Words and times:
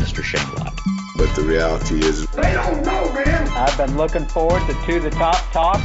Mr. 0.00 0.22
Shane 0.24 0.48
Lott. 0.54 0.78
But 1.16 1.34
the 1.36 1.42
reality 1.42 2.00
is, 2.00 2.26
They 2.28 2.54
don't 2.54 2.82
know, 2.82 3.12
man. 3.12 3.48
I've 3.48 3.76
been 3.76 3.96
looking 3.98 4.24
forward 4.26 4.62
to 4.66 4.72
To 4.86 5.00
the 5.00 5.10
Top 5.10 5.36
Talk. 5.52 5.80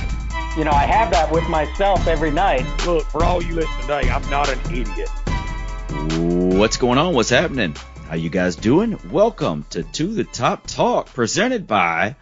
You 0.57 0.63
know, 0.63 0.71
I 0.71 0.85
have 0.85 1.11
that 1.11 1.29
with 1.31 1.47
myself 1.49 2.07
every 2.07 2.31
night. 2.31 2.65
Look, 2.85 3.03
for 3.07 3.25
all 3.25 3.43
you 3.43 3.55
listening 3.55 3.81
today, 3.81 4.09
I'm 4.09 4.27
not 4.29 4.47
an 4.49 4.59
idiot. 4.73 5.09
What's 6.57 6.77
going 6.77 6.97
on? 6.97 7.13
What's 7.13 7.29
happening? 7.29 7.75
How 8.07 8.15
you 8.15 8.29
guys 8.29 8.55
doing? 8.55 8.97
Welcome 9.11 9.65
to 9.71 9.83
To 9.83 10.07
the 10.13 10.23
Top 10.23 10.65
Talk, 10.65 11.07
presented 11.07 11.67
by 11.67 12.15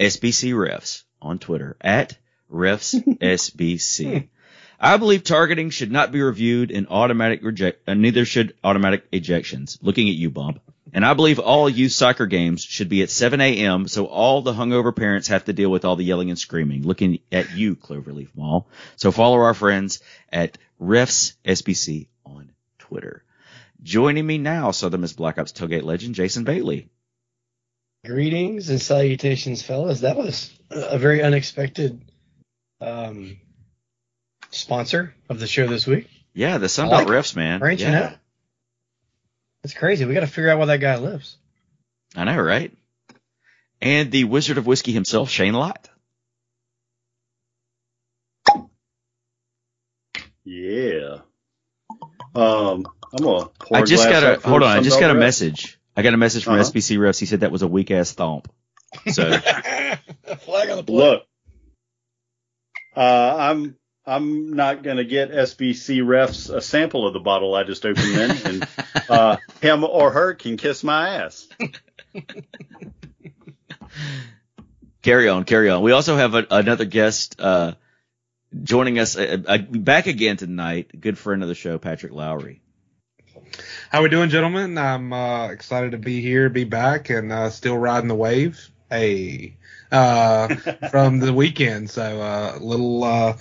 SBC 0.00 0.54
Refs 0.54 1.02
on 1.20 1.38
Twitter 1.38 1.76
at 1.80 2.16
Refs 2.50 2.94
SBC. 3.18 4.28
I 4.80 4.96
believe 4.96 5.24
targeting 5.24 5.68
should 5.70 5.90
not 5.92 6.12
be 6.12 6.22
reviewed 6.22 6.70
in 6.70 6.86
automatic 6.86 7.42
reject, 7.42 7.86
uh, 7.86 7.94
neither 7.94 8.24
should 8.24 8.54
automatic 8.64 9.10
ejections. 9.10 9.76
Looking 9.82 10.08
at 10.08 10.14
you, 10.14 10.30
Bump. 10.30 10.60
And 10.92 11.04
I 11.04 11.14
believe 11.14 11.38
all 11.38 11.68
youth 11.68 11.92
soccer 11.92 12.26
games 12.26 12.62
should 12.62 12.88
be 12.88 13.02
at 13.02 13.10
7 13.10 13.40
a.m. 13.40 13.88
so 13.88 14.06
all 14.06 14.42
the 14.42 14.52
hungover 14.52 14.94
parents 14.94 15.28
have 15.28 15.44
to 15.44 15.52
deal 15.52 15.70
with 15.70 15.84
all 15.84 15.96
the 15.96 16.04
yelling 16.04 16.30
and 16.30 16.38
screaming. 16.38 16.82
Looking 16.82 17.20
at 17.30 17.52
you, 17.52 17.76
Cloverleaf 17.76 18.28
Mall. 18.34 18.68
So 18.96 19.12
follow 19.12 19.36
our 19.38 19.54
friends 19.54 20.00
at 20.32 20.58
Refs 20.80 21.34
SBC 21.44 22.08
on 22.24 22.52
Twitter. 22.78 23.22
Joining 23.82 24.26
me 24.26 24.38
now, 24.38 24.70
Southern 24.70 25.02
Miss 25.02 25.12
Black 25.12 25.38
Ops 25.38 25.52
tailgate 25.52 25.84
legend 25.84 26.14
Jason 26.14 26.44
Bailey. 26.44 26.88
Greetings 28.04 28.70
and 28.70 28.80
salutations, 28.80 29.62
fellas. 29.62 30.00
That 30.00 30.16
was 30.16 30.52
a 30.70 30.98
very 30.98 31.22
unexpected 31.22 32.00
um, 32.80 33.38
sponsor 34.50 35.14
of 35.28 35.40
the 35.40 35.46
show 35.46 35.66
this 35.66 35.86
week. 35.86 36.08
Yeah, 36.32 36.58
the 36.58 36.66
Sunbelt 36.66 36.90
like. 36.90 37.06
Refs, 37.08 37.34
man. 37.36 37.60
Branching 37.60 37.92
yeah. 37.92 38.02
out. 38.04 38.12
That's 39.62 39.74
crazy. 39.74 40.04
We 40.04 40.14
got 40.14 40.20
to 40.20 40.26
figure 40.26 40.50
out 40.50 40.58
where 40.58 40.66
that 40.68 40.78
guy 40.78 40.96
lives. 40.96 41.36
I 42.16 42.24
know, 42.24 42.38
right? 42.40 42.72
And 43.80 44.10
the 44.10 44.24
Wizard 44.24 44.58
of 44.58 44.66
Whiskey 44.66 44.92
himself, 44.92 45.30
Shane 45.30 45.54
Lott. 45.54 45.88
Yeah. 50.44 51.18
Um, 52.34 52.86
I'm 53.12 53.22
gonna. 53.22 53.48
Pour 53.58 53.76
I 53.78 53.82
just 53.82 54.08
got 54.08 54.22
a 54.22 54.40
hold 54.48 54.62
on. 54.62 54.76
I 54.76 54.80
just 54.82 55.00
got 55.00 55.10
a 55.10 55.14
Ref. 55.14 55.20
message. 55.20 55.78
I 55.96 56.02
got 56.02 56.14
a 56.14 56.16
message 56.16 56.44
from 56.44 56.54
Uh-huh. 56.54 56.62
SBC 56.62 56.98
refs. 56.98 57.18
He 57.18 57.26
said 57.26 57.40
that 57.40 57.50
was 57.52 57.62
a 57.62 57.68
weak 57.68 57.90
ass 57.90 58.12
thump. 58.12 58.50
So 59.10 59.30
Flag 59.38 60.70
on 60.70 60.76
the 60.76 60.82
play. 60.86 60.96
Look, 60.96 61.22
uh, 62.96 63.36
I'm 63.38 63.76
I'm 64.08 64.54
not 64.54 64.82
gonna 64.82 65.04
get 65.04 65.30
SBC 65.30 66.00
refs 66.00 66.52
a 66.52 66.62
sample 66.62 67.06
of 67.06 67.12
the 67.12 67.20
bottle 67.20 67.54
I 67.54 67.64
just 67.64 67.84
opened 67.84 68.14
then, 68.14 68.46
and 68.46 68.68
uh, 69.10 69.36
him 69.60 69.84
or 69.84 70.10
her 70.10 70.34
can 70.34 70.56
kiss 70.56 70.82
my 70.82 71.16
ass. 71.16 71.46
carry 75.02 75.28
on, 75.28 75.44
carry 75.44 75.68
on. 75.68 75.82
We 75.82 75.92
also 75.92 76.16
have 76.16 76.34
a, 76.34 76.46
another 76.50 76.86
guest 76.86 77.38
uh, 77.38 77.74
joining 78.62 78.98
us 78.98 79.16
uh, 79.16 79.42
uh, 79.46 79.58
back 79.58 80.06
again 80.06 80.38
tonight. 80.38 80.90
Good 80.98 81.18
friend 81.18 81.42
of 81.42 81.48
the 81.48 81.54
show, 81.54 81.78
Patrick 81.78 82.12
Lowry. 82.12 82.62
How 83.90 84.02
we 84.02 84.08
doing, 84.08 84.30
gentlemen? 84.30 84.78
I'm 84.78 85.12
uh, 85.12 85.48
excited 85.48 85.92
to 85.92 85.98
be 85.98 86.22
here, 86.22 86.48
be 86.48 86.64
back, 86.64 87.10
and 87.10 87.30
uh, 87.30 87.50
still 87.50 87.76
riding 87.76 88.08
the 88.08 88.14
wave. 88.14 88.70
Hey, 88.88 89.58
uh, 89.92 90.48
from 90.90 91.18
the 91.20 91.32
weekend, 91.32 91.90
so 91.90 92.20
uh, 92.20 92.54
a 92.56 92.62
little 92.62 93.04
uh, 93.04 93.36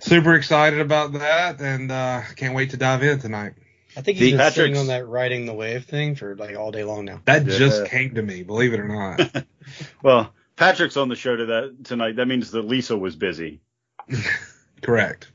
super 0.00 0.34
excited 0.34 0.80
about 0.80 1.12
that, 1.14 1.60
and 1.60 1.90
uh, 1.90 2.22
can't 2.36 2.54
wait 2.54 2.70
to 2.70 2.76
dive 2.76 3.02
in 3.02 3.18
tonight. 3.18 3.54
I 3.96 4.00
think 4.02 4.18
The- 4.18 4.30
he's 4.30 4.36
been 4.38 4.52
sitting 4.52 4.76
on 4.76 4.86
that 4.88 5.06
riding 5.06 5.46
the 5.46 5.54
wave 5.54 5.84
thing 5.86 6.14
for 6.14 6.36
like 6.36 6.56
all 6.56 6.70
day 6.70 6.84
long 6.84 7.04
now. 7.04 7.20
That 7.24 7.46
Yeah. 7.46 7.58
just 7.58 7.86
came 7.86 8.14
to 8.14 8.22
me, 8.22 8.42
believe 8.42 8.72
it 8.74 8.80
or 8.80 8.88
not. 8.88 9.44
Well, 10.02 10.32
Patrick's 10.56 10.96
on 10.96 11.08
the 11.10 11.14
show 11.14 11.36
to 11.36 11.46
that 11.46 11.84
tonight. 11.84 12.16
That 12.16 12.26
means 12.26 12.52
that 12.52 12.62
Lisa 12.62 12.96
was 12.96 13.14
busy. 13.16 13.60
Correct. 14.82 15.30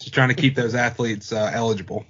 She's 0.00 0.12
trying 0.12 0.28
to 0.28 0.34
keep 0.34 0.54
those 0.54 0.74
athletes 0.74 1.32
uh, 1.32 1.50
eligible. 1.52 2.04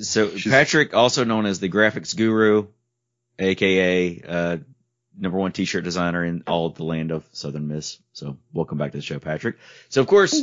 So 0.00 0.30
Patrick, 0.44 0.94
also 0.94 1.24
known 1.24 1.44
as 1.46 1.58
the 1.58 1.68
graphics 1.68 2.16
guru, 2.16 2.68
aka 3.38 4.22
uh, 4.26 4.56
number 5.18 5.38
one 5.38 5.52
t-shirt 5.52 5.84
designer 5.84 6.24
in 6.24 6.42
all 6.46 6.66
of 6.66 6.74
the 6.74 6.84
land 6.84 7.10
of 7.10 7.26
Southern 7.32 7.68
Miss. 7.68 7.98
So 8.12 8.36
welcome 8.52 8.78
back 8.78 8.92
to 8.92 8.98
the 8.98 9.02
show, 9.02 9.18
Patrick. 9.18 9.56
So 9.88 10.00
of 10.00 10.06
course, 10.06 10.42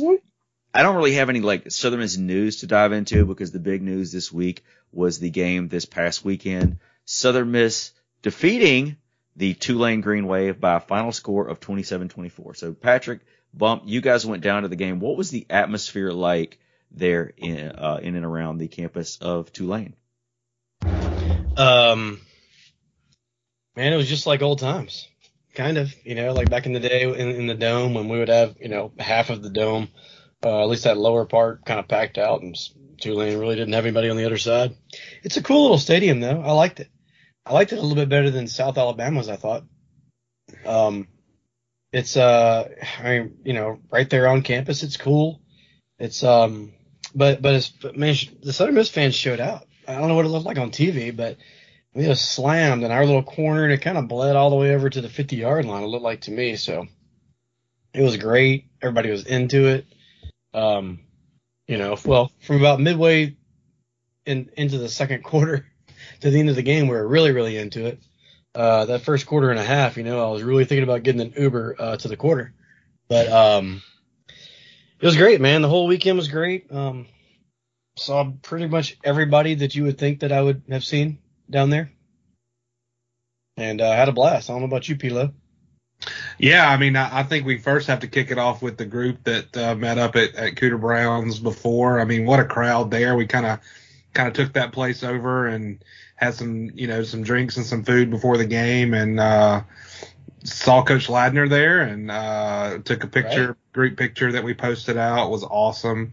I 0.72 0.82
don't 0.82 0.96
really 0.96 1.14
have 1.14 1.30
any 1.30 1.40
like 1.40 1.70
Southern 1.70 2.00
Miss 2.00 2.16
news 2.16 2.58
to 2.58 2.66
dive 2.66 2.92
into 2.92 3.24
because 3.24 3.52
the 3.52 3.60
big 3.60 3.82
news 3.82 4.12
this 4.12 4.32
week 4.32 4.64
was 4.92 5.18
the 5.18 5.30
game 5.30 5.68
this 5.68 5.84
past 5.84 6.24
weekend. 6.24 6.78
Southern 7.04 7.52
Miss 7.52 7.92
defeating 8.22 8.96
the 9.36 9.54
Tulane 9.54 10.00
Green 10.00 10.26
Wave 10.26 10.60
by 10.60 10.76
a 10.76 10.80
final 10.80 11.12
score 11.12 11.46
of 11.46 11.60
27-24. 11.60 12.56
So 12.56 12.72
Patrick, 12.72 13.20
Bump, 13.52 13.82
you 13.86 14.00
guys 14.00 14.26
went 14.26 14.42
down 14.42 14.62
to 14.62 14.68
the 14.68 14.76
game. 14.76 15.00
What 15.00 15.16
was 15.16 15.30
the 15.30 15.46
atmosphere 15.50 16.10
like 16.10 16.58
there 16.90 17.32
in, 17.36 17.70
uh, 17.70 18.00
in 18.02 18.16
and 18.16 18.24
around 18.24 18.58
the 18.58 18.68
campus 18.68 19.18
of 19.20 19.52
Tulane? 19.52 19.94
Um, 21.56 22.20
man, 23.76 23.92
it 23.92 23.96
was 23.96 24.08
just 24.08 24.26
like 24.26 24.42
old 24.42 24.58
times, 24.58 25.08
kind 25.54 25.78
of. 25.78 25.94
You 26.04 26.14
know, 26.14 26.32
like 26.32 26.50
back 26.50 26.66
in 26.66 26.72
the 26.72 26.80
day 26.80 27.02
in, 27.02 27.30
in 27.30 27.46
the 27.46 27.54
dome 27.54 27.94
when 27.94 28.08
we 28.08 28.18
would 28.18 28.28
have, 28.28 28.56
you 28.60 28.68
know, 28.68 28.92
half 28.98 29.30
of 29.30 29.42
the 29.42 29.50
dome, 29.50 29.88
uh, 30.44 30.62
at 30.62 30.68
least 30.68 30.84
that 30.84 30.98
lower 30.98 31.24
part, 31.24 31.64
kind 31.64 31.80
of 31.80 31.88
packed 31.88 32.18
out, 32.18 32.42
and 32.42 32.56
Tulane 33.00 33.38
really 33.38 33.56
didn't 33.56 33.74
have 33.74 33.84
anybody 33.84 34.10
on 34.10 34.16
the 34.16 34.26
other 34.26 34.38
side. 34.38 34.76
It's 35.22 35.36
a 35.36 35.42
cool 35.42 35.62
little 35.62 35.78
stadium, 35.78 36.20
though. 36.20 36.40
I 36.40 36.52
liked 36.52 36.80
it. 36.80 36.88
I 37.46 37.52
liked 37.52 37.72
it 37.72 37.78
a 37.78 37.82
little 37.82 37.96
bit 37.96 38.08
better 38.08 38.30
than 38.30 38.48
South 38.48 38.78
Alabama's. 38.78 39.28
I 39.28 39.36
thought. 39.36 39.64
Um, 40.64 41.08
it's 41.92 42.16
uh, 42.16 42.68
I 42.98 43.02
mean, 43.08 43.38
you 43.44 43.52
know, 43.52 43.78
right 43.90 44.08
there 44.08 44.28
on 44.28 44.42
campus. 44.42 44.82
It's 44.82 44.96
cool. 44.96 45.40
It's 45.98 46.24
um, 46.24 46.72
but 47.14 47.40
but 47.40 47.54
it's 47.54 47.68
but 47.68 47.96
man, 47.96 48.16
the 48.42 48.52
Southern 48.52 48.74
Miss 48.74 48.88
fans 48.88 49.14
showed 49.14 49.40
out. 49.40 49.66
I 49.86 49.94
don't 49.94 50.08
know 50.08 50.14
what 50.14 50.24
it 50.24 50.30
looked 50.30 50.46
like 50.46 50.58
on 50.58 50.70
TV, 50.70 51.14
but 51.14 51.36
we 51.94 52.08
was 52.08 52.20
slammed 52.20 52.82
in 52.82 52.90
our 52.90 53.06
little 53.06 53.22
corner, 53.22 53.64
and 53.64 53.72
it 53.72 53.80
kind 53.80 53.96
of 53.96 54.08
bled 54.08 54.36
all 54.36 54.50
the 54.50 54.56
way 54.56 54.74
over 54.74 54.90
to 54.90 55.00
the 55.00 55.08
50 55.08 55.36
yard 55.36 55.64
line. 55.64 55.84
It 55.84 55.86
looked 55.86 56.04
like 56.04 56.22
to 56.22 56.32
me, 56.32 56.56
so 56.56 56.86
it 57.94 58.02
was 58.02 58.16
great. 58.16 58.66
Everybody 58.82 59.10
was 59.10 59.24
into 59.24 59.68
it. 59.68 59.86
Um, 60.52 61.00
you 61.68 61.78
know, 61.78 61.96
well, 62.04 62.32
from 62.40 62.56
about 62.56 62.80
midway 62.80 63.36
in 64.26 64.50
into 64.56 64.78
the 64.78 64.88
second 64.88 65.22
quarter 65.24 65.66
to 66.20 66.30
the 66.30 66.40
end 66.40 66.50
of 66.50 66.56
the 66.56 66.62
game, 66.62 66.88
we 66.88 66.96
were 66.96 67.06
really 67.06 67.32
really 67.32 67.56
into 67.56 67.86
it. 67.86 68.00
Uh, 68.54 68.84
that 68.84 69.02
first 69.02 69.26
quarter 69.26 69.50
and 69.50 69.58
a 69.58 69.64
half, 69.64 69.96
you 69.96 70.04
know, 70.04 70.24
I 70.24 70.30
was 70.30 70.42
really 70.42 70.64
thinking 70.64 70.84
about 70.84 71.02
getting 71.02 71.20
an 71.20 71.34
Uber 71.36 71.76
uh, 71.78 71.96
to 71.96 72.08
the 72.08 72.16
quarter, 72.16 72.52
but 73.08 73.28
um, 73.28 73.82
it 75.00 75.06
was 75.06 75.16
great, 75.16 75.40
man. 75.40 75.62
The 75.62 75.68
whole 75.68 75.86
weekend 75.86 76.18
was 76.18 76.28
great. 76.28 76.70
Um, 76.70 77.06
saw 77.96 78.32
pretty 78.42 78.66
much 78.66 78.96
everybody 79.04 79.54
that 79.56 79.74
you 79.74 79.84
would 79.84 79.98
think 79.98 80.20
that 80.20 80.32
I 80.32 80.42
would 80.42 80.62
have 80.68 80.84
seen 80.84 81.18
down 81.50 81.70
there, 81.70 81.90
and 83.56 83.80
uh, 83.80 83.92
had 83.92 84.08
a 84.08 84.12
blast. 84.12 84.50
I 84.50 84.52
don't 84.54 84.62
know 84.62 84.66
about 84.68 84.88
you, 84.88 84.96
Pilo. 84.96 85.32
Yeah, 86.38 86.68
I 86.68 86.76
mean, 86.76 86.96
I, 86.96 87.20
I 87.20 87.22
think 87.22 87.46
we 87.46 87.56
first 87.58 87.86
have 87.86 88.00
to 88.00 88.08
kick 88.08 88.30
it 88.30 88.38
off 88.38 88.60
with 88.62 88.76
the 88.76 88.84
group 88.84 89.24
that 89.24 89.56
uh, 89.56 89.74
met 89.74 89.96
up 89.98 90.16
at, 90.16 90.34
at 90.34 90.54
Cooter 90.56 90.80
Brown's 90.80 91.38
before. 91.38 92.00
I 92.00 92.04
mean, 92.04 92.26
what 92.26 92.40
a 92.40 92.44
crowd 92.44 92.90
there. 92.90 93.14
We 93.16 93.26
kind 93.26 93.46
of 93.46 93.60
kind 94.12 94.28
of 94.28 94.34
took 94.34 94.52
that 94.54 94.72
place 94.72 95.02
over 95.02 95.46
and 95.46 95.82
had 96.16 96.34
some, 96.34 96.70
you 96.74 96.86
know, 96.86 97.02
some 97.02 97.22
drinks 97.22 97.56
and 97.56 97.66
some 97.66 97.84
food 97.84 98.10
before 98.10 98.36
the 98.36 98.44
game, 98.44 98.92
and 98.94 99.18
uh, 99.18 99.62
saw 100.44 100.82
Coach 100.84 101.06
Ladner 101.08 101.48
there 101.48 101.80
and 101.80 102.10
uh, 102.10 102.78
took 102.84 103.04
a 103.04 103.08
picture, 103.08 103.48
Right. 103.48 103.72
group 103.72 103.96
picture 103.96 104.32
that 104.32 104.44
we 104.44 104.52
posted 104.54 104.96
out. 104.96 105.26
It 105.26 105.30
was 105.30 105.44
awesome. 105.44 106.12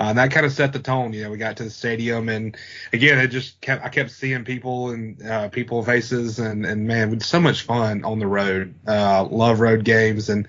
Uh, 0.00 0.04
and 0.08 0.18
that 0.18 0.30
kind 0.30 0.46
of 0.46 0.52
set 0.52 0.72
the 0.72 0.78
tone. 0.78 1.12
You 1.12 1.24
know, 1.24 1.30
we 1.30 1.36
got 1.36 1.58
to 1.58 1.64
the 1.64 1.70
stadium, 1.70 2.30
and 2.30 2.56
again, 2.92 3.18
it 3.18 3.28
just 3.28 3.60
kept. 3.60 3.84
I 3.84 3.90
kept 3.90 4.10
seeing 4.10 4.44
people 4.44 4.90
and 4.90 5.22
uh, 5.22 5.48
people 5.50 5.84
faces, 5.84 6.38
and 6.38 6.64
and 6.64 6.86
man, 6.86 7.12
it's 7.12 7.26
so 7.26 7.38
much 7.38 7.62
fun 7.62 8.02
on 8.04 8.18
the 8.18 8.26
road. 8.26 8.74
Uh, 8.86 9.24
love 9.24 9.60
road 9.60 9.84
games, 9.84 10.30
and 10.30 10.46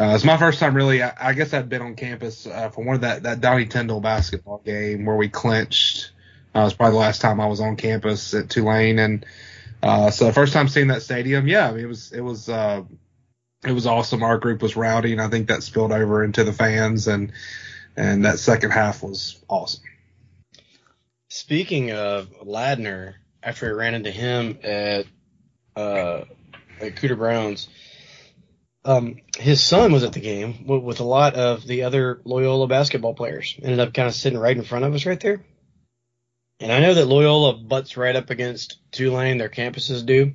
uh, 0.00 0.14
it's 0.14 0.24
my 0.24 0.38
first 0.38 0.60
time 0.60 0.74
really. 0.74 1.02
I, 1.02 1.12
I 1.20 1.32
guess 1.34 1.52
I'd 1.52 1.68
been 1.68 1.82
on 1.82 1.94
campus 1.94 2.46
uh, 2.46 2.70
for 2.70 2.82
one 2.84 2.94
of 2.96 3.02
that 3.02 3.24
that 3.24 3.42
Donnie 3.42 3.66
Tyndall 3.66 4.00
basketball 4.00 4.62
game 4.64 5.04
where 5.04 5.16
we 5.16 5.28
clinched 5.28 6.12
Uh, 6.54 6.60
it 6.60 6.64
was 6.64 6.74
probably 6.74 6.92
the 6.92 7.00
last 7.00 7.20
time 7.20 7.40
I 7.40 7.46
was 7.46 7.60
on 7.60 7.76
campus 7.76 8.32
at 8.34 8.48
Tulane, 8.48 8.98
and 8.98 9.26
uh, 9.82 10.10
so 10.10 10.30
first 10.32 10.52
time 10.52 10.68
seeing 10.68 10.88
that 10.88 11.02
stadium, 11.02 11.48
yeah, 11.48 11.68
I 11.68 11.72
mean, 11.72 11.84
it 11.84 11.88
was 11.88 12.12
it 12.12 12.20
was 12.20 12.48
uh, 12.48 12.82
it 13.66 13.72
was 13.72 13.86
awesome. 13.86 14.22
Our 14.22 14.38
group 14.38 14.62
was 14.62 14.76
rowdy, 14.76 15.12
and 15.12 15.20
I 15.20 15.28
think 15.28 15.48
that 15.48 15.62
spilled 15.64 15.92
over 15.92 16.22
into 16.22 16.44
the 16.44 16.52
fans, 16.52 17.08
and 17.08 17.32
and 17.96 18.24
that 18.24 18.38
second 18.38 18.70
half 18.70 19.02
was 19.02 19.42
awesome. 19.48 19.82
Speaking 21.28 21.92
of 21.92 22.30
Ladner, 22.42 23.14
after 23.42 23.66
I 23.66 23.72
ran 23.72 23.94
into 23.94 24.10
him 24.10 24.58
at 24.62 25.06
uh, 25.76 26.24
at 26.80 26.96
Cooter 26.96 27.18
Browns, 27.18 27.68
um, 28.84 29.16
his 29.36 29.62
son 29.62 29.92
was 29.92 30.04
at 30.04 30.12
the 30.12 30.20
game 30.20 30.66
with, 30.66 30.82
with 30.82 31.00
a 31.00 31.04
lot 31.04 31.34
of 31.34 31.66
the 31.66 31.84
other 31.84 32.20
Loyola 32.24 32.66
basketball 32.66 33.14
players. 33.14 33.58
Ended 33.62 33.80
up 33.80 33.94
kind 33.94 34.08
of 34.08 34.14
sitting 34.14 34.38
right 34.38 34.56
in 34.56 34.62
front 34.62 34.84
of 34.84 34.94
us 34.94 35.06
right 35.06 35.20
there. 35.20 35.44
And 36.60 36.70
I 36.70 36.80
know 36.80 36.94
that 36.94 37.06
Loyola 37.06 37.54
butts 37.54 37.96
right 37.96 38.14
up 38.14 38.30
against 38.30 38.78
Tulane, 38.92 39.38
their 39.38 39.48
campuses 39.48 40.06
do. 40.06 40.34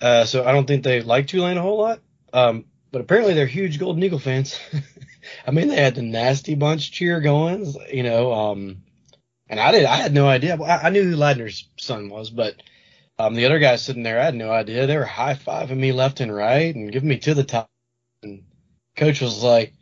Uh, 0.00 0.24
so 0.24 0.44
I 0.44 0.52
don't 0.52 0.66
think 0.66 0.82
they 0.82 1.02
like 1.02 1.26
Tulane 1.28 1.58
a 1.58 1.62
whole 1.62 1.78
lot. 1.78 2.00
Um, 2.32 2.64
but 2.90 3.00
apparently 3.00 3.34
they're 3.34 3.46
huge 3.46 3.78
Golden 3.78 4.02
Eagle 4.02 4.18
fans. 4.18 4.58
I 5.46 5.50
mean, 5.50 5.68
they 5.68 5.76
had 5.76 5.94
the 5.94 6.02
nasty 6.02 6.54
bunch 6.54 6.92
cheer 6.92 7.20
going, 7.20 7.72
you 7.92 8.02
know, 8.02 8.32
um, 8.32 8.82
and 9.48 9.58
I 9.60 9.72
did, 9.72 9.84
I 9.84 9.96
had 9.96 10.14
no 10.14 10.28
idea. 10.28 10.56
I, 10.60 10.86
I 10.86 10.90
knew 10.90 11.02
who 11.02 11.16
Ladner's 11.16 11.68
son 11.78 12.08
was, 12.08 12.30
but, 12.30 12.54
um, 13.18 13.34
the 13.34 13.46
other 13.46 13.58
guys 13.58 13.82
sitting 13.82 14.02
there, 14.02 14.20
I 14.20 14.24
had 14.24 14.34
no 14.34 14.50
idea. 14.50 14.86
They 14.86 14.96
were 14.96 15.04
high 15.04 15.34
fiving 15.34 15.76
me 15.76 15.92
left 15.92 16.20
and 16.20 16.34
right 16.34 16.74
and 16.74 16.90
giving 16.90 17.08
me 17.08 17.18
to 17.18 17.34
the 17.34 17.44
top. 17.44 17.68
And 18.22 18.44
coach 18.96 19.20
was 19.20 19.42
like, 19.42 19.74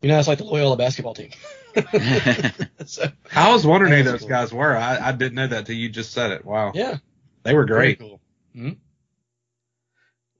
you 0.00 0.08
know, 0.08 0.18
it's 0.18 0.28
like 0.28 0.38
the 0.38 0.44
Loyola 0.44 0.76
basketball 0.76 1.14
team. 1.14 1.30
so, 2.86 3.04
I 3.34 3.52
was 3.52 3.66
wondering 3.66 3.92
who 3.92 4.02
those 4.04 4.20
cool. 4.20 4.28
guys 4.28 4.52
were. 4.52 4.76
I, 4.76 5.08
I 5.08 5.12
didn't 5.12 5.34
know 5.34 5.48
that 5.48 5.66
till 5.66 5.74
you 5.74 5.88
just 5.88 6.12
said 6.12 6.30
it. 6.30 6.44
Wow. 6.44 6.72
yeah, 6.74 6.98
They 7.42 7.54
were 7.54 7.64
great. 7.64 7.98
cool. 7.98 8.20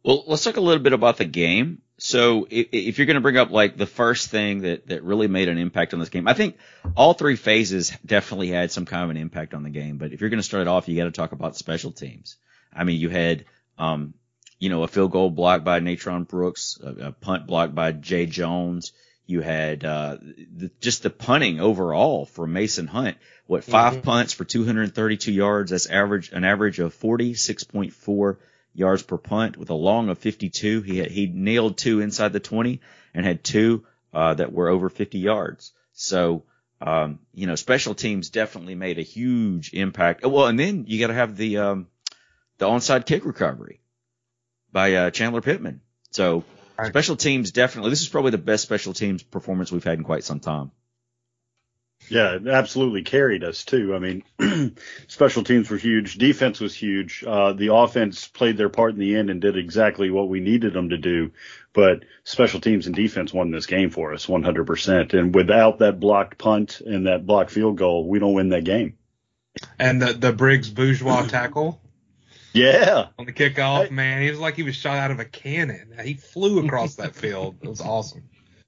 Well, 0.04 0.24
let's 0.26 0.44
talk 0.44 0.56
a 0.58 0.60
little 0.60 0.82
bit 0.82 0.92
about 0.92 1.16
the 1.16 1.24
game. 1.24 1.80
So 1.98 2.46
if, 2.50 2.68
if 2.72 2.98
you're 2.98 3.06
going 3.06 3.14
to 3.14 3.20
bring 3.20 3.36
up 3.36 3.50
like 3.50 3.76
the 3.76 3.86
first 3.86 4.28
thing 4.30 4.62
that, 4.62 4.88
that 4.88 5.04
really 5.04 5.28
made 5.28 5.48
an 5.48 5.58
impact 5.58 5.94
on 5.94 6.00
this 6.00 6.08
game, 6.08 6.26
I 6.26 6.34
think 6.34 6.56
all 6.96 7.14
three 7.14 7.36
phases 7.36 7.92
definitely 8.04 8.48
had 8.48 8.72
some 8.72 8.84
kind 8.84 9.04
of 9.04 9.10
an 9.10 9.16
impact 9.16 9.54
on 9.54 9.62
the 9.62 9.70
game. 9.70 9.96
But 9.98 10.12
if 10.12 10.20
you're 10.20 10.30
going 10.30 10.38
to 10.40 10.44
start 10.44 10.62
it 10.62 10.68
off, 10.68 10.88
you 10.88 10.96
got 10.96 11.04
to 11.04 11.12
talk 11.12 11.32
about 11.32 11.56
special 11.56 11.92
teams. 11.92 12.36
I 12.72 12.82
mean, 12.84 13.00
you 13.00 13.10
had, 13.10 13.44
um, 13.78 14.14
you 14.58 14.70
know, 14.70 14.82
a 14.82 14.88
field 14.88 15.12
goal 15.12 15.30
blocked 15.30 15.64
by 15.64 15.78
Natrone 15.80 16.26
Brooks, 16.26 16.78
a, 16.82 17.06
a 17.08 17.12
punt 17.12 17.46
blocked 17.46 17.74
by 17.74 17.92
Jay 17.92 18.26
Jones. 18.26 18.92
You 19.26 19.40
had, 19.40 19.84
uh, 19.84 20.16
the, 20.20 20.70
just 20.80 21.02
the 21.02 21.10
punting 21.10 21.60
overall 21.60 22.26
for 22.26 22.46
Mason 22.46 22.86
Hunt. 22.88 23.16
What 23.46 23.62
5 23.64 23.94
Mhm. 23.98 24.02
punts 24.02 24.32
for 24.32 24.44
232 24.44 25.32
yards? 25.32 25.70
That's 25.70 25.86
average, 25.86 26.32
an 26.32 26.44
average 26.44 26.78
of 26.80 26.94
46.4 26.94 28.36
yards 28.74 29.02
per 29.02 29.16
punt 29.16 29.56
with 29.56 29.70
a 29.70 29.74
long 29.74 30.08
of 30.08 30.18
52. 30.18 30.82
He 30.82 30.98
had, 30.98 31.10
he 31.10 31.26
nailed 31.26 31.78
two 31.78 32.00
inside 32.00 32.32
the 32.32 32.40
20 32.40 32.80
and 33.14 33.24
had 33.24 33.44
two, 33.44 33.84
uh, 34.12 34.34
that 34.34 34.52
were 34.52 34.68
over 34.68 34.88
50 34.88 35.18
yards. 35.18 35.72
So, 35.92 36.44
um, 36.80 37.20
you 37.32 37.46
know, 37.46 37.54
special 37.54 37.94
teams 37.94 38.30
definitely 38.30 38.74
made 38.74 38.98
a 38.98 39.02
huge 39.02 39.72
impact. 39.72 40.24
Well, 40.24 40.46
and 40.46 40.58
then 40.58 40.84
you 40.86 41.00
got 41.00 41.08
to 41.08 41.14
have 41.14 41.36
the, 41.36 41.58
um, 41.58 41.86
the 42.58 42.66
onside 42.66 43.06
kick 43.06 43.24
recovery 43.24 43.80
by, 44.72 44.94
uh, 44.94 45.10
Chandler 45.10 45.40
Pittman. 45.40 45.80
So 46.10 46.44
Right. 46.76 46.88
special 46.88 47.14
teams 47.14 47.52
definitely, 47.52 47.90
this 47.90 48.02
is 48.02 48.08
probably 48.08 48.32
the 48.32 48.38
best 48.38 48.64
special 48.64 48.92
teams 48.92 49.22
performance 49.22 49.70
we've 49.70 49.84
had 49.84 49.98
in 49.98 50.04
quite 50.04 50.24
some 50.24 50.40
time. 50.40 50.72
Yeah, 52.08 52.34
it 52.36 52.46
absolutely 52.46 53.02
carried 53.02 53.42
us 53.44 53.64
too. 53.64 53.94
I 53.94 53.98
mean, 53.98 54.22
special 55.08 55.42
teams 55.42 55.70
were 55.70 55.78
huge. 55.78 56.16
Defense 56.18 56.60
was 56.60 56.74
huge. 56.74 57.24
Uh, 57.26 57.54
the 57.54 57.72
offense 57.74 58.28
played 58.28 58.56
their 58.56 58.68
part 58.68 58.92
in 58.92 58.98
the 58.98 59.16
end 59.16 59.30
and 59.30 59.40
did 59.40 59.56
exactly 59.56 60.10
what 60.10 60.28
we 60.28 60.40
needed 60.40 60.74
them 60.74 60.90
to 60.90 60.98
do. 60.98 61.32
But 61.72 62.04
special 62.24 62.60
teams 62.60 62.86
and 62.86 62.94
defense 62.94 63.32
won 63.32 63.50
this 63.50 63.66
game 63.66 63.90
for 63.90 64.12
us 64.12 64.26
100%. 64.26 65.14
And 65.18 65.34
without 65.34 65.78
that 65.78 65.98
blocked 65.98 66.38
punt 66.38 66.80
and 66.80 67.06
that 67.06 67.26
blocked 67.26 67.50
field 67.50 67.78
goal, 67.78 68.06
we 68.08 68.18
don't 68.18 68.34
win 68.34 68.50
that 68.50 68.64
game. 68.64 68.96
And 69.78 70.02
the 70.02 70.12
the 70.12 70.32
Briggs 70.32 70.68
Bourgeois 70.68 71.26
tackle 71.28 71.80
Yeah. 72.52 73.06
on 73.18 73.24
the 73.26 73.32
kickoff, 73.32 73.90
man, 73.90 74.22
he 74.22 74.30
was 74.30 74.38
like 74.40 74.56
he 74.56 74.62
was 74.62 74.76
shot 74.76 74.98
out 74.98 75.10
of 75.10 75.20
a 75.20 75.24
cannon. 75.24 75.94
He 76.04 76.14
flew 76.14 76.64
across 76.64 76.96
that 76.96 77.14
field. 77.14 77.56
It 77.62 77.68
was 77.68 77.80
awesome. 77.80 78.24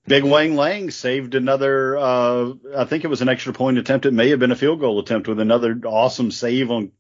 Big 0.07 0.25
Wang 0.25 0.55
Lang 0.55 0.91
saved 0.91 1.35
another, 1.35 1.97
uh, 1.97 2.53
I 2.77 2.85
think 2.85 3.05
it 3.05 3.09
was 3.09 3.23
an 3.23 3.29
extra 3.29 3.53
point 3.53 3.79
attempt. 3.79 4.07
It 4.07 4.13
may 4.13 4.31
have 4.31 4.39
been 4.39 4.53
a 4.53 4.57
field 4.57 4.81
goal 4.81 5.01
attempt 5.01 5.27
with 5.29 5.41
another 5.41 5.81
awesome 5.85 6.31
save 6.31 6.71
on 6.71 6.93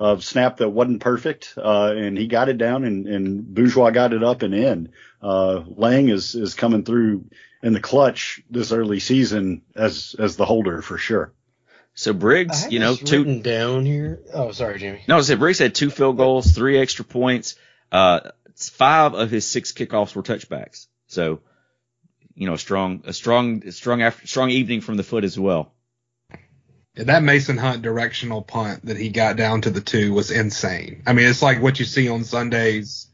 a 0.00 0.20
snap 0.20 0.56
that 0.58 0.70
wasn't 0.70 1.00
perfect. 1.00 1.54
Uh, 1.56 1.92
and 1.94 2.16
he 2.16 2.26
got 2.26 2.48
it 2.48 2.58
down 2.58 2.84
and, 2.84 3.06
and 3.06 3.54
Bourgeois 3.54 3.90
got 3.90 4.12
it 4.12 4.24
up 4.24 4.42
and 4.42 4.54
in. 4.54 4.92
Uh, 5.22 5.62
Lang 5.66 6.08
is, 6.08 6.34
is 6.34 6.54
coming 6.54 6.84
through 6.84 7.26
in 7.62 7.74
the 7.74 7.80
clutch 7.80 8.42
this 8.50 8.72
early 8.72 9.00
season 9.00 9.62
as, 9.74 10.16
as 10.18 10.36
the 10.36 10.44
holder 10.44 10.82
for 10.82 10.98
sure. 10.98 11.32
So 11.94 12.12
Briggs, 12.12 12.72
you 12.72 12.80
know, 12.80 12.96
two, 12.96 13.18
written 13.18 13.42
down 13.42 13.86
here. 13.86 14.20
Oh, 14.32 14.50
sorry, 14.50 14.80
Jamie. 14.80 15.04
No, 15.06 15.18
I 15.18 15.20
said 15.20 15.38
Briggs 15.38 15.60
had 15.60 15.74
two 15.74 15.90
field 15.90 16.16
goals, 16.16 16.50
three 16.50 16.78
extra 16.78 17.04
points. 17.04 17.54
Uh, 17.92 18.30
five 18.56 19.14
of 19.14 19.30
his 19.30 19.46
six 19.46 19.72
kickoffs 19.72 20.14
were 20.16 20.22
touchbacks. 20.22 20.88
So, 21.06 21.40
you 22.34 22.46
know, 22.46 22.54
a 22.54 22.58
strong, 22.58 23.02
a 23.06 23.12
strong, 23.12 23.70
strong 23.70 24.02
after, 24.02 24.26
strong 24.26 24.50
evening 24.50 24.80
from 24.80 24.96
the 24.96 25.02
foot 25.02 25.24
as 25.24 25.38
well. 25.38 25.72
Yeah, 26.96 27.04
that 27.04 27.22
Mason 27.22 27.58
Hunt 27.58 27.82
directional 27.82 28.42
punt 28.42 28.86
that 28.86 28.96
he 28.96 29.08
got 29.08 29.36
down 29.36 29.62
to 29.62 29.70
the 29.70 29.80
two 29.80 30.12
was 30.12 30.30
insane. 30.30 31.02
I 31.06 31.12
mean, 31.12 31.26
it's 31.26 31.42
like 31.42 31.60
what 31.60 31.78
you 31.78 31.84
see 31.84 32.08
on 32.08 32.24
Sundays. 32.24 33.08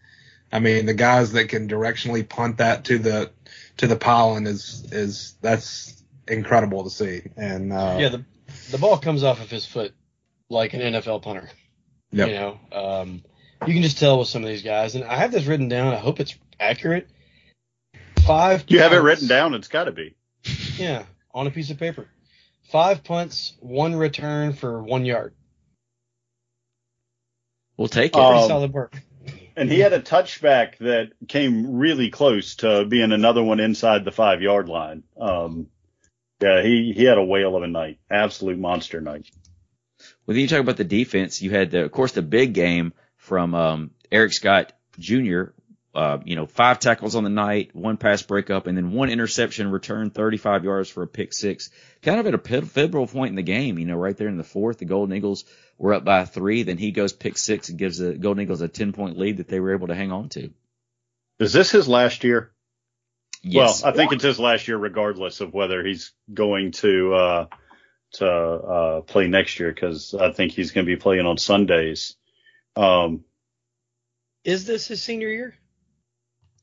I 0.52 0.58
mean, 0.58 0.86
the 0.86 0.94
guys 0.94 1.32
that 1.32 1.48
can 1.48 1.68
directionally 1.68 2.28
punt 2.28 2.58
that 2.58 2.84
to 2.84 2.98
the 2.98 3.30
to 3.78 3.86
the 3.86 3.96
pylon 3.96 4.46
is 4.46 4.86
is 4.92 5.34
that's 5.40 6.02
incredible 6.28 6.84
to 6.84 6.90
see. 6.90 7.22
And 7.36 7.72
uh, 7.72 7.96
Yeah, 7.98 8.08
the 8.10 8.24
the 8.70 8.78
ball 8.78 8.98
comes 8.98 9.22
off 9.22 9.40
of 9.40 9.50
his 9.50 9.64
foot 9.64 9.94
like 10.50 10.74
an 10.74 10.80
NFL 10.80 11.22
punter. 11.22 11.48
Yep. 12.12 12.28
You 12.28 12.34
know, 12.34 12.60
um, 12.72 13.22
you 13.66 13.72
can 13.72 13.82
just 13.82 13.98
tell 13.98 14.18
with 14.18 14.28
some 14.28 14.42
of 14.42 14.48
these 14.48 14.62
guys, 14.62 14.94
and 14.94 15.04
I 15.04 15.16
have 15.16 15.32
this 15.32 15.46
written 15.46 15.68
down. 15.68 15.94
I 15.94 15.98
hope 15.98 16.20
it's 16.20 16.36
accurate. 16.58 17.08
Five. 18.30 18.64
You 18.68 18.78
have 18.78 18.92
it 18.92 18.98
written 18.98 19.26
down. 19.26 19.54
It's 19.54 19.66
got 19.66 19.84
to 19.84 19.92
be. 19.92 20.14
Yeah, 20.76 21.02
on 21.34 21.48
a 21.48 21.50
piece 21.50 21.70
of 21.70 21.78
paper. 21.78 22.06
Five 22.70 23.02
punts, 23.02 23.54
one 23.58 23.96
return 23.96 24.52
for 24.52 24.80
one 24.82 25.04
yard. 25.04 25.34
We'll 27.76 27.88
take 27.88 28.12
it. 28.12 28.12
Pretty 28.12 28.28
Um, 28.28 28.46
solid 28.48 28.72
work. 28.72 28.94
And 29.56 29.68
he 29.70 29.80
had 29.80 29.92
a 29.92 30.00
touchback 30.00 30.78
that 30.78 31.10
came 31.26 31.76
really 31.76 32.10
close 32.10 32.54
to 32.56 32.84
being 32.84 33.10
another 33.10 33.42
one 33.42 33.58
inside 33.58 34.04
the 34.04 34.12
five 34.12 34.40
yard 34.42 34.68
line. 34.68 35.02
Um, 35.20 35.66
yeah, 36.40 36.62
he, 36.62 36.92
he 36.96 37.04
had 37.04 37.18
a 37.18 37.24
whale 37.24 37.56
of 37.56 37.64
a 37.64 37.66
night. 37.66 37.98
Absolute 38.08 38.58
monster 38.58 39.00
night. 39.00 39.28
Well, 40.24 40.34
then 40.34 40.36
you 40.36 40.48
talk 40.48 40.60
about 40.60 40.76
the 40.76 40.84
defense. 40.84 41.42
You 41.42 41.50
had, 41.50 41.72
the, 41.72 41.84
of 41.84 41.90
course, 41.90 42.12
the 42.12 42.22
big 42.22 42.54
game 42.54 42.92
from 43.16 43.54
um, 43.56 43.90
Eric 44.12 44.32
Scott 44.32 44.72
Jr. 45.00 45.46
Uh, 45.92 46.18
you 46.24 46.36
know, 46.36 46.46
five 46.46 46.78
tackles 46.78 47.16
on 47.16 47.24
the 47.24 47.30
night, 47.30 47.74
one 47.74 47.96
pass 47.96 48.22
breakup, 48.22 48.68
and 48.68 48.76
then 48.76 48.92
one 48.92 49.10
interception 49.10 49.72
return, 49.72 50.10
35 50.10 50.62
yards 50.62 50.88
for 50.88 51.02
a 51.02 51.06
pick 51.08 51.32
six. 51.32 51.70
Kind 52.02 52.20
of 52.20 52.28
at 52.28 52.34
a 52.34 52.38
pivotal 52.38 53.08
point 53.08 53.30
in 53.30 53.34
the 53.34 53.42
game, 53.42 53.76
you 53.76 53.86
know, 53.86 53.96
right 53.96 54.16
there 54.16 54.28
in 54.28 54.36
the 54.36 54.44
fourth, 54.44 54.78
the 54.78 54.84
Golden 54.84 55.16
Eagles 55.16 55.44
were 55.78 55.94
up 55.94 56.04
by 56.04 56.24
three. 56.26 56.62
Then 56.62 56.78
he 56.78 56.92
goes 56.92 57.12
pick 57.12 57.36
six 57.36 57.70
and 57.70 57.78
gives 57.78 57.98
the 57.98 58.14
Golden 58.14 58.42
Eagles 58.42 58.60
a 58.60 58.68
10 58.68 58.92
point 58.92 59.18
lead 59.18 59.38
that 59.38 59.48
they 59.48 59.58
were 59.58 59.74
able 59.74 59.88
to 59.88 59.96
hang 59.96 60.12
on 60.12 60.28
to. 60.30 60.50
Is 61.40 61.52
this 61.52 61.72
his 61.72 61.88
last 61.88 62.22
year? 62.22 62.52
Yes. 63.42 63.82
Well, 63.82 63.92
I 63.92 63.96
think 63.96 64.12
it's 64.12 64.22
his 64.22 64.38
last 64.38 64.68
year, 64.68 64.76
regardless 64.76 65.40
of 65.40 65.54
whether 65.54 65.82
he's 65.82 66.12
going 66.32 66.72
to 66.72 67.14
uh, 67.14 67.46
to 68.12 68.28
uh, 68.28 69.00
play 69.00 69.26
next 69.26 69.58
year, 69.58 69.72
because 69.72 70.14
I 70.14 70.30
think 70.32 70.52
he's 70.52 70.70
going 70.70 70.86
to 70.86 70.90
be 70.90 71.00
playing 71.00 71.26
on 71.26 71.38
Sundays. 71.38 72.16
Um, 72.76 73.24
Is 74.44 74.66
this 74.66 74.86
his 74.88 75.02
senior 75.02 75.28
year? 75.28 75.54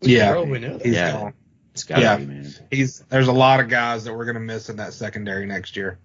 Yeah. 0.02 0.32
probably 0.32 0.60
he's 0.84 0.94
Yeah. 0.96 1.12
gone. 1.12 1.34
it's 1.74 1.84
gotta 1.84 2.02
yeah. 2.02 2.18
be, 2.18 2.26
man. 2.26 2.54
He's 2.72 3.00
there's 3.10 3.28
a 3.28 3.34
lot 3.34 3.60
of 3.60 3.70
guys 3.70 4.04
that 4.06 4.14
we're 4.14 4.26
gonna 4.26 4.40
miss 4.40 4.70
in 4.70 4.78
that 4.78 4.94
secondary 4.94 5.46
next 5.46 5.76
year. 5.76 6.00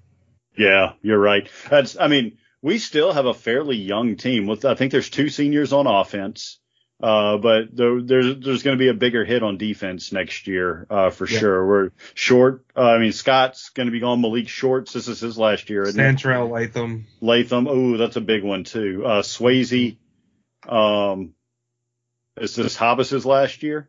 yeah, 0.57 0.93
you're 1.03 1.19
right. 1.19 1.49
That's, 1.71 1.97
I 1.99 2.09
mean, 2.09 2.37
we 2.61 2.79
still 2.79 3.13
have 3.13 3.27
a 3.27 3.35
fairly 3.35 3.77
young 3.77 4.17
team. 4.17 4.47
With 4.47 4.65
I 4.65 4.75
think 4.75 4.93
there's 4.93 5.11
two 5.11 5.29
seniors 5.31 5.73
on 5.73 5.87
offense, 5.87 6.59
uh, 7.03 7.39
but 7.39 7.75
there, 7.75 8.01
there's 8.03 8.39
there's 8.39 8.63
going 8.63 8.77
to 8.77 8.83
be 8.83 8.89
a 8.89 8.95
bigger 8.95 9.25
hit 9.25 9.43
on 9.43 9.57
defense 9.59 10.13
next 10.13 10.47
year 10.47 10.87
uh, 10.91 11.11
for 11.11 11.27
Yeah. 11.27 11.39
sure. 11.41 11.67
We're 11.67 11.91
short. 12.15 12.65
Uh, 12.77 12.83
I 12.91 12.99
mean, 12.99 13.11
Scott's 13.13 13.71
going 13.71 13.87
to 13.87 13.91
be 13.93 13.99
gone. 14.01 14.21
Malik 14.21 14.49
Shorts. 14.49 14.93
This 14.93 15.09
is 15.09 15.19
his 15.21 15.37
last 15.39 15.71
year. 15.71 15.83
isn't? 15.83 15.99
Santrell 16.01 16.51
Latham. 16.51 17.07
Latham. 17.21 17.67
Oh, 17.67 17.97
that's 17.97 18.17
a 18.17 18.21
big 18.21 18.45
one 18.45 18.63
too. 18.65 19.03
Uh, 19.05 19.23
Swayze. 19.23 19.97
Um, 20.69 21.35
is 22.41 22.55
this 22.55 22.77
Hobbs's 22.77 23.27
last 23.27 23.62
year? 23.62 23.89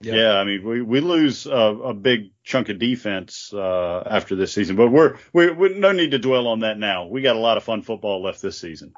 Yep. 0.00 0.14
Yeah, 0.14 0.34
I 0.34 0.44
mean, 0.44 0.64
we, 0.64 0.80
we 0.80 1.00
lose 1.00 1.46
a, 1.46 1.50
a 1.50 1.92
big 1.94 2.30
chunk 2.44 2.68
of 2.68 2.78
defense 2.78 3.52
uh, 3.52 4.02
after 4.06 4.36
this 4.36 4.52
season, 4.52 4.76
but 4.76 4.90
we're 4.92 5.16
we 5.32 5.50
we 5.50 5.70
no 5.76 5.90
need 5.90 6.12
to 6.12 6.20
dwell 6.20 6.46
on 6.46 6.60
that 6.60 6.78
now. 6.78 7.06
We 7.06 7.20
got 7.20 7.34
a 7.34 7.40
lot 7.40 7.56
of 7.56 7.64
fun 7.64 7.82
football 7.82 8.22
left 8.22 8.40
this 8.40 8.60
season. 8.60 8.92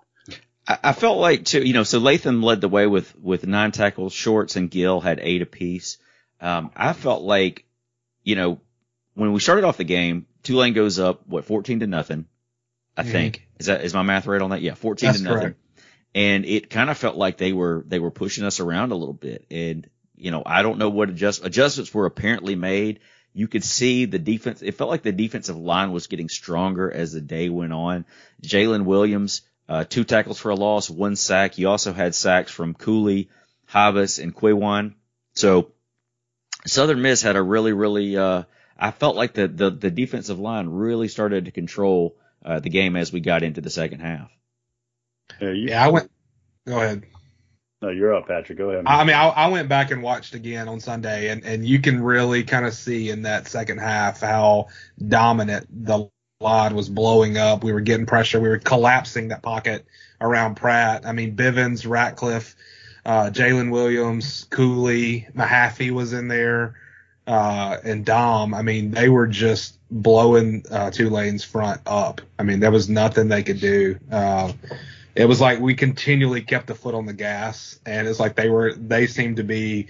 I, 0.69 0.79
I 0.85 0.93
felt 0.93 1.17
like 1.19 1.47
too, 1.47 1.63
you 1.67 1.73
know, 1.73 1.85
so 1.85 1.99
Latham 2.01 2.43
led 2.43 2.61
the 2.61 2.69
way 2.69 2.87
with 2.87 3.19
with 3.19 3.47
nine 3.47 3.73
tackles. 3.73 4.13
Shorts 4.13 4.57
and 4.57 4.71
Gill 4.71 5.01
had 5.01 5.21
eight 5.23 5.41
apiece. 5.41 5.97
Um, 6.39 6.71
I 6.77 6.93
felt 6.93 7.23
like, 7.23 7.65
you 8.23 8.37
know, 8.37 8.61
when 9.15 9.33
we 9.33 9.41
started 9.41 9.65
off 9.65 9.79
the 9.79 9.85
game, 9.85 10.27
Tulane 10.43 10.75
goes 10.75 10.99
up 10.99 11.27
what 11.27 11.47
fourteen 11.47 11.81
to 11.81 11.87
nothing. 11.87 12.27
I 12.95 13.05
Mhm. 13.05 13.11
think 13.11 13.49
is 13.59 13.67
that 13.67 13.85
is 13.85 13.95
my 13.95 14.03
math 14.03 14.27
right 14.27 14.43
on 14.43 14.51
that? 14.51 14.61
Yeah, 14.61 14.75
fourteen 14.75 15.07
That's 15.09 15.21
to 15.21 15.25
nothing. 15.25 15.41
correct. 15.41 15.59
And 16.15 16.45
it 16.45 16.71
kind 16.71 16.91
of 16.91 16.99
felt 16.99 17.17
like 17.17 17.37
they 17.37 17.53
were 17.53 17.85
they 17.87 17.99
were 17.99 18.11
pushing 18.11 18.45
us 18.45 18.61
around 18.61 18.93
a 18.93 18.97
little 18.97 19.15
bit. 19.15 19.47
And 19.51 19.89
you 20.17 20.31
know, 20.31 20.43
I 20.45 20.63
don't 20.63 20.79
know 20.79 20.91
what 20.91 21.09
adjust 21.09 21.45
adjustments 21.45 21.95
were 21.95 22.07
apparently 22.07 22.55
made. 22.55 23.01
You 23.33 23.47
could 23.47 23.65
see 23.65 24.07
the 24.07 24.19
defense. 24.19 24.61
It 24.61 24.75
felt 24.75 24.91
like 24.91 25.03
the 25.03 25.13
defensive 25.13 25.57
line 25.57 25.93
was 25.93 26.09
getting 26.09 26.29
stronger 26.29 26.91
as 26.91 27.13
the 27.13 27.21
day 27.21 27.49
went 27.49 27.73
on. 27.73 28.05
Jalen 28.43 28.85
Williams, 28.85 29.43
uh, 29.69 29.85
two 29.85 30.03
tackles 30.05 30.39
for 30.39 30.51
a 30.51 30.57
loss, 30.57 30.91
one 30.91 31.15
sack. 31.15 31.55
He 31.55 31.65
also 31.65 31.93
had 31.93 32.15
sacks 32.15 32.51
from 32.51 32.75
Cooley, 32.75 33.31
Havas, 33.67 34.19
and 34.19 34.35
Quiwan. 34.35 34.95
So 35.35 35.71
Southern 36.67 37.03
Miss 37.03 37.23
had 37.23 37.37
a 37.37 37.43
really, 37.43 37.73
really, 37.73 38.17
uh, 38.17 38.45
I 38.77 38.91
felt 38.91 39.15
like 39.15 39.35
the, 39.35 39.47
the, 39.47 39.71
the 39.71 39.91
defensive 39.91 40.41
line 40.41 40.69
really 40.69 41.09
started 41.09 41.45
to 41.45 41.53
control, 41.53 42.17
uh, 42.45 42.59
the 42.59 42.69
game 42.69 42.97
as 42.97 43.13
we 43.13 43.21
got 43.21 43.43
into 43.45 43.61
the 43.61 43.71
second 43.71 44.01
half. 44.01 44.31
Yeah, 45.41 45.51
you, 45.51 45.69
Yeah, 45.69 45.85
I 45.85 45.89
went. 45.89 46.11
Go 46.67 46.81
ahead. 46.81 47.05
No, 47.83 47.89
you're 47.89 48.15
up, 48.15 48.29
Patrick. 48.29 48.59
Go 48.59 48.71
ahead. 48.71 48.85
I 48.87 49.05
mean, 49.05 49.17
I, 49.17 49.29
I 49.29 49.49
went 49.49 49.69
back 49.69 49.91
and 49.91 50.03
watched 50.03 50.35
again 50.35 50.69
on 50.69 50.81
Sunday, 50.81 51.29
and, 51.29 51.45
and 51.45 51.67
you 51.67 51.81
can 51.81 52.03
really 52.03 52.45
kind 52.45 52.67
of 52.67 52.75
see 52.75 53.09
in 53.09 53.23
that 53.23 53.49
second 53.49 53.79
half 53.79 54.21
how 54.21 54.69
dominant 55.09 55.67
the 55.71 56.11
line 56.41 56.75
was 56.75 56.91
blowing 56.91 57.39
up. 57.39 57.65
We 57.65 57.73
were 57.73 57.81
getting 57.81 58.05
pressure. 58.07 58.39
We 58.39 58.51
were 58.51 58.59
collapsing 58.59 59.29
that 59.29 59.43
pocket 59.43 59.87
around 60.21 60.57
Pratt. 60.57 61.07
I 61.07 61.13
mean, 61.13 61.37
Bivens, 61.37 61.89
Ratcliffe, 61.89 62.55
uh, 63.07 63.31
Jalen 63.31 63.71
Williams, 63.71 64.47
Cooley, 64.51 65.27
Mahaffey 65.35 65.91
was 65.91 66.13
in 66.13 66.29
there, 66.29 66.75
uh, 67.27 67.79
and 67.83 68.05
Dom. 68.05 68.53
I 68.53 68.61
mean, 68.61 68.91
they 68.91 69.09
were 69.09 69.27
just 69.27 69.79
blowing 69.91 70.65
uh, 70.71 70.91
Tulane's 70.91 71.45
front 71.45 71.81
up. 71.87 72.21
I 72.39 72.43
mean, 72.43 72.61
there 72.61 72.71
was 72.71 72.91
nothing 72.91 73.29
they 73.29 73.43
could 73.43 73.61
do. 73.61 73.99
Uh, 74.11 74.53
it 75.21 75.29
was 75.29 75.39
like 75.39 75.61
we 75.61 75.75
continually 75.75 76.41
kept 76.41 76.67
the 76.67 76.75
foot 76.75 76.95
on 76.95 77.05
the 77.05 77.13
gas, 77.13 77.79
and 77.85 78.09
it's 78.09 78.19
like 78.19 78.37
they 78.37 78.49
were 78.49 78.73
they 78.73 79.07
seemed 79.07 79.37
to 79.37 79.45
be 79.45 79.89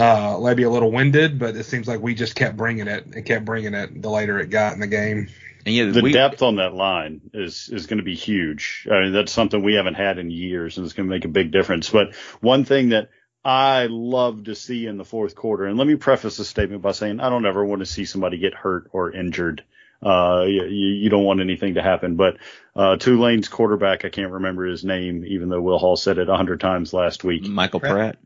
uh, 0.00 0.40
maybe 0.42 0.64
a 0.64 0.70
little 0.70 0.90
winded, 0.90 1.38
but 1.38 1.54
it 1.54 1.62
seems 1.62 1.86
like 1.86 2.00
we 2.00 2.16
just 2.16 2.34
kept 2.34 2.56
bringing 2.56 2.88
it 2.88 3.06
and 3.06 3.24
kept 3.24 3.44
bringing 3.44 3.74
it 3.74 4.02
the 4.02 4.10
later 4.10 4.40
it 4.40 4.50
got 4.50 4.72
in 4.72 4.80
the 4.80 4.88
game. 4.88 5.28
And 5.64 5.74
yeah, 5.74 5.84
the 5.84 6.00
we, 6.00 6.10
depth 6.10 6.42
on 6.42 6.56
that 6.56 6.74
line 6.74 7.20
is 7.34 7.68
is 7.72 7.86
going 7.86 7.98
to 7.98 8.04
be 8.04 8.16
huge. 8.16 8.88
I 8.90 9.02
mean, 9.02 9.12
that's 9.12 9.30
something 9.30 9.62
we 9.62 9.74
haven't 9.74 9.94
had 9.94 10.18
in 10.18 10.28
years, 10.28 10.76
and 10.76 10.84
it's 10.84 10.94
going 10.94 11.08
to 11.08 11.14
make 11.14 11.24
a 11.24 11.28
big 11.28 11.52
difference. 11.52 11.88
But 11.88 12.16
one 12.40 12.64
thing 12.64 12.88
that 12.88 13.10
I 13.44 13.86
love 13.88 14.42
to 14.44 14.56
see 14.56 14.86
in 14.86 14.96
the 14.96 15.04
fourth 15.04 15.36
quarter, 15.36 15.66
and 15.66 15.78
let 15.78 15.86
me 15.86 15.94
preface 15.94 16.36
this 16.36 16.48
statement 16.48 16.82
by 16.82 16.90
saying 16.90 17.20
I 17.20 17.30
don't 17.30 17.46
ever 17.46 17.64
want 17.64 17.78
to 17.78 17.86
see 17.86 18.06
somebody 18.06 18.38
get 18.38 18.54
hurt 18.54 18.90
or 18.92 19.12
injured. 19.12 19.62
Uh, 20.04 20.44
you, 20.46 20.64
you 20.64 21.08
don't 21.10 21.24
want 21.24 21.40
anything 21.40 21.74
to 21.74 21.82
happen. 21.82 22.16
But 22.16 22.36
uh, 22.74 22.96
Tulane's 22.96 23.48
quarterback, 23.48 24.04
I 24.04 24.08
can't 24.08 24.32
remember 24.32 24.66
his 24.66 24.84
name, 24.84 25.24
even 25.24 25.48
though 25.48 25.60
Will 25.60 25.78
Hall 25.78 25.96
said 25.96 26.18
it 26.18 26.28
a 26.28 26.36
hundred 26.36 26.60
times 26.60 26.92
last 26.92 27.24
week. 27.24 27.46
Michael 27.46 27.80
Pratt. 27.80 27.92
Pratt. 27.92 28.18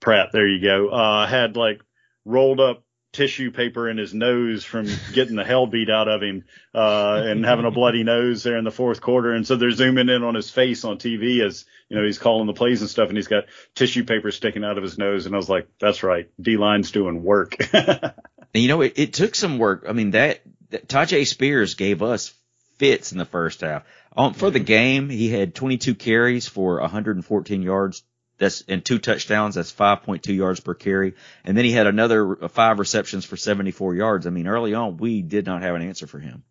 Pratt, 0.00 0.28
there 0.32 0.48
you 0.48 0.60
go. 0.60 0.88
Uh, 0.88 1.26
had 1.26 1.56
like 1.56 1.80
rolled 2.24 2.60
up 2.60 2.82
tissue 3.12 3.50
paper 3.50 3.90
in 3.90 3.98
his 3.98 4.14
nose 4.14 4.64
from 4.64 4.88
getting 5.12 5.36
the 5.36 5.44
hell 5.44 5.66
beat 5.66 5.90
out 5.90 6.08
of 6.08 6.22
him, 6.22 6.44
uh, 6.74 7.22
and 7.24 7.44
having 7.44 7.66
a 7.66 7.70
bloody 7.70 8.02
nose 8.02 8.42
there 8.42 8.56
in 8.56 8.64
the 8.64 8.70
fourth 8.70 9.00
quarter. 9.00 9.32
And 9.32 9.46
so 9.46 9.56
they're 9.56 9.70
zooming 9.70 10.08
in 10.08 10.22
on 10.22 10.34
his 10.34 10.50
face 10.50 10.84
on 10.84 10.98
TV 10.98 11.44
as, 11.44 11.66
you 11.88 11.96
know, 11.96 12.04
he's 12.04 12.18
calling 12.18 12.46
the 12.46 12.54
plays 12.54 12.80
and 12.80 12.90
stuff 12.90 13.08
and 13.08 13.16
he's 13.16 13.28
got 13.28 13.44
tissue 13.74 14.04
paper 14.04 14.30
sticking 14.30 14.64
out 14.64 14.78
of 14.78 14.82
his 14.82 14.98
nose. 14.98 15.26
And 15.26 15.34
I 15.34 15.38
was 15.38 15.50
like, 15.50 15.68
that's 15.78 16.02
right. 16.02 16.30
D 16.40 16.56
line's 16.56 16.90
doing 16.90 17.22
work. 17.22 17.56
And 18.54 18.62
you 18.62 18.68
know, 18.68 18.82
it, 18.82 18.94
it 18.96 19.12
took 19.14 19.34
some 19.34 19.58
work. 19.58 19.86
I 19.88 19.92
mean, 19.92 20.10
that, 20.10 20.42
that 20.42 20.42
Tyjae 20.72 21.26
Spears 21.26 21.74
gave 21.74 22.02
us 22.02 22.34
fits 22.78 23.12
in 23.12 23.18
the 23.18 23.24
first 23.24 23.60
half. 23.60 23.84
Um, 24.16 24.34
for 24.34 24.50
the 24.50 24.58
game, 24.58 25.08
he 25.08 25.28
had 25.28 25.54
22 25.54 25.94
carries 25.94 26.48
for 26.48 26.80
114 26.80 27.62
yards. 27.62 28.02
That's 28.38 28.62
and 28.62 28.84
two 28.84 28.98
touchdowns. 28.98 29.54
That's 29.54 29.72
5.2 29.72 30.34
yards 30.34 30.60
per 30.60 30.74
carry. 30.74 31.14
And 31.44 31.56
then 31.56 31.64
he 31.64 31.72
had 31.72 31.86
another 31.86 32.44
uh, 32.44 32.48
five 32.48 32.78
receptions 32.78 33.24
for 33.24 33.36
74 33.36 33.94
yards. 33.94 34.26
I 34.26 34.30
mean, 34.30 34.48
early 34.48 34.74
on, 34.74 34.96
we 34.96 35.22
did 35.22 35.46
not 35.46 35.62
have 35.62 35.74
an 35.74 35.82
answer 35.82 36.06
for 36.06 36.18
him. 36.18 36.42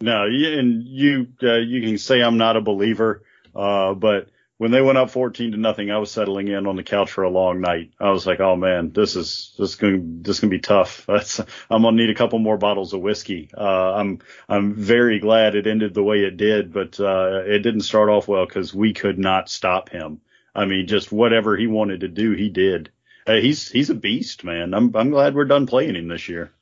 no, 0.00 0.24
and 0.24 0.82
you, 0.84 1.28
uh, 1.42 1.56
you 1.56 1.82
can 1.82 1.98
say 1.98 2.22
I'm 2.22 2.38
not 2.38 2.56
a 2.56 2.60
believer. 2.60 3.22
Uh, 3.54 3.94
but 3.94 4.28
when 4.56 4.70
they 4.70 4.80
went 4.80 4.98
up 4.98 5.10
14 5.10 5.52
to 5.52 5.56
nothing, 5.56 5.90
I 5.90 5.98
was 5.98 6.12
settling 6.12 6.48
in 6.48 6.66
on 6.66 6.76
the 6.76 6.84
couch 6.84 7.10
for 7.10 7.24
a 7.24 7.30
long 7.30 7.60
night. 7.60 7.90
I 7.98 8.10
was 8.10 8.24
like, 8.26 8.38
oh 8.38 8.54
man, 8.54 8.92
this 8.92 9.16
is, 9.16 9.52
this 9.58 9.70
is 9.70 9.76
going 9.76 10.22
this 10.22 10.40
to 10.40 10.46
be 10.46 10.60
tough. 10.60 11.04
That's, 11.08 11.40
I'm 11.68 11.82
to 11.82 11.92
need 11.92 12.10
a 12.10 12.14
couple 12.14 12.38
more 12.38 12.56
bottles 12.56 12.92
of 12.94 13.00
whiskey. 13.00 13.50
Uh, 13.56 13.94
I'm, 13.94 14.20
I'm 14.48 14.74
very 14.74 15.18
glad 15.18 15.56
it 15.56 15.66
ended 15.66 15.92
the 15.92 16.04
way 16.04 16.20
it 16.20 16.36
did, 16.36 16.72
but, 16.72 17.00
uh, 17.00 17.42
it 17.44 17.60
didn't 17.60 17.80
start 17.80 18.08
off 18.08 18.28
well 18.28 18.46
because 18.46 18.72
we 18.72 18.94
could 18.94 19.18
not 19.18 19.48
stop 19.48 19.88
him. 19.88 20.20
I 20.54 20.66
mean, 20.66 20.86
just 20.86 21.10
whatever 21.10 21.56
he 21.56 21.66
wanted 21.66 22.00
to 22.00 22.08
do, 22.08 22.32
he 22.32 22.48
did. 22.48 22.90
Uh, 23.26 23.34
he's, 23.34 23.68
he's 23.68 23.90
a 23.90 23.94
beast, 23.94 24.44
man. 24.44 24.72
I'm, 24.72 24.94
I'm 24.94 25.10
glad 25.10 25.34
we're 25.34 25.46
done 25.46 25.66
playing 25.66 25.96
him 25.96 26.06
this 26.06 26.28
year. 26.28 26.52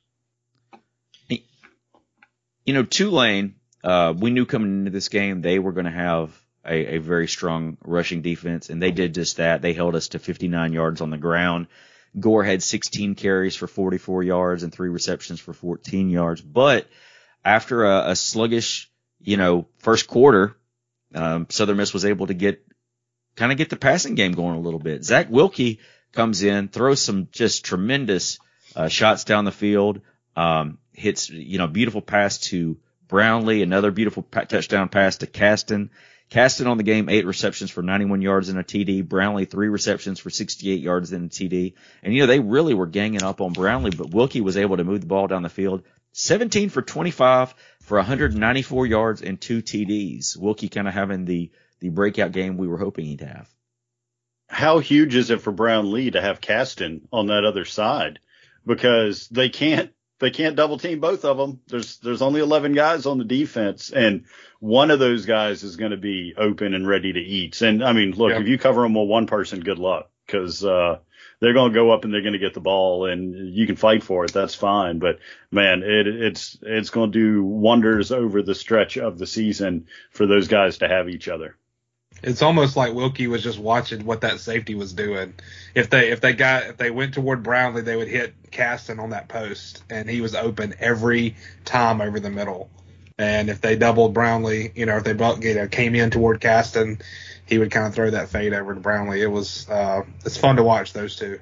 You 2.64 2.75
know, 2.75 2.84
Tulane, 2.84 3.56
uh, 3.84 4.14
we 4.16 4.30
knew 4.30 4.46
coming 4.46 4.78
into 4.78 4.92
this 4.92 5.08
game 5.08 5.42
they 5.42 5.58
were 5.58 5.72
going 5.72 5.87
to 5.87 5.90
have 5.90 6.41
a, 6.64 6.97
a 6.97 6.99
very 6.99 7.28
strong 7.28 7.76
rushing 7.85 8.23
defense, 8.23 8.71
and 8.71 8.83
they 8.83 8.90
did 8.90 9.14
just 9.14 9.37
that. 9.38 9.62
They 9.62 9.73
held 9.73 9.97
us 9.97 10.09
to 10.09 10.19
59 10.19 10.73
yards 10.73 11.00
on 11.00 11.11
the 11.11 11.19
ground. 11.19 11.66
Gore 12.19 12.45
had 12.45 12.62
16 12.62 13.14
carries 13.14 13.57
for 13.57 13.66
44 13.66 14.23
yards 14.23 14.62
and 14.62 14.73
three 14.73 14.90
receptions 14.90 15.40
for 15.40 15.52
14 15.52 16.11
yards. 16.11 16.40
But 16.40 16.87
after 17.45 17.85
a, 17.85 18.11
a 18.11 18.16
sluggish, 18.16 18.90
you 19.21 19.37
know, 19.37 19.66
first 19.78 20.07
quarter, 20.07 20.57
um, 21.14 21.47
Southern 21.49 21.78
Miss 21.78 21.95
was 21.95 22.04
able 22.04 22.26
to 22.26 22.35
get 22.35 22.64
kind 23.35 23.50
of 23.50 23.59
get 23.59 23.71
the 23.71 23.76
passing 23.76 24.14
game 24.14 24.33
going 24.33 24.57
a 24.57 24.61
little 24.61 24.81
bit. 24.81 25.04
Zach 25.04 25.31
Wilkie 25.31 25.81
comes 26.12 26.42
in, 26.42 26.69
throws 26.69 27.00
some 27.00 27.28
just 27.33 27.64
tremendous 27.64 28.38
uh, 28.76 28.88
shots 28.88 29.25
down 29.25 29.45
the 29.45 29.52
field, 29.52 30.00
um, 30.37 30.78
hits 30.92 31.31
you 31.31 31.59
know 31.59 31.66
beautiful 31.66 32.02
pass 32.02 32.38
to 32.38 32.78
Brownlee, 33.09 33.62
another 33.62 33.90
beautiful 33.90 34.23
pa- 34.23 34.45
touchdown 34.45 34.88
pass 34.88 35.19
to 35.19 35.26
Caston. 35.26 35.90
Caston 36.32 36.66
on 36.66 36.78
the 36.78 36.82
game, 36.82 37.10
eight 37.10 37.26
receptions 37.26 37.70
for 37.70 37.82
91 37.82 38.22
yards 38.22 38.48
and 38.48 38.58
a 38.58 38.64
TD. 38.64 39.06
Brownlee, 39.06 39.44
three 39.44 39.68
receptions 39.68 40.18
for 40.18 40.30
68 40.30 40.80
yards 40.80 41.12
and 41.12 41.26
a 41.26 41.28
TD. 41.28 41.74
And, 42.02 42.14
you 42.14 42.20
know, 42.20 42.26
they 42.26 42.40
really 42.40 42.72
were 42.72 42.86
ganging 42.86 43.22
up 43.22 43.42
on 43.42 43.52
Brownlee, 43.52 43.90
but 43.94 44.12
Wilkie 44.12 44.40
was 44.40 44.56
able 44.56 44.78
to 44.78 44.84
move 44.84 45.02
the 45.02 45.06
ball 45.06 45.26
down 45.26 45.42
the 45.42 45.50
field. 45.50 45.82
17 46.12 46.70
for 46.70 46.80
25 46.80 47.54
for 47.82 47.98
194 47.98 48.86
yards 48.86 49.20
and 49.20 49.38
two 49.38 49.60
TDs. 49.60 50.34
Wilkie 50.38 50.70
kind 50.70 50.88
of 50.88 50.94
having 50.94 51.26
the, 51.26 51.50
the 51.80 51.90
breakout 51.90 52.32
game 52.32 52.56
we 52.56 52.66
were 52.66 52.78
hoping 52.78 53.04
he'd 53.04 53.20
have. 53.20 53.52
how 54.48 54.78
huge 54.78 55.14
is 55.14 55.28
it 55.28 55.42
for 55.42 55.52
Brownlee 55.52 56.12
to 56.12 56.20
have 56.22 56.40
Caston 56.40 57.08
on 57.12 57.26
that 57.26 57.44
other 57.44 57.66
side? 57.66 58.20
Because 58.64 59.28
they 59.28 59.50
can't 59.50 59.92
they 60.22 60.30
can't 60.30 60.54
double 60.54 60.78
team 60.78 61.00
both 61.00 61.24
of 61.24 61.36
them. 61.36 61.60
There's 61.66 61.98
there's 61.98 62.22
only 62.22 62.40
11 62.40 62.74
guys 62.74 63.06
on 63.06 63.18
the 63.18 63.24
defense, 63.24 63.90
and 63.90 64.24
one 64.60 64.92
of 64.92 65.00
those 65.00 65.26
guys 65.26 65.64
is 65.64 65.74
going 65.74 65.90
to 65.90 65.96
be 65.96 66.32
open 66.38 66.74
and 66.74 66.86
ready 66.86 67.12
to 67.12 67.18
eat. 67.18 67.60
And 67.60 67.82
I 67.84 67.92
mean, 67.92 68.12
look, 68.12 68.30
Yeah. 68.30 68.40
if 68.40 68.46
you 68.46 68.56
cover 68.56 68.82
them 68.82 68.94
with 68.94 69.08
one 69.08 69.26
person, 69.26 69.58
good 69.60 69.80
luck, 69.80 70.10
because 70.24 70.64
uh, 70.64 70.98
they're 71.40 71.54
going 71.54 71.72
to 71.72 71.74
go 71.74 71.90
up 71.90 72.04
and 72.04 72.14
they're 72.14 72.22
going 72.22 72.34
to 72.34 72.38
get 72.38 72.54
the 72.54 72.60
ball, 72.60 73.06
and 73.06 73.52
you 73.52 73.66
can 73.66 73.74
fight 73.74 74.04
for 74.04 74.24
it. 74.24 74.32
That's 74.32 74.54
fine. 74.54 75.00
But 75.00 75.18
man, 75.50 75.82
it, 75.82 76.06
it's 76.06 76.56
it's 76.62 76.90
going 76.90 77.10
to 77.10 77.18
do 77.18 77.42
wonders 77.42 78.12
over 78.12 78.42
the 78.42 78.54
stretch 78.54 78.96
of 78.98 79.18
the 79.18 79.26
season 79.26 79.86
for 80.12 80.26
those 80.26 80.46
guys 80.46 80.78
to 80.78 80.88
have 80.88 81.08
each 81.08 81.26
other. 81.26 81.56
It's 82.22 82.42
almost 82.42 82.76
like 82.76 82.94
Wilkie 82.94 83.26
was 83.26 83.42
just 83.42 83.58
watching 83.58 84.04
what 84.04 84.20
that 84.20 84.38
safety 84.38 84.74
was 84.74 84.92
doing. 84.92 85.34
If 85.74 85.90
they 85.90 86.10
if 86.10 86.20
they 86.20 86.32
got 86.32 86.64
if 86.64 86.76
they 86.76 86.90
went 86.90 87.14
toward 87.14 87.42
Brownlee, 87.42 87.82
they 87.82 87.96
would 87.96 88.08
hit 88.08 88.34
Caston 88.50 89.00
on 89.00 89.10
that 89.10 89.28
post, 89.28 89.82
and 89.90 90.08
he 90.08 90.20
was 90.20 90.34
open 90.34 90.74
every 90.78 91.36
time 91.64 92.00
over 92.00 92.20
the 92.20 92.30
middle. 92.30 92.70
And 93.18 93.50
if 93.50 93.60
they 93.60 93.76
doubled 93.76 94.14
Brownlee, 94.14 94.72
you 94.74 94.86
know, 94.86 94.98
if 94.98 95.04
they 95.04 95.12
you 95.48 95.54
know 95.54 95.68
came 95.68 95.94
in 95.94 96.10
toward 96.10 96.40
Caston, 96.40 97.00
he 97.46 97.58
would 97.58 97.70
kind 97.70 97.86
of 97.86 97.94
throw 97.94 98.10
that 98.10 98.28
fade 98.28 98.54
over 98.54 98.74
to 98.74 98.80
Brownlee. 98.80 99.20
It 99.20 99.26
was 99.26 99.68
uh, 99.68 100.02
it's 100.24 100.36
fun 100.36 100.56
to 100.56 100.62
watch 100.62 100.92
those 100.92 101.16
two. 101.16 101.40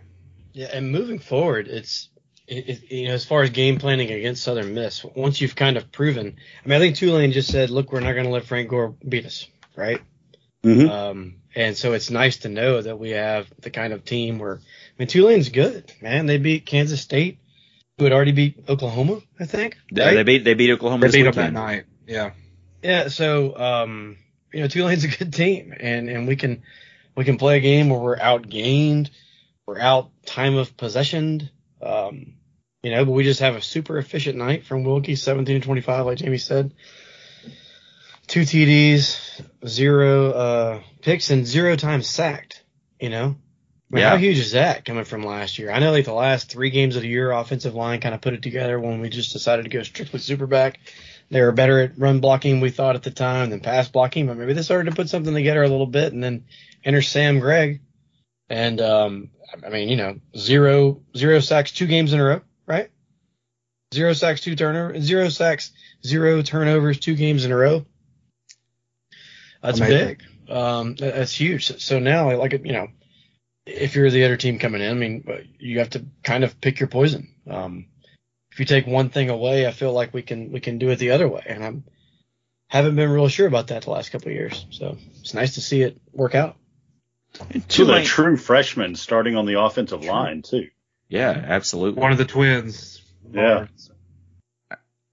Yeah, 0.53 0.69
and 0.73 0.91
moving 0.91 1.19
forward, 1.19 1.69
it's 1.69 2.09
it, 2.47 2.69
it, 2.69 2.91
you 2.91 3.09
know 3.09 3.15
as 3.15 3.25
far 3.25 3.43
as 3.43 3.51
game 3.51 3.79
planning 3.79 4.11
against 4.11 4.43
Southern 4.43 4.75
Miss, 4.75 5.05
once 5.05 5.41
you've 5.41 5.55
kind 5.55 5.77
of 5.77 5.93
proven. 5.93 6.37
I 6.65 6.69
mean, 6.69 6.77
I 6.77 6.81
think 6.81 6.97
Tulane 6.97 7.33
just 7.33 7.51
said, 7.51 7.71
"Look, 7.71 7.93
we're 7.93 8.01
not 8.01 8.13
going 8.13 8.25
to 8.25 8.31
let 8.31 8.45
Frank 8.45 8.69
Gore 8.69 8.95
beat 9.07 9.27
us," 9.27 9.47
right? 9.77 10.01
Mhm. 10.63 10.89
Um, 10.89 11.35
and 11.55 11.77
so 11.77 11.93
it's 11.93 12.11
nice 12.11 12.39
to 12.39 12.49
know 12.49 12.81
that 12.81 12.99
we 12.99 13.11
have 13.11 13.47
the 13.61 13.71
kind 13.71 13.93
of 13.93 14.05
team 14.05 14.39
where, 14.39 14.57
I 14.57 14.93
mean, 14.99 15.09
Tulane's 15.09 15.49
good, 15.49 15.93
man. 16.01 16.27
They 16.27 16.39
beat 16.39 16.67
Kansas 16.67 17.01
State, 17.01 17.39
who 17.99 18.05
had 18.05 18.13
already 18.13 18.33
beat 18.33 18.65
Oklahoma, 18.69 19.21
I 19.39 19.47
think. 19.47 19.77
They, 19.93 20.05
right? 20.05 20.15
they 20.15 20.23
beat 20.23 20.45
they 20.45 20.55
beat 20.55 20.71
Oklahoma 20.73 21.09
They 21.09 21.19
beat 21.19 21.23
them 21.25 21.35
that 21.35 21.53
night. 21.53 21.85
Yeah. 22.07 22.33
Yeah, 22.83 23.09
so 23.09 23.57
um, 23.59 24.17
you 24.53 24.61
know, 24.61 24.69
Tulane's 24.69 25.05
a 25.05 25.09
good 25.09 25.33
team, 25.33 25.75
and 25.79 26.09
and 26.09 26.27
we 26.29 26.37
can 26.37 26.63
we 27.17 27.25
can 27.25 27.37
play 27.37 27.59
a 27.59 27.61
game 27.61 27.91
where 27.91 28.01
we're 28.01 28.19
outgained, 28.19 29.11
we're 29.67 29.81
out 29.81 30.11
time 30.25 30.57
of 30.57 30.77
possession, 30.77 31.51
um, 31.83 32.35
you 32.83 32.91
know, 32.91 33.05
but 33.05 33.13
we 33.13 33.25
just 33.25 33.41
have 33.41 33.57
a 33.57 33.63
super 33.63 33.99
efficient 33.99 34.39
night 34.39 34.65
from 34.65 34.85
Wilkie, 34.85 35.17
17 35.17 35.61
to 35.61 35.67
25, 35.67 36.07
like 36.07 36.19
Jamie 36.19 36.39
said. 36.39 36.73
Two 38.31 38.43
TDs, 38.43 39.41
zero 39.67 40.31
uh, 40.31 40.81
picks, 41.03 41.31
and 41.31 41.45
zero 41.45 41.75
times 41.75 42.07
sacked. 42.07 42.63
You 43.01 43.11
know, 43.11 43.25
I 43.25 43.95
mean, 43.95 44.03
Yeah. 44.03 44.11
how 44.11 44.19
huge 44.19 44.39
is 44.39 44.53
that 44.53 44.85
coming 44.85 45.03
from 45.03 45.25
last 45.25 45.59
year? 45.59 45.73
I 45.73 45.81
know 45.81 45.91
like 45.91 46.05
the 46.05 46.13
last 46.13 46.49
three 46.49 46.71
games 46.71 46.95
of 46.95 47.03
the 47.03 47.09
year, 47.09 47.33
offensive 47.33 47.75
line 47.75 48.01
kind 48.01 48.15
of 48.15 48.21
put 48.21 48.35
it 48.35 48.43
together 48.43 48.79
when 48.79 49.01
we 49.01 49.09
just 49.09 49.33
decided 49.33 49.65
to 49.65 49.69
go 49.69 49.83
strictly 49.83 50.21
super 50.21 50.47
back. 50.47 50.79
They 51.29 51.41
were 51.41 51.51
better 51.51 51.81
at 51.81 51.99
run 51.99 52.21
blocking, 52.21 52.61
we 52.61 52.71
thought 52.71 52.95
at 52.95 53.03
the 53.03 53.11
time, 53.11 53.51
than 53.51 53.59
pass 53.59 53.89
blocking, 53.89 54.29
but 54.29 54.37
maybe 54.37 54.53
they 54.53 54.63
started 54.63 54.91
to 54.91 54.97
put 54.97 55.09
something 55.09 55.35
together 55.35 55.65
a 55.65 55.69
little 55.69 55.87
bit. 55.89 56.13
And 56.13 56.23
then 56.23 56.45
enter 56.85 57.03
Sam 57.03 57.41
Gregg, 57.41 57.81
and 58.49 58.81
um, 58.81 59.31
I 59.67 59.71
mean, 59.71 59.89
you 59.89 59.97
know, 59.97 60.21
zero 60.37 61.03
zero 61.17 61.41
sacks 61.41 61.73
two 61.73 61.87
games 61.87 62.13
in 62.13 62.21
a 62.21 62.25
row, 62.25 62.43
right? 62.65 62.91
Zero 63.93 64.13
sacks, 64.13 64.41
two 64.41 64.55
turnover, 64.55 65.01
zero 65.01 65.31
sacks, 65.31 65.73
zero 66.07 66.43
turnovers, 66.43 67.01
two 67.01 67.17
games 67.17 67.45
in 67.45 67.51
a 67.51 67.57
row. 67.57 67.87
That's 69.63 69.79
Amazing. 69.79 70.07
big. 70.47 70.51
Um, 70.51 70.95
that's 70.97 71.33
huge. 71.39 71.67
So- 71.67 71.77
So 71.79 71.99
now, 71.99 72.35
like, 72.37 72.53
you 72.53 72.73
know, 72.73 72.89
if 73.67 73.95
you're 73.95 74.11
the 74.11 74.25
other 74.25 74.37
team 74.37 74.59
coming 74.59 74.81
in, 74.81 74.91
I 74.91 74.95
mean, 74.95 75.49
you 75.59 75.79
have 75.79 75.91
to 75.91 76.05
kind 76.25 76.45
of 76.45 76.61
pick 76.61 76.81
your 76.81 76.89
poison. 76.89 77.29
Um, 77.49 77.87
if 78.51 78.59
you 78.59 78.65
take 78.65 78.87
one 78.87 79.11
thing 79.11 79.31
away, 79.31 79.67
I 79.67 79.71
feel 79.71 79.93
like 79.93 80.13
we 80.13 80.23
can 80.23 80.51
we 80.51 80.61
can 80.61 80.79
do 80.79 80.91
it 80.91 80.97
the 80.97 81.11
other 81.13 81.29
way, 81.29 81.43
and 81.47 81.65
I'm 81.65 81.85
haven't 82.67 82.97
been 82.97 83.11
real 83.11 83.29
sure 83.29 83.47
about 83.47 83.69
that 83.69 83.83
the 83.83 83.91
last 83.91 84.11
couple 84.11 84.29
of 84.29 84.35
years. 84.35 84.67
So 84.71 84.97
it's 85.21 85.35
nice 85.35 85.55
to 85.55 85.61
see 85.61 85.83
it 85.83 86.01
work 86.13 86.35
out. 86.35 86.57
To 87.35 87.45
the 87.53 87.61
Tulane- 87.61 88.05
true 88.07 88.37
freshman 88.37 88.97
starting 88.97 89.37
on 89.37 89.47
the 89.47 89.61
offensive 89.61 90.05
line 90.05 90.43
too. 90.43 90.69
Yeah, 91.09 91.31
absolutely. 91.31 92.01
One 92.01 92.11
of 92.13 92.19
the 92.19 92.25
twins. 92.25 93.03
Yeah. 93.33 93.67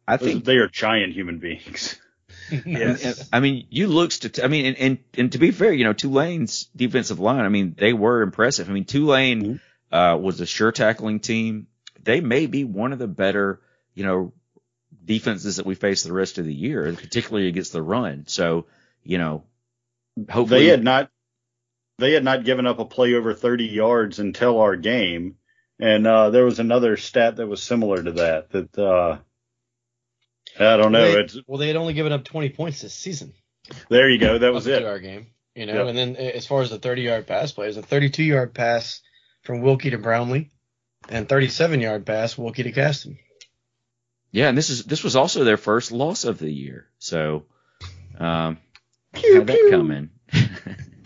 I 0.08 0.18
think 0.18 0.46
they 0.46 0.56
are 0.58 0.68
giant 0.68 1.13
human 1.13 1.38
beings. 1.39 2.00
Yes. 2.66 3.04
And- 3.04 3.30
I 3.34 3.39
mean, 3.39 3.68
you 3.70 3.88
look 3.88 4.12
st- 4.12 4.44
I 4.44 4.48
mean, 4.48 4.66
and, 4.66 4.77
and 4.77 4.98
and 5.18 5.32
to 5.34 5.38
be 5.38 5.51
fair, 5.51 5.74
you 5.74 5.84
know, 5.84 5.94
Tulane's 5.94 6.66
defensive 6.75 7.20
line. 7.20 7.46
I 7.46 7.50
mean, 7.50 7.75
they 7.77 7.94
were 7.94 8.22
impressive. 8.22 8.70
I 8.70 8.74
mean, 8.74 8.86
Tulane 8.86 9.60
uh, 9.92 10.18
was 10.20 10.42
a 10.42 10.46
sure 10.46 10.72
tackling 10.72 11.20
team. 11.20 11.68
They 12.04 12.22
may 12.22 12.46
be 12.48 12.63
one 12.63 12.94
of 12.94 13.00
the 13.00 13.08
better, 13.08 13.62
you 13.94 14.06
know, 14.06 14.34
defenses 15.04 15.58
that 15.58 15.66
we 15.66 15.75
face 15.75 16.04
the 16.04 16.13
rest 16.13 16.38
of 16.38 16.46
the 16.46 16.54
year, 16.54 16.92
particularly 16.94 17.48
against 17.48 17.74
the 17.74 17.82
run. 17.82 18.25
So, 18.27 18.66
you 19.04 19.18
know, 19.18 19.44
hopefully, 20.30 20.66
They 20.66 20.68
had 20.68 20.84
not 20.84 21.10
they 21.98 22.13
had 22.13 22.24
not 22.24 22.46
given 22.46 22.68
up 22.68 22.80
a 22.80 22.86
play 22.86 23.13
over 23.16 23.34
30 23.34 23.66
yards 23.66 24.20
until 24.20 24.60
our 24.60 24.75
game, 24.75 25.38
and 25.80 26.06
uh, 26.06 26.30
there 26.30 26.46
was 26.46 26.60
another 26.60 26.96
stat 26.98 27.38
that 27.38 27.48
was 27.48 27.62
similar 27.63 28.01
to 28.04 28.12
that. 28.13 28.51
That 28.51 28.77
uh, 28.77 29.18
I 30.60 30.78
don't 30.78 30.92
know. 30.92 31.12
They- 31.12 31.20
It's 31.22 31.38
well, 31.48 31.58
they 31.58 31.68
had 31.68 31.76
only 31.76 31.94
given 31.94 32.12
up 32.12 32.24
20 32.24 32.50
points 32.50 32.82
this 32.82 32.94
season. 32.94 33.34
there 33.90 34.10
you 34.10 34.18
go. 34.18 34.38
That 34.40 34.54
was 34.54 34.68
up 34.68 34.74
it. 34.82 34.86
our 34.86 35.00
game, 35.00 35.28
you 35.56 35.66
know. 35.66 35.74
Yep. 35.74 35.88
And 35.88 35.98
then 35.98 36.16
as 36.16 36.46
far 36.48 36.62
as 36.62 36.70
the 36.70 36.80
30 36.80 37.02
yard 37.04 37.28
pass 37.28 37.52
plays, 37.52 37.78
a 37.78 37.82
32 37.82 38.24
yard 38.24 38.54
pass 38.54 39.02
from 39.44 39.62
Wilkie 39.62 39.92
to 39.92 39.98
Brownlee, 39.98 40.50
and 41.10 41.28
37 41.30 41.80
yard 41.82 42.06
pass 42.06 42.38
Wilkie 42.38 42.64
to 42.64 42.72
Caston. 42.72 43.18
yeah. 44.32 44.50
And 44.50 44.58
this 44.58 44.70
is 44.70 44.84
this 44.86 45.04
was 45.04 45.16
also 45.16 45.44
their 45.44 45.58
first 45.58 45.92
loss 45.92 46.26
of 46.26 46.40
the 46.40 46.52
year. 46.52 46.88
So, 47.00 47.46
um, 48.20 48.58
had 49.14 49.48
that 49.48 49.68
coming. 49.70 50.10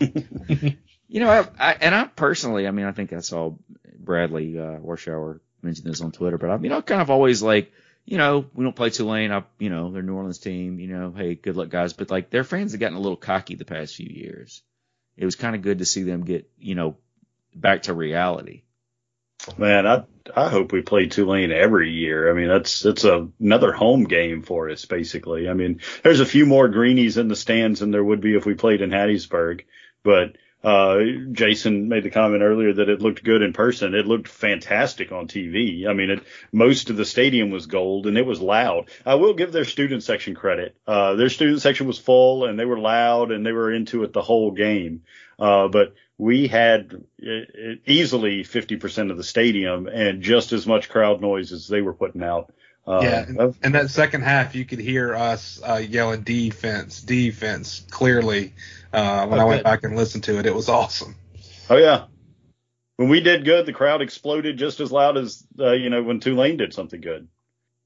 you 0.00 1.20
know, 1.20 1.30
I, 1.30 1.46
I 1.58 1.72
and 1.80 1.94
I 1.94 2.04
personally, 2.04 2.66
I 2.66 2.70
mean, 2.70 2.86
I 2.86 2.92
think 2.92 3.12
I 3.12 3.20
saw 3.20 3.54
Bradley 3.98 4.58
uh, 4.58 4.78
Warshauer 4.78 5.40
mention 5.62 5.84
this 5.86 6.00
on 6.00 6.12
Twitter, 6.12 6.38
but 6.38 6.50
I 6.50 6.56
mean, 6.56 6.72
I 6.72 6.80
kind 6.80 7.00
of 7.02 7.10
always 7.10 7.42
like, 7.42 7.72
you 8.04 8.18
know, 8.18 8.46
we 8.54 8.64
don't 8.64 8.76
play 8.76 8.90
Tulane. 8.90 9.32
I, 9.32 9.44
you 9.58 9.70
know, 9.70 9.90
they're 9.90 10.02
New 10.02 10.14
Orleans 10.14 10.38
team. 10.38 10.80
You 10.80 10.88
know, 10.88 11.14
hey, 11.16 11.34
good 11.34 11.56
luck, 11.56 11.68
guys. 11.68 11.92
But 11.92 12.10
like, 12.10 12.30
their 12.30 12.44
fans 12.44 12.72
have 12.72 12.80
gotten 12.80 12.96
a 12.96 13.00
little 13.00 13.16
cocky 13.16 13.54
the 13.54 13.64
past 13.64 13.94
few 13.94 14.08
years. 14.08 14.62
It 15.16 15.24
was 15.24 15.36
kind 15.36 15.54
of 15.54 15.62
good 15.62 15.78
to 15.78 15.86
see 15.86 16.02
them 16.02 16.24
get, 16.24 16.50
you 16.58 16.74
know, 16.74 16.96
back 17.54 17.82
to 17.82 17.94
reality. 17.94 18.62
Man, 19.58 19.86
I 19.86 20.04
I 20.36 20.48
hope 20.48 20.72
we 20.72 20.82
play 20.82 21.06
Tulane 21.06 21.50
every 21.50 21.90
year. 21.90 22.30
I 22.30 22.34
mean, 22.34 22.48
that's 22.48 22.84
it's 22.84 23.04
a, 23.04 23.28
another 23.40 23.72
home 23.72 24.04
game 24.04 24.42
for 24.42 24.70
us, 24.70 24.84
basically. 24.84 25.48
I 25.48 25.54
mean, 25.54 25.80
there's 26.02 26.20
a 26.20 26.26
few 26.26 26.46
more 26.46 26.68
greenies 26.68 27.18
in 27.18 27.28
the 27.28 27.36
stands 27.36 27.80
than 27.80 27.90
there 27.90 28.04
would 28.04 28.20
be 28.20 28.36
if 28.36 28.46
we 28.46 28.54
played 28.54 28.82
in 28.82 28.90
Hattiesburg, 28.90 29.62
but 30.04 30.36
uh, 30.64 31.00
Jason 31.32 31.88
made 31.88 32.04
the 32.04 32.10
comment 32.10 32.42
earlier 32.42 32.72
that 32.72 32.88
it 32.88 33.00
looked 33.00 33.24
good 33.24 33.42
in 33.42 33.52
person. 33.52 33.94
It 33.94 34.06
looked 34.06 34.28
fantastic 34.28 35.10
on 35.10 35.26
TV. 35.26 35.86
I 35.86 35.92
mean, 35.92 36.10
it, 36.10 36.22
most 36.52 36.90
of 36.90 36.96
the 36.96 37.04
stadium 37.04 37.50
was 37.50 37.66
gold 37.66 38.06
and 38.06 38.16
it 38.16 38.26
was 38.26 38.40
loud. 38.40 38.88
I 39.04 39.16
will 39.16 39.34
give 39.34 39.52
their 39.52 39.64
student 39.64 40.02
section 40.02 40.34
credit. 40.34 40.76
Uh, 40.86 41.14
their 41.14 41.30
student 41.30 41.60
section 41.60 41.86
was 41.86 41.98
full 41.98 42.44
and 42.44 42.58
they 42.58 42.64
were 42.64 42.78
loud 42.78 43.32
and 43.32 43.44
they 43.44 43.52
were 43.52 43.72
into 43.72 44.04
it 44.04 44.12
the 44.12 44.22
whole 44.22 44.52
game. 44.52 45.02
Uh, 45.38 45.66
but 45.68 45.94
we 46.18 46.46
had 46.46 47.04
easily 47.86 48.44
50% 48.44 49.10
of 49.10 49.16
the 49.16 49.24
stadium 49.24 49.88
and 49.88 50.22
just 50.22 50.52
as 50.52 50.66
much 50.66 50.88
crowd 50.88 51.20
noise 51.20 51.50
as 51.50 51.66
they 51.66 51.82
were 51.82 51.94
putting 51.94 52.22
out. 52.22 52.52
Uh, 52.86 53.00
yeah, 53.02 53.24
and, 53.26 53.54
and 53.62 53.74
that 53.74 53.90
second 53.90 54.22
half, 54.22 54.54
you 54.54 54.64
could 54.64 54.80
hear 54.80 55.14
us 55.14 55.60
uh, 55.62 55.76
yelling 55.76 56.22
defense, 56.22 57.00
defense 57.00 57.86
clearly. 57.90 58.54
Uh, 58.92 59.26
when 59.28 59.38
Oh, 59.38 59.42
I 59.42 59.46
went 59.46 59.64
back 59.64 59.84
and 59.84 59.96
listened 59.96 60.24
to 60.24 60.38
it, 60.38 60.46
it 60.46 60.54
was 60.54 60.68
awesome. 60.68 61.14
Oh 61.70 61.76
yeah. 61.76 62.06
When 62.96 63.08
we 63.08 63.20
did 63.20 63.44
good, 63.44 63.66
the 63.66 63.72
crowd 63.72 64.02
exploded 64.02 64.58
just 64.58 64.80
as 64.80 64.92
loud 64.92 65.16
as 65.16 65.44
uh, 65.58 65.72
you 65.72 65.90
know 65.90 66.02
when 66.02 66.20
Tulane 66.20 66.56
did 66.56 66.74
something 66.74 67.00
good. 67.00 67.28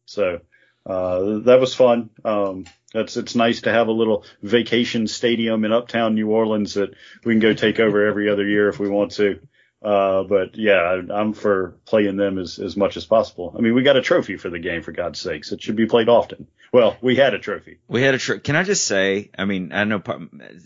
So 0.07 0.41
uh, 0.85 1.39
that 1.41 1.61
was 1.61 1.75
fun. 1.75 2.11
Um, 2.25 2.65
that's 2.93 3.17
it's 3.17 3.35
nice 3.35 3.63
to 3.63 3.73
have 3.73 3.89
a 3.89 3.93
little 3.93 4.25
vacation 4.43 5.07
stadium 5.07 5.65
in 5.65 5.73
uptown 5.73 6.15
New 6.15 6.31
Orleans 6.31 6.75
that 6.75 6.95
we 7.25 7.35
can 7.35 7.41
go 7.41 7.53
take 7.53 7.81
over 7.81 8.07
every 8.07 8.31
other 8.31 8.47
year 8.47 8.69
if 8.69 8.79
we 8.79 8.89
want 8.89 9.13
to. 9.13 9.41
Uh, 9.83 10.25
but 10.25 10.57
yeah, 10.57 11.03
I'm 11.13 11.33
for 11.33 11.77
playing 11.85 12.17
them 12.17 12.39
as, 12.39 12.59
as 12.59 12.77
much 12.77 12.97
as 12.97 13.05
possible. 13.05 13.55
I 13.57 13.61
mean, 13.61 13.75
we 13.75 13.83
got 13.83 13.97
a 13.97 14.03
trophy 14.03 14.37
for 14.37 14.51
the 14.51 14.59
game, 14.59 14.83
for 14.83 14.93
God's 14.93 15.21
sakes. 15.21 15.53
It 15.53 15.63
should 15.63 15.77
be 15.77 15.87
played 15.87 16.09
often. 16.09 16.47
Well, 16.73 16.97
we 17.01 17.17
had 17.17 17.35
a 17.35 17.39
trophy. 17.39 17.79
We 17.87 18.03
had 18.03 18.15
a 18.15 18.19
trip. 18.19 18.43
Can 18.43 18.57
I 18.57 18.63
just 18.63 18.87
say? 18.87 19.31
I 19.39 19.45
mean, 19.45 19.73
I 19.73 19.85
know 19.85 20.03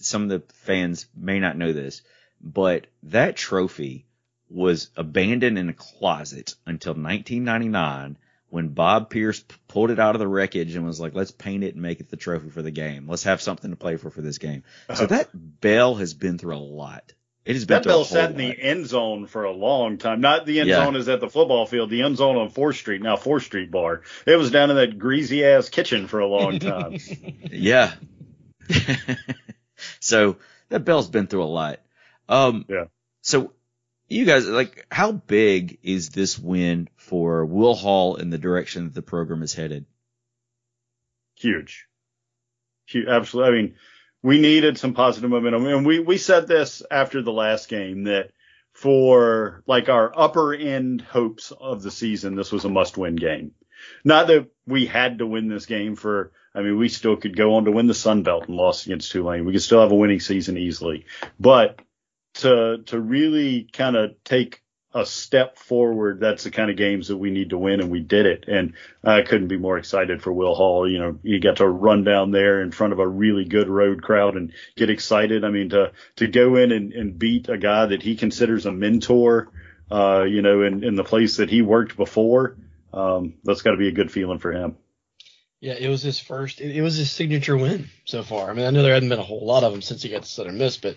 some 0.01 0.23
of 0.25 0.29
the 0.29 0.43
fans 0.55 1.07
may 1.15 1.41
not 1.41 1.57
know 1.57 1.73
this, 1.73 2.03
but 2.41 2.87
that 3.05 3.37
trophy 3.37 4.07
was 4.49 4.91
abandoned 4.97 5.59
in 5.59 5.69
a 5.69 5.75
closet 5.75 6.55
until 6.67 6.93
1999 6.93 8.17
when 8.49 8.69
Bob 8.69 9.11
Pierce 9.11 9.41
p- 9.41 9.55
pulled 9.69 9.91
it 9.91 10.01
out 10.01 10.17
of 10.17 10.19
the 10.19 10.27
wreckage 10.27 10.75
and 10.75 10.85
was 10.85 10.99
like, 10.99 11.15
"Let's 11.15 11.31
paint 11.31 11.63
it 11.63 11.75
and 11.75 11.83
make 11.83 12.01
it 12.01 12.11
the 12.11 12.17
trophy 12.17 12.51
for 12.51 12.63
the 12.63 12.73
game. 12.73 13.09
Let's 13.09 13.23
have 13.25 13.41
something 13.41 13.71
to 13.71 13.77
play 13.77 13.97
for 13.97 14.11
for 14.11 14.23
this 14.23 14.39
game." 14.39 14.65
So 14.95 15.07
that 15.07 15.31
bell 15.33 15.95
has 15.95 16.15
been 16.15 16.37
through 16.39 16.57
a 16.57 16.59
lot. 16.59 17.13
It 17.51 17.55
has 17.55 17.65
been 17.65 17.83
That 17.83 17.85
bell 17.85 18.05
sat 18.05 18.31
in 18.31 18.37
the 18.37 18.57
end 18.63 18.87
zone 18.87 19.27
for 19.27 19.43
a 19.43 19.51
long 19.51 19.99
time. 19.99 20.21
Not 20.21 20.47
the 20.47 20.61
end 20.61 20.69
Yeah. 20.69 20.85
zone 20.85 20.95
is 20.95 21.09
at 21.09 21.19
the 21.19 21.29
football 21.29 21.67
field. 21.67 21.91
The 21.91 22.03
end 22.03 22.17
zone 22.17 22.37
on 22.37 22.49
Fourth 22.49 22.77
Street, 22.77 23.03
now 23.03 23.17
Fourth 23.17 23.43
Street 23.43 23.73
Bar. 23.73 24.03
It 24.25 24.37
was 24.37 24.53
down 24.53 24.71
in 24.71 24.77
that 24.77 25.01
greasy 25.01 25.45
ass 25.45 25.69
kitchen 25.69 26.07
for 26.07 26.21
a 26.21 26.27
long 26.29 26.61
time. 26.61 26.99
Yeah. 27.51 27.93
so 29.99 30.37
that 30.69 30.85
bell's 30.85 31.09
been 31.11 31.27
through 31.27 31.43
a 31.43 31.47
lot. 31.47 31.81
Um, 32.29 32.67
Yeah. 32.69 32.85
So 33.23 33.53
you 34.09 34.27
guys, 34.27 34.47
like, 34.47 34.87
how 34.93 35.11
big 35.11 35.79
is 35.83 36.11
this 36.11 36.39
win 36.39 36.89
for 36.95 37.45
Will 37.45 37.75
Hall 37.75 38.15
in 38.15 38.31
the 38.31 38.39
direction 38.39 38.85
that 38.85 38.95
the 38.95 39.03
program 39.03 39.43
is 39.43 39.55
headed? 39.55 39.87
Huge. 41.35 41.87
Huge. 42.87 43.09
Absolutely. 43.09 43.51
I 43.59 43.63
mean, 43.63 43.75
we 44.23 44.41
needed 44.41 44.79
some 44.79 44.95
positive 44.95 45.31
momentum. 45.31 45.67
And 45.67 45.87
we, 45.87 45.99
we 46.01 46.19
said 46.19 46.47
this 46.47 46.83
after 46.91 47.23
the 47.23 47.33
last 47.33 47.69
game 47.69 48.05
that 48.05 48.31
for 48.73 49.63
like 49.67 49.89
our 49.89 50.13
upper 50.17 50.55
end 50.55 51.01
hopes 51.01 51.53
of 51.53 51.83
the 51.83 51.91
season, 51.91 52.35
this 52.35 52.53
was 52.53 52.65
a 52.65 52.69
must 52.69 52.97
win 52.97 53.17
game. 53.17 53.53
Not 54.05 54.27
that 54.27 54.49
we 54.67 54.87
had 54.87 55.19
to 55.19 55.27
win 55.27 55.49
this 55.49 55.67
game 55.67 55.97
for, 55.97 56.33
I 56.55 56.61
mean, 56.61 56.79
we 56.79 56.89
still 56.89 57.17
could 57.17 57.37
go 57.37 57.55
on 57.55 57.65
to 57.65 57.73
win 57.73 57.87
the 57.87 57.95
Sun 57.95 58.23
Belt 58.23 58.47
and 58.47 58.57
lost 58.57 58.87
against 58.87 59.11
Tulane. 59.11 59.45
We 59.45 59.53
could 59.53 59.63
still 59.63 59.81
have 59.81 59.93
a 59.93 59.97
winning 59.97 60.21
season 60.21 60.59
easily, 60.59 61.07
but 61.39 61.81
to, 62.35 62.83
to 62.87 63.01
really 63.01 63.69
kind 63.73 63.97
of 63.97 64.23
take 64.23 64.63
a 64.93 65.07
step 65.07 65.57
forward. 65.57 66.21
That's 66.21 66.45
the 66.45 66.51
kind 66.51 66.71
of 66.71 66.77
games 66.77 67.09
that 67.09 67.17
we 67.17 67.31
need 67.31 67.51
to 67.51 67.59
win, 67.59 67.81
and 67.81 67.91
we 67.91 68.01
did 68.01 68.27
it. 68.27 68.45
And 68.49 68.75
I 69.05 69.23
couldn't 69.23 69.49
be 69.49 69.57
more 69.57 69.79
excited 69.79 70.23
for 70.23 70.33
Will 70.33 70.55
Hall. 70.55 70.91
You 70.91 70.99
know, 70.99 71.19
you 71.23 71.41
got 71.41 71.57
to 71.57 71.69
run 71.69 72.05
down 72.05 72.31
there 72.31 72.61
in 72.63 72.73
front 72.73 72.93
of 72.93 72.99
a 72.99 73.07
really 73.07 73.45
good 73.45 73.69
road 73.69 74.03
crowd 74.03 74.37
and 74.37 74.53
get 74.77 74.91
excited. 74.91 75.45
I 75.45 75.51
mean, 75.51 75.71
to 75.71 75.93
to 76.17 76.27
go 76.27 76.57
in 76.57 76.73
and, 76.73 76.93
and 76.93 77.19
beat 77.19 77.49
a 77.49 77.59
guy 77.59 77.87
that 77.87 78.03
he 78.03 78.17
considers 78.17 78.67
a 78.67 78.73
mentor, 78.73 79.51
uh, 79.91 80.25
you 80.25 80.43
know, 80.43 80.63
in, 80.63 80.83
in 80.83 80.97
the 80.97 81.05
place 81.05 81.37
that 81.37 81.51
he 81.51 81.63
worked 81.63 81.97
before, 81.97 82.57
um, 82.93 83.35
that's 83.45 83.63
got 83.63 83.73
to 83.73 83.77
be 83.77 83.89
a 83.89 83.93
good 83.93 84.11
feeling 84.11 84.39
for 84.39 84.53
him. 84.53 84.77
Yeah, 85.61 85.75
it 85.75 85.89
was 85.89 86.03
his 86.03 86.19
first. 86.19 86.61
It, 86.61 86.81
was 86.81 86.97
his 86.97 87.13
signature 87.13 87.57
win 87.57 87.91
so 88.07 88.23
far. 88.23 88.51
I 88.51 88.55
mean, 88.55 88.65
I 88.65 88.71
know 88.71 88.83
there 88.83 88.95
hadn't 88.95 89.11
been 89.11 89.19
a 89.19 89.23
whole 89.23 89.45
lot 89.45 89.63
of 89.63 89.73
them 89.73 89.83
since 89.83 90.03
he 90.03 90.09
got 90.09 90.23
to 90.23 90.29
Southern 90.29 90.57
Miss, 90.57 90.79
but 90.79 90.97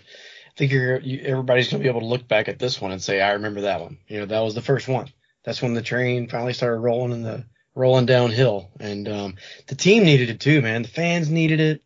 think 0.56 0.72
you're, 0.72 1.00
you, 1.00 1.20
everybody's 1.24 1.70
going 1.70 1.80
to 1.80 1.84
be 1.84 1.90
able 1.90 2.00
to 2.00 2.06
look 2.06 2.28
back 2.28 2.48
at 2.48 2.58
this 2.58 2.80
one 2.80 2.92
and 2.92 3.02
say, 3.02 3.20
I 3.20 3.32
remember 3.32 3.62
that 3.62 3.80
one. 3.80 3.98
You 4.08 4.20
know, 4.20 4.26
that 4.26 4.40
was 4.40 4.54
the 4.54 4.62
first 4.62 4.88
one. 4.88 5.08
That's 5.44 5.60
when 5.60 5.74
the 5.74 5.82
train 5.82 6.28
finally 6.28 6.54
started 6.54 6.78
rolling 6.78 7.12
in 7.12 7.22
the 7.22 7.44
rolling 7.74 8.06
downhill, 8.06 8.70
and 8.78 9.08
um, 9.08 9.34
the 9.66 9.74
team 9.74 10.04
needed 10.04 10.30
it 10.30 10.40
too, 10.40 10.62
man. 10.62 10.82
The 10.82 10.88
fans 10.88 11.28
needed 11.28 11.60
it. 11.60 11.82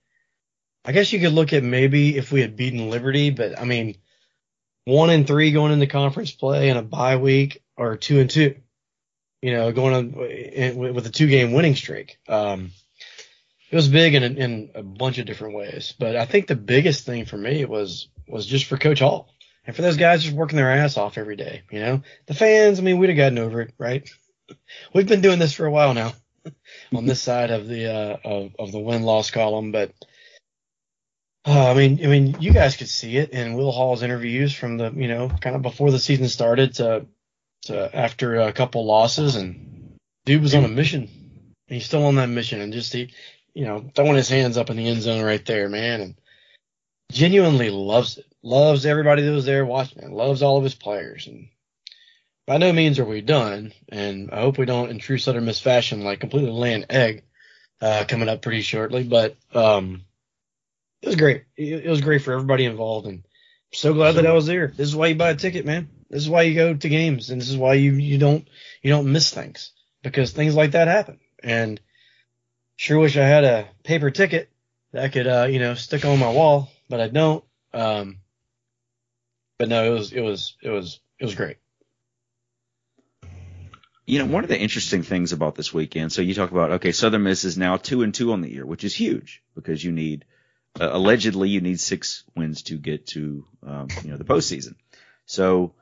I 0.84 0.92
guess 0.92 1.12
you 1.12 1.20
could 1.20 1.32
look 1.32 1.52
at 1.52 1.64
maybe 1.64 2.16
if 2.16 2.30
we 2.30 2.40
had 2.40 2.56
beaten 2.56 2.90
Liberty, 2.90 3.30
but 3.30 3.58
I 3.58 3.64
mean, 3.64 3.96
one 4.84 5.10
and 5.10 5.26
three 5.26 5.50
going 5.50 5.72
into 5.72 5.86
conference 5.86 6.30
play 6.30 6.68
and 6.70 6.78
a 6.78 6.82
bye 6.82 7.16
week, 7.16 7.62
or 7.76 7.96
two 7.96 8.20
and 8.20 8.30
two. 8.30 8.56
You 9.42 9.52
know, 9.52 9.72
going 9.72 9.94
on 9.94 10.12
with 10.14 11.06
a 11.06 11.10
two 11.10 11.28
game 11.28 11.52
winning 11.52 11.76
streak. 11.76 12.18
Um, 12.28 12.72
it 13.70 13.76
was 13.76 13.88
big 13.88 14.14
in, 14.14 14.22
in 14.22 14.70
a 14.74 14.82
bunch 14.82 15.18
of 15.18 15.26
different 15.26 15.54
ways, 15.54 15.94
but 15.98 16.16
I 16.16 16.24
think 16.24 16.46
the 16.46 16.56
biggest 16.56 17.04
thing 17.04 17.26
for 17.26 17.36
me 17.36 17.64
was 17.64 18.08
was 18.26 18.46
just 18.46 18.66
for 18.66 18.76
Coach 18.76 19.00
Hall 19.00 19.28
and 19.66 19.76
for 19.76 19.82
those 19.82 19.96
guys 19.96 20.22
just 20.22 20.34
working 20.34 20.56
their 20.56 20.72
ass 20.72 20.96
off 20.96 21.18
every 21.18 21.36
day. 21.36 21.62
You 21.70 21.80
know, 21.80 22.02
the 22.26 22.34
fans. 22.34 22.78
I 22.78 22.82
mean, 22.82 22.98
we'd 22.98 23.10
have 23.10 23.16
gotten 23.16 23.38
over 23.38 23.60
it, 23.60 23.74
right? 23.78 24.08
We've 24.94 25.06
been 25.06 25.20
doing 25.20 25.38
this 25.38 25.52
for 25.52 25.66
a 25.66 25.70
while 25.70 25.92
now 25.92 26.14
on 26.94 27.04
this 27.04 27.20
side 27.20 27.50
of 27.50 27.68
the 27.68 27.92
uh, 27.92 28.16
of, 28.24 28.52
of 28.58 28.72
the 28.72 28.80
win 28.80 29.02
loss 29.02 29.30
column, 29.30 29.70
but 29.70 29.92
uh, 31.44 31.70
I 31.70 31.74
mean, 31.74 32.04
I 32.04 32.08
mean, 32.08 32.36
you 32.40 32.52
guys 32.52 32.76
could 32.76 32.88
see 32.88 33.16
it 33.18 33.30
in 33.30 33.54
Will 33.54 33.72
Hall's 33.72 34.02
interviews 34.02 34.54
from 34.54 34.78
the 34.78 34.90
you 34.90 35.08
know 35.08 35.28
kind 35.28 35.54
of 35.54 35.62
before 35.62 35.90
the 35.90 35.98
season 35.98 36.28
started 36.28 36.74
to 36.74 37.06
to 37.62 37.94
after 37.94 38.40
a 38.40 38.52
couple 38.52 38.86
losses, 38.86 39.36
and 39.36 39.98
dude 40.24 40.42
was 40.42 40.54
on 40.54 40.64
a 40.64 40.68
mission. 40.68 41.10
He's 41.66 41.84
still 41.84 42.06
on 42.06 42.14
that 42.14 42.30
mission, 42.30 42.62
and 42.62 42.72
just 42.72 42.94
he, 42.94 43.10
you 43.58 43.64
know, 43.64 43.90
throwing 43.92 44.14
his 44.14 44.28
hands 44.28 44.56
up 44.56 44.70
in 44.70 44.76
the 44.76 44.86
end 44.86 45.02
zone 45.02 45.24
right 45.24 45.44
there, 45.44 45.68
man, 45.68 46.00
and 46.00 46.14
genuinely 47.10 47.70
loves 47.70 48.16
it. 48.16 48.24
Loves 48.40 48.86
everybody 48.86 49.22
that 49.22 49.32
was 49.32 49.46
there 49.46 49.66
watching 49.66 50.00
it. 50.00 50.12
Loves 50.12 50.42
all 50.42 50.58
of 50.58 50.62
his 50.62 50.76
players. 50.76 51.26
And 51.26 51.48
by 52.46 52.58
no 52.58 52.72
means 52.72 53.00
are 53.00 53.04
we 53.04 53.20
done. 53.20 53.72
And 53.88 54.30
I 54.30 54.42
hope 54.42 54.58
we 54.58 54.64
don't, 54.64 54.90
in 54.90 55.00
true 55.00 55.18
Southern 55.18 55.44
Miss 55.44 55.58
fashion, 55.58 56.04
like 56.04 56.20
completely 56.20 56.52
lay 56.52 56.72
an 56.72 56.86
egg 56.88 57.24
uh, 57.80 58.04
coming 58.06 58.28
up 58.28 58.42
pretty 58.42 58.60
shortly. 58.62 59.02
But 59.02 59.34
um, 59.52 60.04
it 61.02 61.08
was 61.08 61.16
great. 61.16 61.42
It, 61.56 61.84
it 61.84 61.90
was 61.90 62.00
great 62.00 62.22
for 62.22 62.34
everybody 62.34 62.64
involved. 62.64 63.08
And 63.08 63.24
I'm 63.24 63.72
so 63.72 63.92
glad 63.92 64.12
that 64.12 64.26
I 64.26 64.34
was 64.34 64.46
there. 64.46 64.68
This 64.68 64.86
is 64.86 64.94
why 64.94 65.08
you 65.08 65.16
buy 65.16 65.30
a 65.30 65.34
ticket, 65.34 65.66
man. 65.66 65.88
This 66.08 66.22
is 66.22 66.30
why 66.30 66.42
you 66.42 66.54
go 66.54 66.74
to 66.74 66.88
games, 66.88 67.30
and 67.30 67.40
this 67.40 67.50
is 67.50 67.56
why 67.56 67.74
you 67.74 67.94
you 67.94 68.18
don't 68.18 68.46
you 68.82 68.90
don't 68.92 69.12
miss 69.12 69.30
things 69.30 69.72
because 70.04 70.30
things 70.30 70.54
like 70.54 70.70
that 70.70 70.86
happen. 70.86 71.18
And 71.42 71.80
sure 72.78 72.98
wish 72.98 73.18
I 73.18 73.26
had 73.26 73.44
a 73.44 73.68
paper 73.82 74.10
ticket 74.10 74.48
that 74.92 75.04
I 75.04 75.08
could 75.08 75.26
uh, 75.26 75.46
you 75.50 75.58
know 75.58 75.74
stick 75.74 76.06
on 76.06 76.18
my 76.18 76.30
wall 76.30 76.70
but 76.88 77.00
I 77.00 77.08
don't. 77.08 77.44
Um, 77.72 78.18
but 79.58 79.68
no, 79.68 79.84
it 79.84 79.90
was 79.90 80.12
it 80.12 80.20
was 80.20 80.56
it 80.62 80.70
was 80.70 81.00
it 81.18 81.24
was 81.24 81.34
great. 81.34 81.58
You 84.06 84.20
know, 84.20 84.26
one 84.26 84.42
of 84.42 84.48
the 84.48 84.58
interesting 84.58 85.02
things 85.02 85.32
about 85.32 85.54
this 85.54 85.74
weekend. 85.74 86.12
So 86.12 86.22
you 86.22 86.32
talk 86.32 86.50
about 86.50 86.70
okay, 86.72 86.92
Southern 86.92 87.24
Miss 87.24 87.44
is 87.44 87.58
now 87.58 87.76
two 87.76 88.02
and 88.02 88.14
two 88.14 88.32
on 88.32 88.40
the 88.40 88.50
year, 88.50 88.64
which 88.64 88.84
is 88.84 88.94
huge 88.94 89.42
because 89.54 89.84
you 89.84 89.92
need 89.92 90.24
uh, 90.80 90.88
allegedly 90.90 91.50
you 91.50 91.60
need 91.60 91.80
six 91.80 92.24
wins 92.34 92.62
to 92.64 92.78
get 92.78 93.08
to 93.08 93.44
um, 93.66 93.88
you 94.02 94.10
know 94.10 94.16
the 94.16 94.24
postseason. 94.24 94.76
So, 95.26 95.74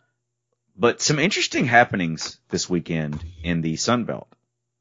but 0.76 1.00
some 1.00 1.20
interesting 1.20 1.66
happenings 1.66 2.38
this 2.48 2.68
weekend 2.68 3.24
in 3.44 3.60
the 3.60 3.76
Sun 3.76 4.04
Belt 4.04 4.28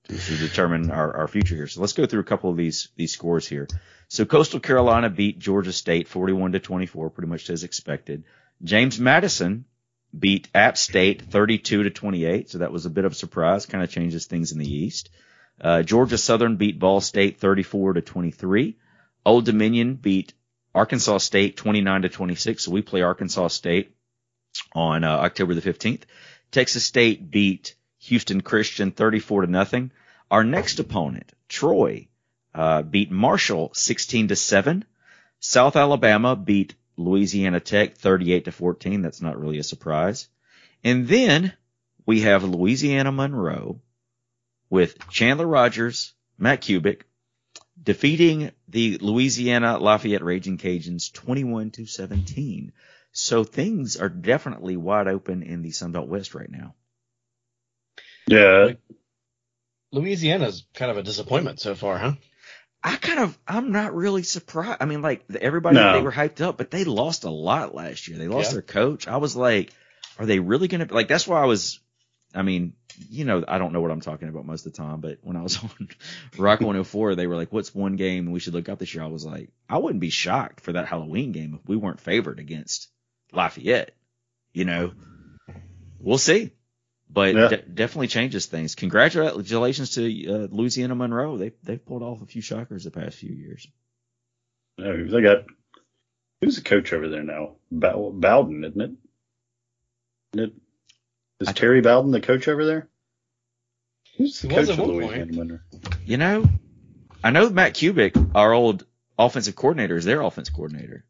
to, 0.08 0.38
determine 0.38 0.92
our, 0.92 1.16
our 1.18 1.28
future 1.28 1.56
here. 1.56 1.68
So 1.68 1.82
let's 1.82 1.94
go 1.94 2.06
through 2.06 2.22
a 2.22 2.26
couple 2.26 2.50
of 2.50 2.58
these 2.58 2.90
these 2.96 3.12
scores 3.12 3.48
here. 3.48 3.68
So 4.08 4.26
Coastal 4.26 4.60
Carolina 4.60 5.10
beat 5.10 5.40
Georgia 5.40 5.74
State 5.74 6.08
41 6.08 6.54
to 6.54 6.60
24, 6.60 7.10
pretty 7.10 7.30
much 7.30 7.50
as 7.50 7.64
expected. 7.64 8.24
James 8.64 9.00
Madison 9.00 9.66
beat 10.18 10.48
App 10.54 10.78
State 10.78 11.24
32 11.24 11.84
to 11.84 11.90
28, 11.90 12.50
so 12.50 12.60
that 12.60 12.72
was 12.72 12.86
a 12.86 12.90
bit 12.90 13.06
of 13.06 13.12
a 13.14 13.16
surprise, 13.16 13.66
kind 13.66 13.84
of 13.84 13.90
changes 13.90 14.26
things 14.26 14.52
in 14.52 14.60
the 14.60 14.72
East. 14.72 15.10
Uh, 15.60 15.84
Georgia 15.84 16.18
Southern 16.18 16.58
beat 16.58 16.80
Ball 16.80 17.02
State 17.02 17.40
34 17.40 17.94
to 17.94 18.02
23. 18.02 18.78
Old 19.26 19.46
Dominion 19.46 19.96
beat 19.96 20.34
Arkansas 20.74 21.20
State 21.20 21.58
29 21.58 22.04
to 22.04 22.10
26, 22.10 22.64
so 22.64 22.72
we 22.72 22.82
play 22.82 23.02
Arkansas 23.02 23.48
State 23.48 23.96
on 24.74 25.04
uh, 25.04 25.10
October 25.10 25.54
the 25.54 25.62
15th. 25.62 26.04
Texas 26.52 26.86
State 26.86 27.30
beat 27.32 27.75
Houston 28.06 28.42
Christian 28.42 28.92
34 28.92 29.42
to 29.42 29.52
nothing. 29.52 29.92
Our 30.32 30.44
next 30.44 30.80
opponent, 30.80 31.32
Troy, 31.48 32.08
uh, 32.54 32.82
beat 32.82 33.12
Marshall 33.12 33.72
16 33.74 34.30
to 34.30 34.36
7. 34.36 34.86
South 35.40 35.76
Alabama 35.76 36.36
beat 36.36 36.76
Louisiana 36.98 37.60
Tech 37.60 37.98
38 37.98 38.46
to 38.46 38.52
14. 38.52 39.02
That's 39.02 39.22
not 39.22 39.40
really 39.40 39.60
a 39.60 39.64
surprise. 39.64 40.28
And 40.84 41.08
then 41.08 41.54
we 42.06 42.22
have 42.22 42.44
Louisiana 42.44 43.12
Monroe 43.12 43.82
with 44.70 44.98
Chandler 45.10 45.48
Rogers, 45.48 46.14
Matt 46.38 46.62
Kubik 46.62 47.02
defeating 47.82 48.52
the 48.68 48.98
Louisiana 48.98 49.78
Lafayette 49.78 50.24
Raging 50.24 50.58
Cajuns 50.58 51.12
21 51.12 51.72
to 51.72 51.86
17. 51.86 52.72
So 53.12 53.44
things 53.44 53.98
are 53.98 54.10
definitely 54.10 54.78
wide 54.78 55.08
open 55.08 55.44
in 55.44 55.62
the 55.62 55.72
Sun 55.72 55.92
Belt 55.92 56.08
West 56.08 56.36
right 56.36 56.50
now. 56.50 56.76
Yeah. 58.28 58.74
Louisiana's 59.92 60.66
kind 60.74 60.92
of 60.92 60.98
a 60.98 61.04
disappointment 61.04 61.60
so 61.60 61.76
far, 61.76 61.98
huh? 61.98 62.14
I 62.84 62.98
kind 62.98 63.20
of, 63.20 63.38
I'm 63.48 63.72
not 63.72 63.96
really 63.96 64.24
surprised. 64.24 64.78
I 64.82 64.86
mean, 64.86 65.02
like 65.02 65.26
everybody, 65.40 65.76
No. 65.78 65.94
they 65.94 66.02
were 66.02 66.12
hyped 66.12 66.42
up, 66.42 66.58
but 66.58 66.70
they 66.70 66.84
lost 66.84 67.24
a 67.24 67.30
lot 67.30 67.74
last 67.74 68.08
year. 68.08 68.18
They 68.18 68.28
lost 68.28 68.50
Yeah. 68.50 68.54
their 68.54 68.62
coach. 68.62 69.08
I 69.08 69.18
was 69.18 69.36
like, 69.36 69.72
are 70.20 70.26
they 70.26 70.40
really 70.40 70.68
going 70.68 70.86
to, 70.88 70.94
like, 70.94 71.08
that's 71.08 71.28
why 71.28 71.42
I 71.42 71.46
was, 71.46 71.80
I 72.34 72.42
mean, 72.42 72.74
you 73.10 73.26
know, 73.26 73.44
I 73.48 73.58
don't 73.58 73.74
know 73.74 73.82
what 73.82 73.92
I'm 73.92 74.02
talking 74.02 74.28
about 74.30 74.46
most 74.46 74.66
of 74.66 74.74
the 74.74 74.78
time, 74.78 75.02
but 75.02 75.20
when 75.22 75.36
I 75.36 75.42
was 75.42 75.58
on 75.64 75.90
Rock 76.38 76.60
104, 76.62 77.16
they 77.16 77.28
were 77.28 77.36
like, 77.36 77.52
what's 77.52 77.74
one 77.74 77.96
game 77.96 78.32
we 78.32 78.40
should 78.40 78.54
look 78.54 78.70
up 78.70 78.80
this 78.80 78.94
year? 78.94 79.04
I 79.04 79.08
was 79.08 79.26
like, 79.26 79.50
I 79.70 79.78
wouldn't 79.78 80.02
be 80.02 80.10
shocked 80.12 80.62
for 80.62 80.74
that 80.74 80.88
Halloween 80.88 81.32
game 81.32 81.56
if 81.62 81.68
we 81.68 81.76
weren't 81.78 82.02
favored 82.02 82.40
against 82.40 82.90
Lafayette. 83.32 83.92
You 84.54 84.66
know, 84.66 84.92
we'll 86.00 86.18
see. 86.18 86.52
But 87.10 87.36
Yeah. 87.36 87.48
de- 87.50 87.58
definitely 87.62 88.08
changes 88.08 88.46
things. 88.48 88.76
Congratulations 88.76 89.92
to 89.92 90.04
uh, 90.28 90.48
Louisiana 90.52 90.96
Monroe. 90.96 91.38
They 91.38 91.52
they've 91.64 91.84
pulled 91.86 92.04
off 92.04 92.22
a 92.22 92.26
few 92.26 92.42
shockers 92.42 92.84
the 92.84 92.92
past 92.92 93.18
few 93.18 93.34
years. 93.34 93.68
No, 94.78 95.06
they 95.08 95.22
got 95.22 95.46
who's 96.42 96.56
the 96.58 96.62
coach 96.64 96.92
over 96.94 97.08
there 97.08 97.24
now? 97.24 97.56
Bow, 97.72 98.12
Bowden, 98.14 98.64
isn't 98.66 98.82
it? 98.82 98.92
Isn't 100.34 100.50
it? 100.50 100.54
Is 101.42 101.48
I- 101.50 101.54
Terry 101.54 101.82
Bowden 101.82 102.12
the 102.12 102.22
coach 102.22 102.48
over 102.48 102.66
there? 102.66 102.90
Who's 104.18 104.42
the 104.42 104.48
coach 104.50 104.70
at 104.70 104.80
of 104.80 104.88
Louisiana 104.88 105.26
point. 105.26 105.36
Monroe? 105.36 105.60
You 106.06 106.18
know, 106.18 106.50
I 107.24 107.32
know 107.32 107.50
Matt 107.50 107.74
Kubik, 107.76 108.32
our 108.36 108.52
old 108.54 108.86
offensive 109.20 109.56
coordinator, 109.56 109.96
is 109.98 110.06
their 110.06 110.22
offense 110.22 110.50
coordinator. 110.50 111.06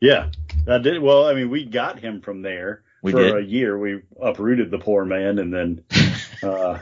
Yeah, 0.00 0.30
I 0.68 0.78
did. 0.78 1.00
Well, 1.00 1.26
I 1.26 1.34
mean, 1.34 1.50
we 1.50 1.64
got 1.64 1.98
him 1.98 2.20
from 2.20 2.42
there 2.42 2.82
We 3.04 3.12
for 3.12 3.18
did. 3.18 3.36
a 3.36 3.42
year. 3.42 3.78
We 3.78 4.00
uprooted 4.20 4.70
the 4.70 4.78
poor 4.78 5.04
man, 5.04 5.38
and 5.38 5.52
then 5.52 5.84
uh, 6.42 6.78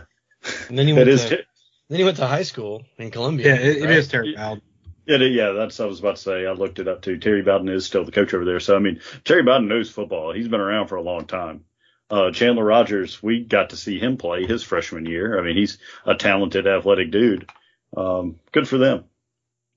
And 0.68 0.78
then 0.78 0.86
he 0.86 0.92
went 0.92 1.08
is. 1.08 1.24
to 1.26 1.44
then 1.88 1.98
he 1.98 2.04
went 2.04 2.16
to 2.18 2.26
high 2.26 2.44
school 2.44 2.84
in 2.96 3.10
Columbia. 3.10 3.48
Yeah, 3.48 3.60
it, 3.60 3.76
it 3.78 3.84
right? 3.84 3.90
is 3.96 4.08
Terry 4.08 4.34
Bowden. 4.36 4.62
Yeah, 5.04 5.16
yeah, 5.16 5.50
that's 5.50 5.78
what 5.80 5.86
I 5.86 5.88
was 5.88 5.98
about 5.98 6.14
to 6.16 6.22
say. 6.22 6.46
I 6.46 6.52
looked 6.52 6.78
it 6.78 6.86
up 6.86 7.02
too. 7.02 7.18
Terry 7.18 7.42
Bowden 7.42 7.68
is 7.68 7.84
still 7.84 8.04
the 8.04 8.12
coach 8.12 8.32
over 8.34 8.44
there. 8.44 8.60
So 8.60 8.76
I 8.76 8.78
mean, 8.78 9.00
Terry 9.24 9.42
Bowden 9.42 9.66
knows 9.66 9.90
football. 9.90 10.32
He's 10.32 10.46
been 10.46 10.60
around 10.60 10.86
for 10.86 10.94
a 10.96 11.02
long 11.02 11.26
time. 11.26 11.64
Uh, 12.08 12.30
Chandler 12.30 12.64
Rogers, 12.64 13.20
we 13.20 13.40
got 13.42 13.70
to 13.70 13.76
see 13.76 13.98
him 13.98 14.16
play 14.16 14.46
his 14.46 14.62
freshman 14.62 15.06
year. 15.06 15.38
I 15.40 15.42
mean, 15.42 15.56
he's 15.56 15.78
a 16.06 16.14
talented, 16.14 16.66
athletic 16.68 17.10
dude. 17.10 17.50
Um, 17.96 18.36
good 18.52 18.68
for 18.68 18.78
them. 18.78 19.04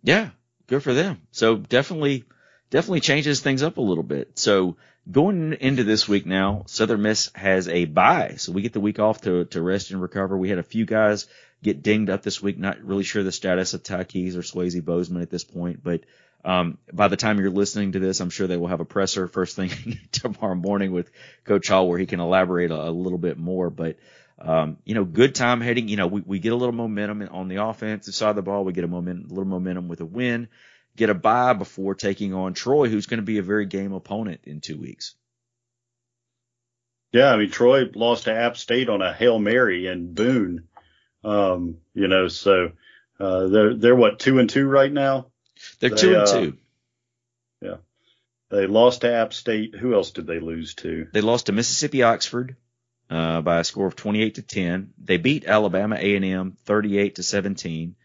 Yeah, 0.03 0.29
good 0.67 0.84
for 0.84 0.93
them. 0.93 1.21
So 1.31 1.55
definitely, 1.55 2.25
definitely 2.69 2.99
changes 2.99 3.41
things 3.41 3.63
up 3.63 3.77
a 3.77 3.81
little 3.81 4.03
bit. 4.03 4.38
So 4.38 4.77
going 5.10 5.54
into 5.54 5.84
this 5.84 6.08
week 6.08 6.26
now, 6.26 6.63
Southern 6.68 7.02
Miss 7.02 7.32
has 7.36 7.68
a 7.68 7.86
bye, 7.86 8.36
so 8.38 8.52
we 8.52 8.62
get 8.62 8.74
the 8.74 8.80
week 8.80 9.00
off 9.00 9.22
to 9.22 9.46
to 9.46 9.62
rest 9.62 9.91
and 9.91 10.02
recover. 10.02 10.38
We 10.38 10.50
had 10.50 10.60
a 10.60 10.63
few 10.63 10.86
guys 10.86 11.28
get 11.63 11.84
dinged 11.84 12.10
up 12.10 12.24
this 12.24 12.41
week. 12.41 12.58
Not 12.58 12.84
really 12.84 13.04
sure 13.04 13.24
the 13.24 13.32
status 13.32 13.74
of 13.74 13.84
Keys 14.08 14.36
or 14.36 14.41
Swayze 14.41 14.84
Bozeman 14.84 15.22
at 15.22 15.30
this 15.30 15.44
point, 15.44 15.84
but 15.84 16.02
Um, 16.46 16.78
by 16.94 17.08
the 17.08 17.18
time 17.18 17.39
you're 17.39 17.50
listening 17.50 17.94
to 17.94 18.00
this, 18.00 18.20
I'm 18.20 18.30
sure 18.30 18.46
they 18.46 18.58
will 18.58 18.68
have 18.68 18.80
a 18.80 18.86
presser 18.86 19.28
first 19.28 19.56
thing 19.56 19.72
tomorrow 20.12 20.54
morning 20.54 20.91
with 20.91 21.10
Coach 21.44 21.70
Hall 21.70 21.89
where 21.89 21.98
he 21.98 22.06
can 22.06 22.20
elaborate 22.20 22.70
a, 22.70 22.89
a 22.89 22.91
little 22.91 23.18
bit 23.18 23.39
more. 23.39 23.72
But 23.72 23.98
um, 24.38 24.78
you 24.86 24.94
know, 24.94 25.06
good 25.06 25.34
time 25.34 25.60
heading. 25.62 25.88
You 25.88 25.98
know, 25.98 26.08
we, 26.08 26.22
we 26.22 26.39
get 26.39 26.54
a 26.54 26.56
little 26.56 26.76
momentum 26.76 27.28
on 27.32 27.48
the 27.48 27.63
offensive 27.63 28.13
side 28.13 28.30
of 28.30 28.36
the 28.36 28.44
ball. 28.44 28.63
We 28.63 28.74
get 28.74 28.84
a 28.84 28.88
moment, 28.88 29.26
a 29.26 29.30
little 29.30 29.46
momentum 29.46 29.88
with 29.88 30.02
a 30.02 30.06
win, 30.06 30.48
get 30.95 31.10
a 31.10 31.13
bye 31.13 31.53
before 31.53 31.95
taking 31.95 32.34
on 32.34 32.53
Troy, 32.53 32.89
who's 32.89 33.05
going 33.05 33.19
to 33.19 33.25
be 33.25 33.38
a 33.38 33.43
very 33.43 33.65
game 33.65 33.93
opponent 33.93 34.41
in 34.45 34.62
two 34.62 34.77
weeks. 34.77 35.15
Yeah, 37.12 37.31
I 37.31 37.38
mean 37.38 37.49
Troy 37.49 37.89
lost 37.95 38.25
to 38.25 38.34
App 38.34 38.58
State 38.58 38.89
on 38.89 39.01
a 39.01 39.13
hail 39.13 39.39
mary 39.39 39.88
and 39.88 40.13
Boone. 40.13 40.67
Um, 41.23 41.77
you 41.93 42.08
know, 42.08 42.27
so 42.27 42.71
uh, 43.19 43.47
they're 43.47 43.73
they're 43.73 43.95
what 43.95 44.19
two 44.19 44.39
and 44.39 44.49
two 44.49 44.67
right 44.67 44.91
now. 44.91 45.27
They're 45.79 45.91
they, 45.91 45.95
two 45.95 46.13
and 46.13 46.27
uh, 46.27 46.34
two. 46.34 46.58
Yeah, 47.62 47.75
they 48.49 48.67
lost 48.67 49.01
to 49.01 49.13
App 49.13 49.34
State. 49.34 49.75
Who 49.75 49.93
else 49.93 50.12
did 50.12 50.27
they 50.27 50.39
lose 50.39 50.75
to? 50.75 51.08
They 51.13 51.21
lost 51.21 51.45
to 51.45 51.53
Mississippi 51.53 52.03
Oxford 52.03 52.58
uh, 53.10 53.41
by 53.41 53.60
a 53.60 53.63
score 53.63 53.88
of 53.88 53.95
28 53.95 54.36
to 54.36 54.41
10. 54.41 54.93
They 54.97 55.17
beat 55.17 55.45
Alabama 55.45 55.95
A&M 55.95 56.58
38 56.65 57.15
to 57.15 57.23
17. 57.23 57.95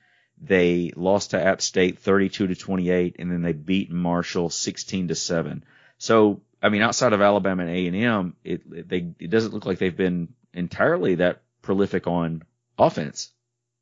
They 0.41 0.93
lost 0.97 1.31
to 1.31 1.43
App 1.43 1.61
State 1.61 1.99
32 1.99 2.49
to 2.49 2.55
28, 2.55 3.17
and 3.19 3.31
then 3.31 3.43
they 3.43 3.53
beat 3.53 3.91
Marshall 3.91 4.49
16 4.49 5.09
to 5.09 5.15
7. 5.15 5.65
So, 5.99 6.41
I 6.63 6.71
mean, 6.71 6.81
outside 6.81 7.13
of 7.13 7.21
Alabama 7.21 7.65
and 7.65 7.95
A&M, 7.95 8.37
it, 8.43 8.63
it 8.73 8.89
they 8.89 9.13
it 9.19 9.31
doesn't 9.31 9.53
look 9.53 9.67
like 9.67 9.79
they've 9.79 9.97
been 9.97 10.29
entirely 10.55 11.17
that 11.17 11.43
prolific 11.63 12.07
on 12.07 12.43
offense. 12.79 13.33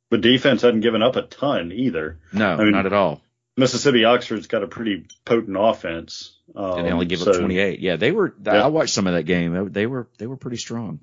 But 0.09 0.21
defense 0.21 0.61
hadn't 0.61 0.81
given 0.81 1.01
up 1.01 1.15
a 1.15 1.21
ton 1.21 1.71
either. 1.71 2.19
No, 2.33 2.53
I 2.53 2.63
mean, 2.63 2.71
not 2.71 2.85
at 2.85 2.93
all. 2.93 3.21
Mississippi 3.55 4.05
Oxford's 4.05 4.47
got 4.47 4.63
a 4.63 4.67
pretty 4.67 5.05
potent 5.25 5.57
offense. 5.59 6.35
Um, 6.55 6.79
and 6.79 6.87
they 6.87 6.91
only 6.91 7.05
give 7.05 7.19
so, 7.19 7.31
up 7.31 7.39
28. 7.39 7.79
Yeah, 7.79 7.95
they 7.97 8.11
were. 8.11 8.33
Yeah. 8.43 8.63
I 8.63 8.67
watched 8.67 8.93
some 8.93 9.07
of 9.07 9.13
that 9.13 9.23
game. 9.23 9.71
They 9.71 9.85
were 9.85 10.07
they 10.17 10.27
were 10.27 10.37
pretty 10.37 10.57
strong. 10.57 10.99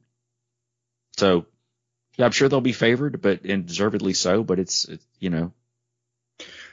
So, 1.16 1.46
I'm 2.18 2.30
sure 2.30 2.48
they'll 2.48 2.60
be 2.60 2.72
favored, 2.72 3.20
but 3.20 3.44
and 3.44 3.66
deservedly 3.66 4.14
so. 4.14 4.42
But 4.42 4.58
it's, 4.58 4.84
it's 4.86 5.06
you 5.18 5.30
know. 5.30 5.52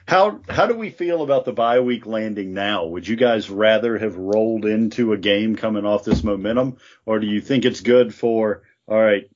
How 0.06 0.40
how 0.48 0.66
do 0.66 0.74
we 0.74 0.90
feel 0.90 1.22
about 1.22 1.44
the 1.44 1.52
bye 1.52 1.80
week 1.80 2.06
landing 2.06 2.52
now? 2.52 2.84
Would 2.86 3.08
you 3.08 3.16
guys 3.16 3.48
rather 3.48 3.98
have 3.98 4.16
rolled 4.16 4.66
into 4.66 5.12
a 5.12 5.18
game 5.18 5.56
coming 5.56 5.86
off 5.86 6.04
this 6.04 6.22
momentum, 6.22 6.76
or 7.06 7.20
do 7.20 7.26
you 7.26 7.40
think 7.40 7.64
it's 7.64 7.80
good 7.80 8.14
for 8.14 8.62
all 8.86 9.00
right? 9.00 9.30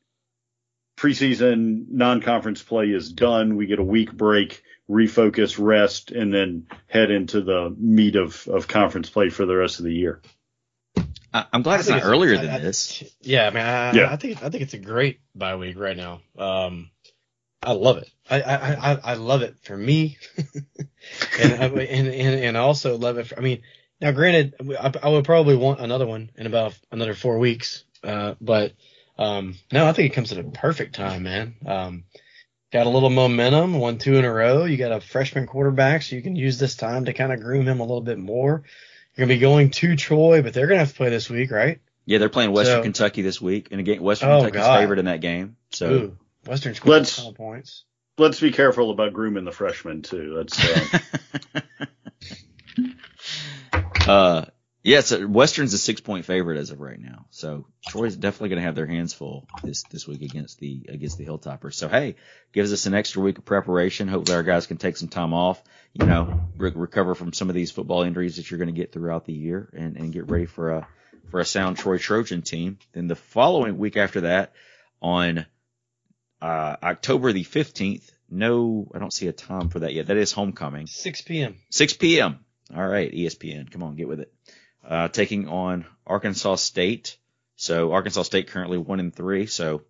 Preseason 0.98 1.86
non-conference 1.90 2.62
play 2.62 2.86
is 2.86 3.12
done. 3.12 3.56
We 3.56 3.66
get 3.66 3.78
a 3.78 3.84
week 3.84 4.12
break, 4.12 4.62
refocus, 4.90 5.56
rest, 5.58 6.10
and 6.10 6.34
then 6.34 6.66
head 6.88 7.10
into 7.10 7.40
the 7.40 7.74
meat 7.78 8.16
of, 8.16 8.48
of 8.48 8.66
conference 8.66 9.08
play 9.08 9.28
for 9.28 9.46
the 9.46 9.54
rest 9.54 9.78
of 9.78 9.84
the 9.84 9.94
year. 9.94 10.20
I'm 11.32 11.62
glad 11.62 11.80
it's 11.80 11.88
not 11.88 11.98
it's, 11.98 12.06
earlier 12.06 12.38
I, 12.38 12.42
than 12.42 12.50
I, 12.50 12.58
this. 12.58 13.04
Yeah, 13.20 13.46
I 13.46 13.50
mean, 13.50 13.64
I, 13.64 13.92
yeah. 13.92 14.12
I 14.12 14.16
think 14.16 14.42
I 14.42 14.48
think 14.48 14.62
it's 14.62 14.74
a 14.74 14.78
great 14.78 15.20
bye 15.34 15.56
week 15.56 15.78
right 15.78 15.96
now. 15.96 16.20
Um, 16.38 16.90
I 17.62 17.72
love 17.72 17.98
it. 17.98 18.10
I 18.30 18.40
I, 18.42 18.92
I, 18.94 19.14
love 19.14 19.42
it 19.42 19.56
for 19.62 19.76
me, 19.76 20.16
and, 21.40 21.52
and 21.52 21.78
and 21.78 22.08
and 22.08 22.56
also 22.56 22.96
love 22.96 23.18
it. 23.18 23.26
For, 23.26 23.38
I 23.38 23.42
mean, 23.42 23.62
now 24.00 24.12
granted, 24.12 24.54
I, 24.78 24.92
I 25.02 25.08
would 25.08 25.24
probably 25.24 25.56
want 25.56 25.80
another 25.80 26.06
one 26.06 26.30
in 26.36 26.46
about 26.46 26.78
another 26.92 27.14
four 27.14 27.38
weeks. 27.38 27.84
Uh, 28.02 28.34
but 28.40 28.72
um, 29.18 29.56
no, 29.72 29.86
I 29.86 29.92
think 29.92 30.12
it 30.12 30.14
comes 30.14 30.32
at 30.32 30.38
a 30.38 30.44
perfect 30.44 30.94
time, 30.94 31.24
man. 31.24 31.56
Um, 31.66 32.04
got 32.72 32.86
a 32.86 32.90
little 32.90 33.10
momentum, 33.10 33.74
one 33.74 33.98
two 33.98 34.16
in 34.16 34.24
a 34.24 34.32
row. 34.32 34.64
You 34.64 34.76
got 34.76 34.92
a 34.92 35.00
freshman 35.00 35.46
quarterback, 35.46 36.02
so 36.02 36.16
you 36.16 36.22
can 36.22 36.36
use 36.36 36.58
this 36.58 36.76
time 36.76 37.06
to 37.06 37.12
kind 37.12 37.32
of 37.32 37.40
groom 37.40 37.66
him 37.66 37.80
a 37.80 37.84
little 37.84 38.00
bit 38.00 38.18
more. 38.18 38.62
You're 39.18 39.26
gonna 39.26 39.34
be 39.34 39.40
going 39.40 39.70
to 39.70 39.96
Troy, 39.96 40.42
but 40.42 40.54
they're 40.54 40.68
gonna 40.68 40.78
have 40.78 40.90
to 40.90 40.94
play 40.94 41.10
this 41.10 41.28
week, 41.28 41.50
right? 41.50 41.80
Yeah, 42.06 42.18
they're 42.18 42.28
playing 42.28 42.52
Western 42.52 42.78
so, 42.78 42.82
Kentucky 42.84 43.22
this 43.22 43.40
week, 43.40 43.66
and 43.72 43.80
again, 43.80 44.00
Western 44.00 44.30
oh, 44.30 44.36
Kentucky's 44.38 44.60
God. 44.60 44.78
favored 44.78 45.00
in 45.00 45.06
that 45.06 45.20
game. 45.20 45.56
So 45.70 45.90
Ooh, 45.90 46.16
Western 46.46 46.76
scored 46.76 47.02
a 47.02 47.04
couple 47.04 47.32
points. 47.32 47.82
Let's 48.16 48.38
be 48.38 48.52
careful 48.52 48.92
about 48.92 49.12
grooming 49.12 49.44
the 49.44 49.50
freshmen 49.50 50.02
too. 50.02 50.34
That's 50.36 51.00
uh, 54.06 54.06
uh 54.08 54.44
yeah, 54.88 55.00
so 55.00 55.26
Western's 55.26 55.74
a 55.74 55.78
six 55.78 56.00
point 56.00 56.24
favorite 56.24 56.58
as 56.58 56.70
of 56.70 56.80
right 56.80 56.98
now. 56.98 57.26
So 57.30 57.66
Troy's 57.86 58.16
definitely 58.16 58.48
going 58.48 58.60
to 58.60 58.66
have 58.66 58.74
their 58.74 58.86
hands 58.86 59.12
full 59.12 59.46
this 59.62 59.82
this 59.90 60.08
week 60.08 60.22
against 60.22 60.58
the 60.58 60.86
against 60.88 61.18
the 61.18 61.26
Hilltoppers. 61.26 61.74
So 61.74 61.88
hey, 61.88 62.16
gives 62.52 62.72
us 62.72 62.86
an 62.86 62.94
extra 62.94 63.20
week 63.20 63.36
of 63.36 63.44
preparation. 63.44 64.08
Hopefully 64.08 64.36
our 64.36 64.42
guys 64.42 64.66
can 64.66 64.78
take 64.78 64.96
some 64.96 65.08
time 65.08 65.34
off, 65.34 65.62
you 65.92 66.06
know, 66.06 66.40
re- 66.56 66.72
recover 66.74 67.14
from 67.14 67.34
some 67.34 67.50
of 67.50 67.54
these 67.54 67.70
football 67.70 68.02
injuries 68.02 68.36
that 68.36 68.50
you're 68.50 68.58
going 68.58 68.74
to 68.74 68.80
get 68.80 68.92
throughout 68.92 69.26
the 69.26 69.34
year, 69.34 69.68
and 69.76 69.96
and 69.98 70.10
get 70.10 70.30
ready 70.30 70.46
for 70.46 70.70
a 70.70 70.88
for 71.30 71.38
a 71.38 71.44
sound 71.44 71.76
Troy 71.76 71.98
Trojan 71.98 72.40
team. 72.40 72.78
Then 72.92 73.08
the 73.08 73.16
following 73.16 73.76
week 73.76 73.98
after 73.98 74.22
that, 74.22 74.54
on 75.02 75.44
uh, 76.40 76.76
October 76.82 77.32
the 77.32 77.44
15th. 77.44 78.10
No, 78.30 78.90
I 78.94 78.98
don't 78.98 79.12
see 79.12 79.26
a 79.28 79.32
time 79.32 79.70
for 79.70 79.80
that 79.80 79.94
yet. 79.94 80.06
That 80.08 80.18
is 80.18 80.32
homecoming. 80.32 80.86
6 80.86 81.22
p.m. 81.22 81.56
6 81.70 81.94
p.m. 81.94 82.40
All 82.76 82.86
right, 82.86 83.10
ESPN. 83.10 83.70
Come 83.70 83.82
on, 83.82 83.96
get 83.96 84.06
with 84.06 84.20
it 84.20 84.32
uh, 84.88 85.08
taking 85.08 85.48
on 85.48 85.84
Arkansas 86.06 86.56
State. 86.56 87.18
So 87.56 87.92
Arkansas 87.92 88.22
State 88.22 88.48
currently 88.48 88.78
one 88.78 89.00
and 89.00 89.14
three. 89.14 89.46
So, 89.46 89.82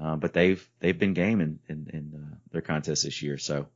uh, 0.00 0.16
but 0.16 0.32
they've 0.32 0.68
they've 0.80 0.98
been 0.98 1.14
game 1.14 1.40
in 1.40 1.60
in, 1.68 1.88
in 1.92 2.12
uh, 2.14 2.36
their 2.50 2.62
contest 2.62 3.04
this 3.04 3.22
year. 3.22 3.38
So 3.38 3.68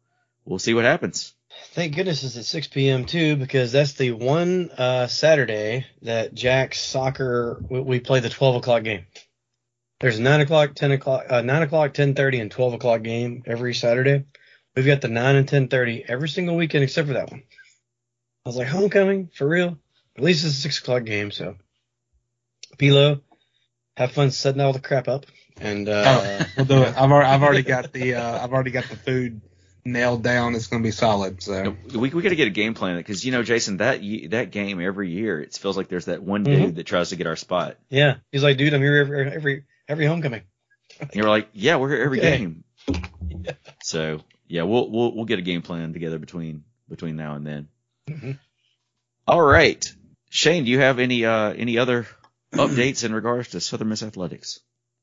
we'll 0.44 0.59
see 0.59 0.75
what 0.75 0.85
happens. 0.85 1.35
Thank 1.73 1.97
goodness 1.97 2.25
it's 2.25 2.37
at 2.37 2.44
6 2.44 2.66
p.m. 2.68 3.07
too, 3.07 3.37
because 3.37 3.73
that's 3.73 3.94
the 3.94 4.12
one 4.12 4.71
uh, 4.77 5.07
Saturday 5.07 5.87
that 6.03 6.35
Jack's 6.35 6.81
soccer 6.81 7.62
we, 7.71 7.81
we 7.81 8.01
play 8.01 8.21
the 8.21 8.29
12 8.29 8.57
o'clock 8.57 8.83
game. 8.83 9.07
There's 10.01 10.21
nine 10.21 10.40
o'clock, 10.40 10.75
10 10.75 10.92
o'clock, 10.92 11.25
uh, 11.29 11.40
nine 11.42 11.62
o'clock, 11.62 11.92
10:30, 11.92 12.40
and 12.40 12.51
12 12.51 12.75
o'clock 12.75 13.03
game 13.03 13.42
every 13.47 13.75
Saturday. 13.75 14.25
We've 14.77 14.87
got 14.87 15.01
the 15.01 15.09
nine 15.09 15.37
and 15.37 15.49
10:30 15.49 16.05
every 16.09 16.29
single 16.29 16.57
weekend 16.57 16.85
except 16.85 17.09
for 17.09 17.14
that 17.14 17.31
one. 17.31 17.42
I 18.47 18.49
was 18.49 18.57
like, 18.57 18.68
homecoming 18.68 19.29
for 19.35 19.49
real? 19.49 19.79
At 20.18 20.24
least 20.24 20.44
it's 20.44 20.54
a 20.54 20.61
six 20.61 20.81
o'clock 20.81 21.04
game, 21.04 21.31
so 21.31 21.54
Pilo, 22.76 23.20
have 23.96 24.11
fun 24.11 24.33
setting 24.33 24.61
all 24.61 24.72
the 24.72 24.81
crap 24.81 25.07
up. 25.07 25.26
And 25.61 25.88
uh, 25.88 26.02
oh, 26.07 26.46
we'll 26.57 26.66
do 26.66 26.83
it. 26.83 26.96
I've 26.96 27.12
already, 27.12 27.28
I've 27.28 27.42
already 27.44 27.62
got 27.62 27.92
the 27.92 28.14
uh, 28.16 28.44
I've 28.44 28.52
already 28.52 28.72
got 28.72 28.88
the 28.88 28.96
food 28.96 29.40
nailed 29.85 30.24
down. 30.24 30.57
It's 30.57 30.66
going 30.66 30.83
to 30.83 30.87
be 30.87 30.90
solid. 30.90 31.40
So 31.40 31.76
we 31.94 32.11
we 32.11 32.22
got 32.22 32.31
to 32.31 32.37
get 32.37 32.48
a 32.48 32.50
game 32.50 32.74
plan 32.74 32.96
because 32.96 33.24
you 33.24 33.31
know, 33.31 33.44
Jason, 33.44 33.76
that 33.76 34.00
that 34.31 34.50
game 34.50 34.81
every 34.81 35.09
year 35.09 35.40
it 35.40 35.54
feels 35.54 35.76
like 35.76 35.87
there's 35.87 36.07
that 36.07 36.20
one 36.20 36.42
dude 36.42 36.59
mm-hmm. 36.59 36.74
that 36.74 36.85
tries 36.85 37.11
to 37.11 37.16
get 37.16 37.28
our 37.28 37.37
spot. 37.37 37.76
Yeah, 37.88 38.16
he's 38.33 38.42
like, 38.42 38.57
dude, 38.57 38.74
I'm 38.74 38.83
here 38.83 38.96
every 38.96 39.31
every, 39.31 39.64
every 39.87 40.07
homecoming. 40.07 40.42
and 40.98 41.14
you're 41.14 41.28
like, 41.28 41.48
yeah, 41.52 41.76
we're 41.76 41.90
here 41.90 42.02
every 42.02 42.18
okay. 42.18 42.38
game. 42.38 42.64
yeah. 43.44 43.52
So 43.85 44.20
yeah, 44.48 44.62
we'll 44.62 44.90
we'll 44.90 45.14
we'll 45.14 45.26
get 45.26 45.38
a 45.38 45.42
game 45.42 45.62
plan 45.62 45.92
together 45.92 46.18
between 46.18 46.64
between 46.88 47.14
now 47.14 47.37
and 47.37 47.46
then. 47.46 47.68
Mm-hmm. 48.09 48.33
All 49.28 49.42
right. 49.42 49.94
Shane, 50.29 50.64
do 50.64 50.71
you 50.71 50.81
have 50.81 50.99
any 50.99 51.25
uh, 51.25 51.53
any 51.53 51.79
other 51.79 52.07
updates 52.53 53.05
in 53.05 53.14
regards 53.14 53.49
to 53.49 53.61
Southern 53.61 53.88
Miss 53.88 54.03
athletics? 54.03 54.61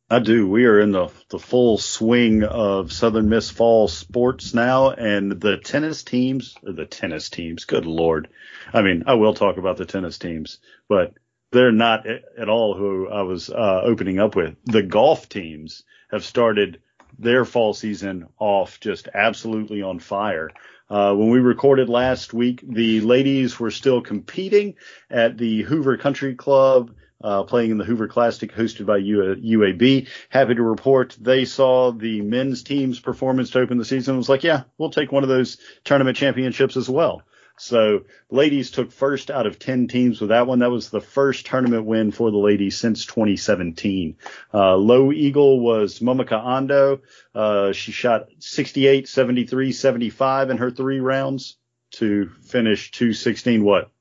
I 0.07 0.19
do. 0.19 0.47
We 0.47 0.65
are 0.65 0.79
in 0.79 0.91
the 0.91 1.09
the 1.29 1.39
full 1.39 1.79
swing 1.79 2.43
of 2.43 2.93
Southern 2.93 3.27
Miss 3.27 3.49
fall 3.49 3.87
sports 3.87 4.53
now, 4.53 4.91
and 4.91 5.31
the 5.31 5.57
tennis 5.57 6.03
teams, 6.03 6.55
the 6.61 6.85
tennis 6.85 7.29
teams. 7.29 7.65
Good 7.65 7.85
lord! 7.85 8.29
I 8.71 8.83
mean, 8.83 9.05
I 9.07 9.15
will 9.15 9.33
talk 9.33 9.57
about 9.57 9.77
the 9.77 9.85
tennis 9.85 10.19
teams, 10.19 10.59
but 10.87 11.13
they're 11.51 11.71
not 11.71 12.05
at 12.05 12.49
all 12.49 12.75
who 12.75 13.09
I 13.09 13.23
was 13.23 13.49
uh, 13.49 13.81
opening 13.83 14.19
up 14.19 14.35
with. 14.35 14.55
The 14.65 14.83
golf 14.83 15.27
teams 15.27 15.83
have 16.11 16.23
started 16.23 16.81
their 17.17 17.45
fall 17.45 17.73
season 17.73 18.27
off 18.37 18.79
just 18.79 19.07
absolutely 19.13 19.81
on 19.81 19.99
fire. 19.99 20.51
Uh, 20.89 21.13
when 21.15 21.29
we 21.29 21.39
recorded 21.39 21.89
last 21.89 22.33
week, 22.33 22.63
the 22.67 23.01
ladies 23.01 23.59
were 23.59 23.71
still 23.71 24.01
competing 24.01 24.75
at 25.09 25.37
the 25.37 25.63
Hoover 25.63 25.97
Country 25.97 26.35
Club, 26.35 26.91
uh, 27.23 27.43
playing 27.43 27.71
in 27.71 27.77
the 27.77 27.85
Hoover 27.85 28.07
Classic 28.07 28.53
hosted 28.53 28.85
by 28.85 28.99
UAB. 28.99 30.07
Happy 30.29 30.55
to 30.55 30.61
report 30.61 31.17
they 31.19 31.45
saw 31.45 31.91
the 31.91 32.21
men's 32.21 32.61
team's 32.61 32.99
performance 32.99 33.49
to 33.51 33.59
open 33.59 33.79
the 33.79 33.85
season 33.85 34.17
was 34.17 34.29
like, 34.29 34.43
yeah, 34.43 34.63
we'll 34.77 34.91
take 34.91 35.11
one 35.11 35.23
of 35.23 35.29
those 35.29 35.57
tournament 35.83 36.17
championships 36.17 36.77
as 36.77 36.87
well. 36.87 37.23
So 37.57 38.03
ladies 38.29 38.71
took 38.71 38.91
first 38.91 39.31
out 39.31 39.47
of 39.47 39.59
10 39.59 39.87
teams 39.87 40.19
with 40.19 40.29
that 40.29 40.47
one. 40.47 40.59
That 40.59 40.71
was 40.71 40.89
the 40.89 41.01
first 41.01 41.45
tournament 41.45 41.85
win 41.85 42.11
for 42.11 42.31
the 42.31 42.37
ladies 42.37 42.77
since 42.77 43.05
2017. 43.05 44.17
Uh, 44.53 44.75
low 44.75 45.11
Eagle 45.11 45.59
was 45.59 45.99
Momika 45.99 46.43
Ando. 46.43 47.01
Uh, 47.33 47.71
she 47.71 47.91
shot 47.91 48.27
68, 48.39 49.07
73, 49.07 49.71
75 49.71 50.49
in 50.49 50.57
her 50.57 50.71
three 50.71 50.99
rounds 50.99 51.57
to 51.91 52.29
finish 52.43 52.91
216. 52.91 53.63
What? 53.63 53.91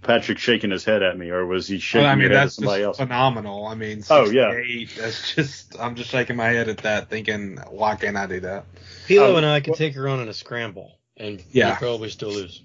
Patrick 0.00 0.38
shaking 0.38 0.70
his 0.70 0.84
head 0.84 1.02
at 1.02 1.18
me, 1.18 1.30
or 1.30 1.44
was 1.44 1.66
he 1.66 1.80
shaking 1.80 2.04
well, 2.04 2.12
I 2.12 2.14
mean, 2.14 2.30
that's 2.30 2.54
somebody 2.54 2.84
else? 2.84 2.96
Phenomenal. 2.98 3.66
I 3.66 3.74
mean, 3.74 4.04
oh 4.08 4.30
yeah, 4.30 4.54
that's 4.96 5.34
just. 5.34 5.78
I'm 5.78 5.96
just 5.96 6.08
shaking 6.08 6.36
my 6.36 6.46
head 6.46 6.68
at 6.68 6.78
that, 6.78 7.10
thinking, 7.10 7.58
why 7.68 7.96
can't 7.96 8.16
I 8.16 8.26
do 8.26 8.40
that? 8.40 8.64
Pilo 9.08 9.30
um, 9.30 9.36
and 9.38 9.46
I 9.46 9.60
could 9.60 9.74
take 9.74 9.94
her 9.94 10.08
on 10.08 10.20
in 10.20 10.28
a 10.28 10.32
scramble 10.32 10.97
and 11.18 11.42
yeah. 11.50 11.76
probably 11.76 12.10
still 12.10 12.30
lose. 12.30 12.62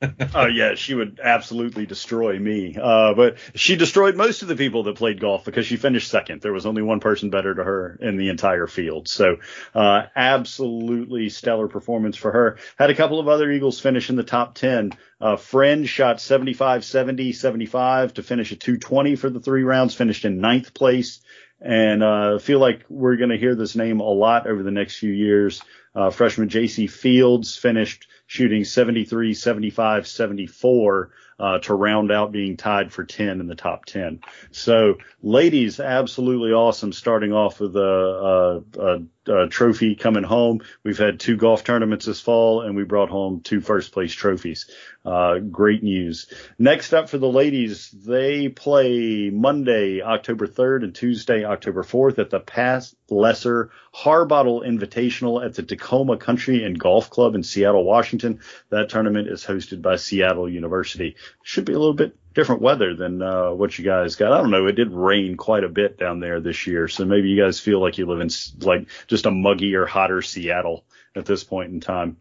oh 0.34 0.46
yeah, 0.46 0.76
she 0.76 0.94
would 0.94 1.20
absolutely 1.22 1.84
destroy 1.84 2.38
me. 2.38 2.76
Uh, 2.80 3.14
but 3.14 3.36
she 3.54 3.74
destroyed 3.74 4.14
most 4.16 4.42
of 4.42 4.48
the 4.48 4.54
people 4.54 4.84
that 4.84 4.96
played 4.96 5.20
golf 5.20 5.44
because 5.44 5.66
she 5.66 5.76
finished 5.76 6.08
second. 6.08 6.40
There 6.40 6.52
was 6.52 6.66
only 6.66 6.82
one 6.82 7.00
person 7.00 7.30
better 7.30 7.52
to 7.52 7.64
her 7.64 7.98
in 8.00 8.16
the 8.16 8.28
entire 8.28 8.68
field. 8.68 9.08
So, 9.08 9.38
uh, 9.74 10.02
absolutely 10.14 11.30
stellar 11.30 11.66
performance 11.66 12.16
for 12.16 12.30
her. 12.30 12.58
Had 12.78 12.90
a 12.90 12.94
couple 12.94 13.18
of 13.18 13.26
other 13.26 13.50
Eagles 13.50 13.80
finish 13.80 14.08
in 14.08 14.16
the 14.16 14.22
top 14.22 14.54
10. 14.54 14.92
Uh, 15.20 15.36
Friend 15.36 15.88
shot 15.88 16.20
75, 16.20 16.84
70, 16.84 17.32
75 17.32 18.14
to 18.14 18.22
finish 18.22 18.52
at 18.52 18.60
220 18.60 19.16
for 19.16 19.30
the 19.30 19.40
three 19.40 19.64
rounds, 19.64 19.96
finished 19.96 20.24
in 20.24 20.40
ninth 20.40 20.74
place. 20.74 21.20
And, 21.60 22.02
uh, 22.02 22.38
feel 22.38 22.60
like 22.60 22.84
we're 22.88 23.16
going 23.16 23.30
to 23.30 23.38
hear 23.38 23.54
this 23.54 23.74
name 23.74 24.00
a 24.00 24.04
lot 24.04 24.46
over 24.46 24.62
the 24.62 24.70
next 24.70 24.98
few 24.98 25.12
years. 25.12 25.62
Uh, 25.94 26.10
freshman 26.10 26.48
JC 26.48 26.88
Fields 26.88 27.56
finished 27.56 28.06
shooting 28.26 28.64
73, 28.64 29.34
75, 29.34 30.06
74 30.06 31.10
uh, 31.38 31.58
to 31.60 31.74
round 31.74 32.10
out 32.10 32.32
being 32.32 32.56
tied 32.56 32.92
for 32.92 33.04
10 33.04 33.40
in 33.40 33.46
the 33.46 33.54
top 33.54 33.84
10. 33.84 34.20
So, 34.50 34.98
ladies, 35.22 35.78
absolutely 35.80 36.52
awesome 36.52 36.92
starting 36.92 37.32
off 37.32 37.60
with 37.60 37.76
a, 37.76 38.62
a, 38.76 38.80
a 38.80 39.02
uh, 39.28 39.46
trophy 39.48 39.94
coming 39.94 40.24
home. 40.24 40.60
We've 40.82 40.98
had 40.98 41.20
two 41.20 41.36
golf 41.36 41.64
tournaments 41.64 42.06
this 42.06 42.20
fall, 42.20 42.62
and 42.62 42.74
we 42.76 42.84
brought 42.84 43.10
home 43.10 43.40
two 43.42 43.60
first 43.60 43.92
place 43.92 44.12
trophies. 44.12 44.70
Uh, 45.04 45.38
great 45.38 45.82
news. 45.82 46.32
Next 46.58 46.92
up 46.92 47.08
for 47.08 47.18
the 47.18 47.28
ladies, 47.28 47.90
they 47.90 48.48
play 48.48 49.30
Monday, 49.30 50.02
October 50.02 50.46
3rd, 50.46 50.84
and 50.84 50.94
Tuesday, 50.94 51.44
October 51.44 51.82
4th 51.82 52.18
at 52.18 52.30
the 52.30 52.40
Past 52.40 52.96
Lesser 53.10 53.70
Harbottle 53.94 54.62
Invitational 54.62 55.44
at 55.44 55.54
the 55.54 55.62
Tacoma 55.62 56.16
Country 56.16 56.64
and 56.64 56.78
Golf 56.78 57.10
Club 57.10 57.34
in 57.34 57.42
Seattle, 57.42 57.84
Washington. 57.84 58.40
That 58.70 58.88
tournament 58.88 59.28
is 59.28 59.44
hosted 59.44 59.82
by 59.82 59.96
Seattle 59.96 60.48
University. 60.48 61.16
Should 61.42 61.64
be 61.64 61.72
a 61.72 61.78
little 61.78 61.94
bit 61.94 62.16
different 62.34 62.62
weather 62.62 62.94
than 62.94 63.22
uh, 63.22 63.50
what 63.50 63.78
you 63.78 63.84
guys 63.84 64.16
got. 64.16 64.32
I 64.32 64.38
don't 64.38 64.50
know. 64.50 64.66
It 64.66 64.76
did 64.76 64.92
rain 64.92 65.36
quite 65.36 65.64
a 65.64 65.68
bit 65.68 65.98
down 65.98 66.20
there 66.20 66.40
this 66.40 66.66
year, 66.66 66.88
so 66.88 67.04
maybe 67.04 67.28
you 67.28 67.42
guys 67.42 67.60
feel 67.60 67.80
like 67.80 67.98
you 67.98 68.06
live 68.06 68.20
in 68.20 68.30
like 68.60 68.88
just 69.06 69.26
a 69.26 69.30
muggy 69.30 69.74
or 69.74 69.86
hotter 69.86 70.22
Seattle 70.22 70.84
at 71.14 71.26
this 71.26 71.44
point 71.44 71.72
in 71.72 71.80
time. 71.80 72.18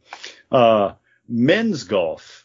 Uh, 0.51 0.93
men's 1.27 1.83
golf 1.83 2.36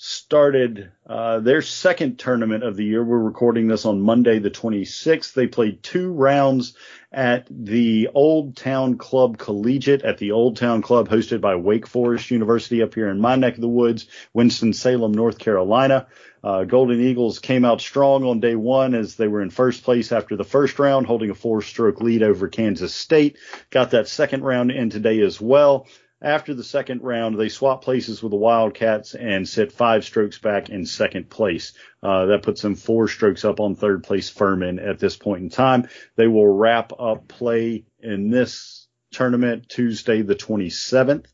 started 0.00 0.92
uh, 1.08 1.40
their 1.40 1.60
second 1.60 2.20
tournament 2.20 2.62
of 2.62 2.76
the 2.76 2.84
year. 2.84 3.02
We're 3.02 3.18
recording 3.18 3.66
this 3.66 3.84
on 3.84 4.00
Monday, 4.00 4.38
the 4.38 4.48
26th. 4.48 5.34
They 5.34 5.48
played 5.48 5.82
two 5.82 6.12
rounds 6.12 6.74
at 7.10 7.48
the 7.50 8.08
Old 8.14 8.56
Town 8.56 8.96
Club 8.96 9.38
Collegiate 9.38 10.02
at 10.02 10.18
the 10.18 10.30
Old 10.30 10.56
Town 10.56 10.82
Club, 10.82 11.08
hosted 11.08 11.40
by 11.40 11.56
Wake 11.56 11.88
Forest 11.88 12.30
University 12.30 12.80
up 12.80 12.94
here 12.94 13.08
in 13.08 13.20
my 13.20 13.34
neck 13.34 13.56
of 13.56 13.60
the 13.60 13.68
woods, 13.68 14.06
Winston-Salem, 14.34 15.10
North 15.10 15.38
Carolina. 15.38 16.06
Uh, 16.44 16.62
Golden 16.62 17.00
Eagles 17.00 17.40
came 17.40 17.64
out 17.64 17.80
strong 17.80 18.22
on 18.22 18.38
day 18.38 18.54
one 18.54 18.94
as 18.94 19.16
they 19.16 19.26
were 19.26 19.42
in 19.42 19.50
first 19.50 19.82
place 19.82 20.12
after 20.12 20.36
the 20.36 20.44
first 20.44 20.78
round, 20.78 21.08
holding 21.08 21.30
a 21.30 21.34
four 21.34 21.60
stroke 21.60 22.00
lead 22.00 22.22
over 22.22 22.46
Kansas 22.46 22.94
State. 22.94 23.36
Got 23.70 23.90
that 23.90 24.06
second 24.06 24.44
round 24.44 24.70
in 24.70 24.90
today 24.90 25.20
as 25.22 25.40
well. 25.40 25.88
After 26.20 26.52
the 26.52 26.64
second 26.64 27.02
round, 27.02 27.38
they 27.38 27.48
swap 27.48 27.84
places 27.84 28.22
with 28.22 28.30
the 28.30 28.36
Wildcats 28.36 29.14
and 29.14 29.48
sit 29.48 29.70
five 29.70 30.04
strokes 30.04 30.38
back 30.38 30.68
in 30.68 30.84
second 30.84 31.30
place. 31.30 31.74
Uh, 32.02 32.26
that 32.26 32.42
puts 32.42 32.60
them 32.60 32.74
four 32.74 33.06
strokes 33.06 33.44
up 33.44 33.60
on 33.60 33.76
third 33.76 34.02
place 34.02 34.28
Furman 34.28 34.80
at 34.80 34.98
this 34.98 35.16
point 35.16 35.42
in 35.44 35.48
time. 35.48 35.88
They 36.16 36.26
will 36.26 36.48
wrap 36.48 36.92
up 36.98 37.28
play 37.28 37.84
in 38.00 38.30
this 38.30 38.88
tournament 39.12 39.68
Tuesday 39.68 40.22
the 40.22 40.34
27th. 40.34 41.26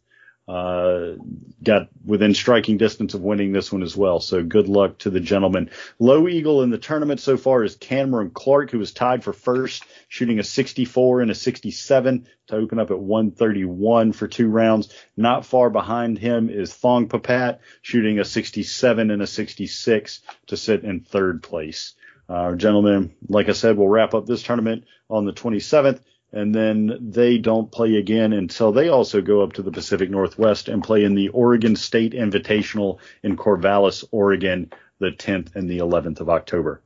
Uh, 0.47 1.15
got 1.63 1.89
within 2.05 2.35
striking 2.35 2.77
distance 2.77 3.15
of 3.15 3.23
winning 3.23 3.53
this 3.53 3.73
one 3.73 3.83
as 3.83 3.97
well. 3.97 4.21
So 4.21 4.43
good 4.43 4.69
luck 4.69 4.99
to 4.99 5.09
the 5.09 5.21
gentleman. 5.21 5.71
Low 5.99 6.29
Eagle 6.29 6.63
in 6.63 6.69
the 6.69 6.77
tournament 6.77 7.21
so 7.21 7.39
far 7.39 7.65
is 7.65 7.77
Cameron 7.77 8.31
Clark, 8.31 8.71
who 8.71 8.79
was 8.79 8.93
tied 8.93 9.25
for 9.25 9.33
first, 9.33 9.85
shooting 10.09 10.39
a 10.39 10.45
64 10.45 11.23
and 11.23 11.31
a 11.31 11.35
67 11.35 12.27
to 12.49 12.57
open 12.57 12.79
up 12.79 12.91
at 12.91 12.99
131 12.99 14.13
for 14.13 14.29
two 14.29 14.49
rounds. 14.49 14.93
Not 15.17 15.47
far 15.47 15.71
behind 15.71 16.19
him 16.19 16.51
is 16.51 16.75
Thong 16.75 17.09
Papat, 17.09 17.61
shooting 17.81 18.19
a 18.19 18.25
67 18.25 19.11
and 19.11 19.23
a 19.23 19.27
66 19.27 20.21
to 20.49 20.57
sit 20.59 20.85
in 20.85 21.01
third 21.01 21.43
place. 21.43 21.95
Uh, 22.29 22.55
gentlemen, 22.55 23.15
like 23.29 23.49
I 23.49 23.53
said, 23.53 23.79
we'll 23.79 23.89
wrap 23.89 24.13
up 24.13 24.27
this 24.27 24.43
tournament 24.43 24.85
on 25.09 25.25
the 25.25 25.33
27th 25.33 26.01
and 26.35 26.53
then 26.53 26.99
they 27.01 27.39
don't 27.39 27.71
play 27.71 27.95
again 27.95 28.33
until 28.33 28.73
they 28.73 28.89
also 28.89 29.23
go 29.23 29.43
up 29.43 29.53
to 29.53 29.63
the 29.63 29.71
Pacific 29.71 30.11
Northwest 30.11 30.69
and 30.69 30.83
play 30.83 31.05
in 31.05 31.15
the 31.15 31.29
Oregon 31.29 31.77
State 31.77 32.13
Invitational 32.13 32.99
in 33.23 33.37
Corvallis, 33.37 34.05
Oregon, 34.11 34.73
the 34.99 35.13
10th 35.13 35.55
and 35.55 35.71
the 35.71 35.79
11th 35.79 36.19
of 36.19 36.29
October. 36.29 36.83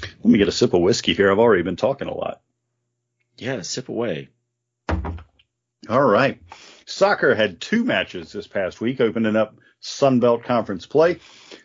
Let 0.00 0.24
me 0.24 0.38
get 0.38 0.46
a 0.46 0.52
sip 0.52 0.72
of 0.72 0.82
whiskey 0.82 1.14
here. 1.14 1.32
I've 1.32 1.40
already 1.40 1.64
been 1.64 1.74
talking 1.74 2.06
a 2.06 2.14
lot. 2.14 2.40
Yeah, 3.36 3.62
sip 3.62 3.88
away. 3.88 4.28
All 4.88 6.04
right. 6.04 6.40
Soccer 6.86 7.34
had 7.34 7.60
two 7.60 7.82
matches 7.82 8.30
this 8.30 8.46
past 8.46 8.80
week, 8.80 9.00
opening 9.00 9.34
up 9.34 9.56
Sun 9.80 10.20
Belt 10.20 10.44
Conference 10.44 10.86
play. 10.86 11.18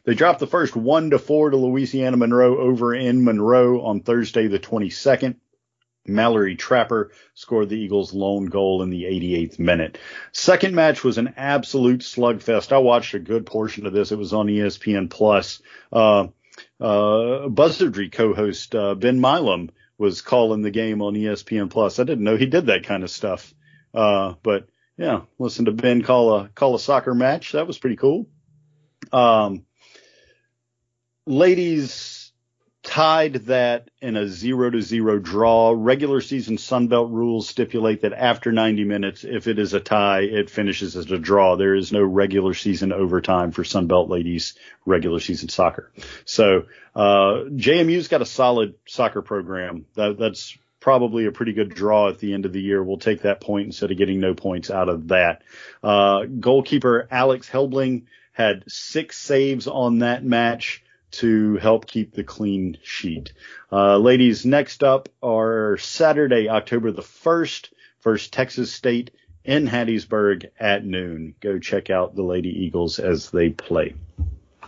They 0.05 0.15
dropped 0.15 0.39
the 0.39 0.47
first 0.47 0.75
one 0.75 1.11
to 1.11 1.19
four 1.19 1.51
to 1.51 1.57
Louisiana 1.57 2.17
Monroe 2.17 2.57
over 2.57 2.95
in 2.95 3.23
Monroe 3.23 3.81
on 3.81 3.99
Thursday, 3.99 4.47
the 4.47 4.59
22nd. 4.59 5.35
Mallory 6.05 6.55
Trapper 6.55 7.11
scored 7.33 7.69
the 7.69 7.79
Eagles' 7.79 8.13
lone 8.13 8.45
goal 8.47 8.83
in 8.83 8.89
the 8.89 9.03
88th 9.03 9.59
minute. 9.59 9.97
Second 10.31 10.75
match 10.75 11.03
was 11.03 11.17
an 11.17 11.33
absolute 11.37 12.01
slugfest. 12.01 12.71
I 12.71 12.79
watched 12.79 13.13
a 13.13 13.19
good 13.19 13.45
portion 13.45 13.85
of 13.85 13.93
this. 13.93 14.11
It 14.11 14.17
was 14.17 14.33
on 14.33 14.47
ESPN 14.47 15.09
Plus. 15.09 15.61
Uh, 15.91 16.27
uh, 16.79 17.47
Buzzardry 17.47 18.11
co-host 18.11 18.75
uh, 18.75 18.95
Ben 18.95 19.19
Milam 19.19 19.69
was 19.97 20.21
calling 20.21 20.61
the 20.61 20.71
game 20.71 21.01
on 21.01 21.13
ESPN 21.13 21.69
Plus. 21.69 21.99
I 21.99 22.03
didn't 22.03 22.23
know 22.23 22.35
he 22.35 22.47
did 22.47 22.65
that 22.65 22.85
kind 22.85 23.03
of 23.03 23.09
stuff. 23.09 23.53
Uh, 23.93 24.33
but 24.43 24.67
yeah, 24.97 25.21
listen 25.39 25.65
to 25.65 25.71
Ben 25.71 26.01
call 26.01 26.35
a 26.35 26.49
call 26.49 26.75
a 26.75 26.79
soccer 26.79 27.13
match. 27.13 27.53
That 27.53 27.67
was 27.67 27.77
pretty 27.77 27.95
cool. 27.95 28.27
Um, 29.11 29.65
ladies 31.25 32.22
tied 32.83 33.33
that 33.45 33.89
in 34.01 34.17
a 34.17 34.27
zero 34.27 34.69
to 34.69 34.81
zero 34.81 35.17
draw. 35.17 35.73
Regular 35.75 36.19
season 36.19 36.57
Sunbelt 36.57 37.11
rules 37.11 37.47
stipulate 37.47 38.01
that 38.01 38.11
after 38.11 38.51
90 38.51 38.83
minutes, 38.83 39.23
if 39.23 39.47
it 39.47 39.57
is 39.57 39.73
a 39.73 39.79
tie, 39.79 40.21
it 40.21 40.49
finishes 40.49 40.97
as 40.97 41.09
a 41.09 41.17
draw. 41.17 41.55
There 41.55 41.75
is 41.75 41.93
no 41.93 42.03
regular 42.03 42.53
season 42.53 42.91
overtime 42.91 43.51
for 43.51 43.63
Sunbelt 43.63 44.09
ladies 44.09 44.55
regular 44.85 45.21
season 45.21 45.47
soccer. 45.47 45.91
So, 46.25 46.65
uh, 46.93 47.45
JMU's 47.55 48.09
got 48.09 48.21
a 48.21 48.25
solid 48.25 48.75
soccer 48.85 49.21
program. 49.21 49.85
That, 49.95 50.17
that's 50.17 50.57
probably 50.81 51.25
a 51.25 51.31
pretty 51.31 51.53
good 51.53 51.73
draw 51.73 52.09
at 52.09 52.19
the 52.19 52.33
end 52.33 52.45
of 52.45 52.51
the 52.51 52.61
year. 52.61 52.83
We'll 52.83 52.97
take 52.97 53.21
that 53.21 53.39
point 53.39 53.67
instead 53.67 53.91
of 53.91 53.97
getting 53.97 54.19
no 54.19 54.33
points 54.33 54.69
out 54.69 54.89
of 54.89 55.07
that. 55.07 55.41
Uh, 55.81 56.25
goalkeeper 56.25 57.07
Alex 57.09 57.49
Helbling 57.49 58.03
had 58.33 58.65
six 58.67 59.17
saves 59.17 59.67
on 59.67 59.99
that 59.99 60.25
match 60.25 60.83
to 61.13 61.57
help 61.57 61.85
keep 61.85 62.13
the 62.13 62.23
clean 62.23 62.77
sheet. 62.83 63.33
Uh, 63.71 63.97
ladies, 63.97 64.45
next 64.45 64.83
up 64.83 65.09
are 65.21 65.77
Saturday, 65.77 66.49
October 66.49 66.91
the 66.91 67.01
1st, 67.01 67.69
first 67.99 68.33
Texas 68.33 68.71
State 68.73 69.11
in 69.43 69.67
Hattiesburg 69.67 70.49
at 70.59 70.85
noon. 70.85 71.35
Go 71.39 71.59
check 71.59 71.89
out 71.89 72.15
the 72.15 72.23
Lady 72.23 72.49
Eagles 72.49 72.99
as 72.99 73.29
they 73.29 73.49
play. 73.49 73.93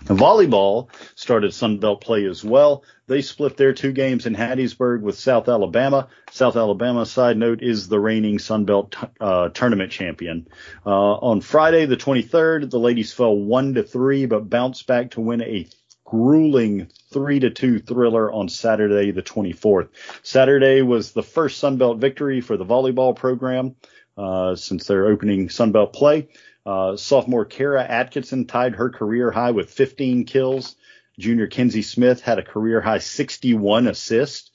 Volleyball 0.05 0.89
started 1.15 1.51
Sunbelt 1.51 1.99
play 1.99 2.25
as 2.25 2.43
well. 2.43 2.83
They 3.07 3.23
split 3.23 3.57
their 3.57 3.73
two 3.73 3.91
games 3.91 4.27
in 4.27 4.35
Hattiesburg 4.35 5.01
with 5.01 5.17
South 5.17 5.49
Alabama. 5.49 6.09
South 6.29 6.55
Alabama, 6.55 7.07
side 7.07 7.37
note, 7.37 7.63
is 7.63 7.87
the 7.87 7.99
reigning 7.99 8.37
Sunbelt 8.37 8.93
uh, 9.19 9.49
tournament 9.49 9.91
champion. 9.91 10.47
Uh, 10.85 10.89
on 10.89 11.41
Friday, 11.41 11.87
the 11.87 11.97
23rd, 11.97 12.69
the 12.69 12.79
ladies 12.79 13.13
fell 13.13 13.35
one 13.35 13.73
to 13.75 13.83
three, 13.83 14.27
but 14.27 14.47
bounced 14.47 14.85
back 14.85 15.11
to 15.11 15.21
win 15.21 15.41
a 15.41 15.67
grueling 16.15 16.87
three 17.11 17.39
to 17.41 17.49
two 17.49 17.79
thriller 17.79 18.31
on 18.31 18.47
Saturday, 18.47 19.11
the 19.11 19.21
24th. 19.21 19.89
Saturday 20.23 20.81
was 20.81 21.11
the 21.11 21.23
first 21.23 21.61
Sunbelt 21.61 21.99
victory 21.99 22.39
for 22.39 22.55
the 22.55 22.65
volleyball 22.65 23.13
program 23.15 23.75
uh, 24.17 24.55
since 24.55 24.87
their 24.87 25.07
opening 25.07 25.49
Sunbelt 25.49 25.91
play. 25.91 26.29
Uh, 26.65 26.95
sophomore 26.95 27.43
Kara 27.43 27.83
Atkinson 27.83 28.45
tied 28.45 28.75
her 28.75 28.89
career 28.89 29.29
high 29.29 29.51
with 29.51 29.69
15 29.69 30.23
kills. 30.23 30.75
Junior 31.19 31.47
Kenzie 31.47 31.81
Smith 31.81 32.21
had 32.21 32.39
a 32.39 32.43
career 32.43 32.79
high 32.79 32.99
61 32.99 33.87
assists. 33.87 34.51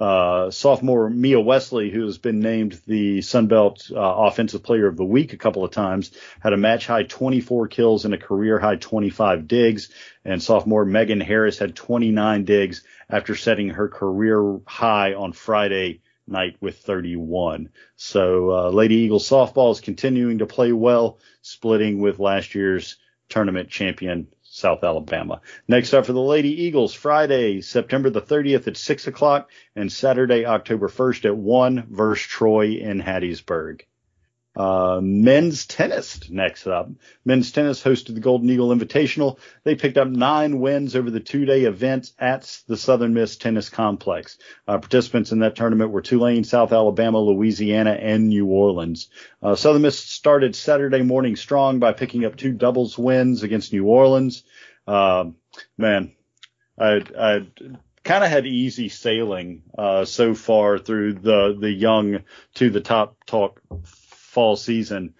Uh, 0.00 0.50
sophomore 0.50 1.10
Mia 1.10 1.38
Wesley, 1.38 1.90
who 1.90 2.06
has 2.06 2.16
been 2.16 2.40
named 2.40 2.80
the 2.86 3.18
Sunbelt 3.18 3.94
uh, 3.94 3.98
Offensive 3.98 4.62
Player 4.62 4.86
of 4.86 4.96
the 4.96 5.04
Week 5.04 5.34
a 5.34 5.36
couple 5.36 5.62
of 5.62 5.72
times, 5.72 6.12
had 6.40 6.54
a 6.54 6.56
match 6.56 6.86
high 6.86 7.02
24 7.02 7.68
kills 7.68 8.06
and 8.06 8.14
a 8.14 8.18
career 8.18 8.58
high 8.58 8.76
25 8.76 9.46
digs. 9.46 9.90
And 10.24 10.42
sophomore 10.42 10.86
Megan 10.86 11.20
Harris 11.20 11.58
had 11.58 11.76
29 11.76 12.44
digs 12.46 12.82
after 13.10 13.34
setting 13.34 13.68
her 13.68 13.88
career 13.88 14.60
high 14.66 15.12
on 15.12 15.32
Friday 15.32 16.00
night 16.26 16.56
with 16.60 16.78
31. 16.78 17.68
So 17.96 18.50
uh, 18.50 18.70
Lady 18.70 18.94
Eagles 18.96 19.28
softball 19.28 19.72
is 19.72 19.80
continuing 19.80 20.38
to 20.38 20.46
play 20.46 20.72
well, 20.72 21.18
splitting 21.42 22.00
with 22.00 22.18
last 22.18 22.54
year's 22.54 22.96
tournament 23.28 23.68
champion 23.68 24.28
South 24.52 24.82
Alabama. 24.82 25.40
Next 25.68 25.94
up 25.94 26.06
for 26.06 26.12
the 26.12 26.20
Lady 26.20 26.64
Eagles, 26.64 26.92
Friday, 26.92 27.60
September 27.60 28.10
the 28.10 28.20
30th 28.20 28.66
at 28.66 28.76
6 28.76 29.06
o'clock 29.06 29.48
and 29.76 29.92
Saturday, 29.92 30.44
October 30.44 30.88
1st 30.88 31.26
at 31.26 31.36
1 31.36 31.86
versus 31.88 32.26
Troy 32.26 32.72
in 32.72 33.00
Hattiesburg. 33.00 33.82
Uh, 34.60 35.00
men's 35.00 35.64
tennis 35.64 36.28
next 36.28 36.66
up. 36.66 36.90
Men's 37.24 37.50
tennis 37.50 37.82
hosted 37.82 38.12
the 38.14 38.20
Golden 38.20 38.50
Eagle 38.50 38.76
Invitational. 38.76 39.38
They 39.64 39.74
picked 39.74 39.96
up 39.96 40.08
nine 40.08 40.60
wins 40.60 40.94
over 40.94 41.10
the 41.10 41.18
two 41.18 41.46
day 41.46 41.62
event 41.64 42.12
at 42.18 42.60
the 42.66 42.76
Southern 42.76 43.14
Miss 43.14 43.38
Tennis 43.38 43.70
Complex. 43.70 44.36
Uh, 44.68 44.76
participants 44.76 45.32
in 45.32 45.38
that 45.38 45.56
tournament 45.56 45.92
were 45.92 46.02
Tulane, 46.02 46.44
South 46.44 46.72
Alabama, 46.72 47.20
Louisiana, 47.20 47.92
and 47.92 48.28
New 48.28 48.48
Orleans. 48.48 49.08
Uh, 49.42 49.54
Southern 49.54 49.80
Miss 49.80 49.98
started 49.98 50.54
Saturday 50.54 51.00
morning 51.00 51.36
strong 51.36 51.78
by 51.78 51.94
picking 51.94 52.26
up 52.26 52.36
two 52.36 52.52
doubles 52.52 52.98
wins 52.98 53.42
against 53.42 53.72
New 53.72 53.86
Orleans. 53.86 54.44
Uh, 54.86 55.30
man, 55.78 56.12
I, 56.78 57.02
I 57.18 57.46
kind 58.04 58.24
of 58.24 58.28
had 58.28 58.44
easy 58.44 58.90
sailing 58.90 59.62
uh, 59.78 60.04
so 60.04 60.34
far 60.34 60.78
through 60.78 61.14
the 61.14 61.56
the 61.58 61.70
young 61.70 62.24
to 62.56 62.68
the 62.68 62.82
top 62.82 63.16
talk 63.24 63.62
fall 64.30 64.56
season. 64.56 65.14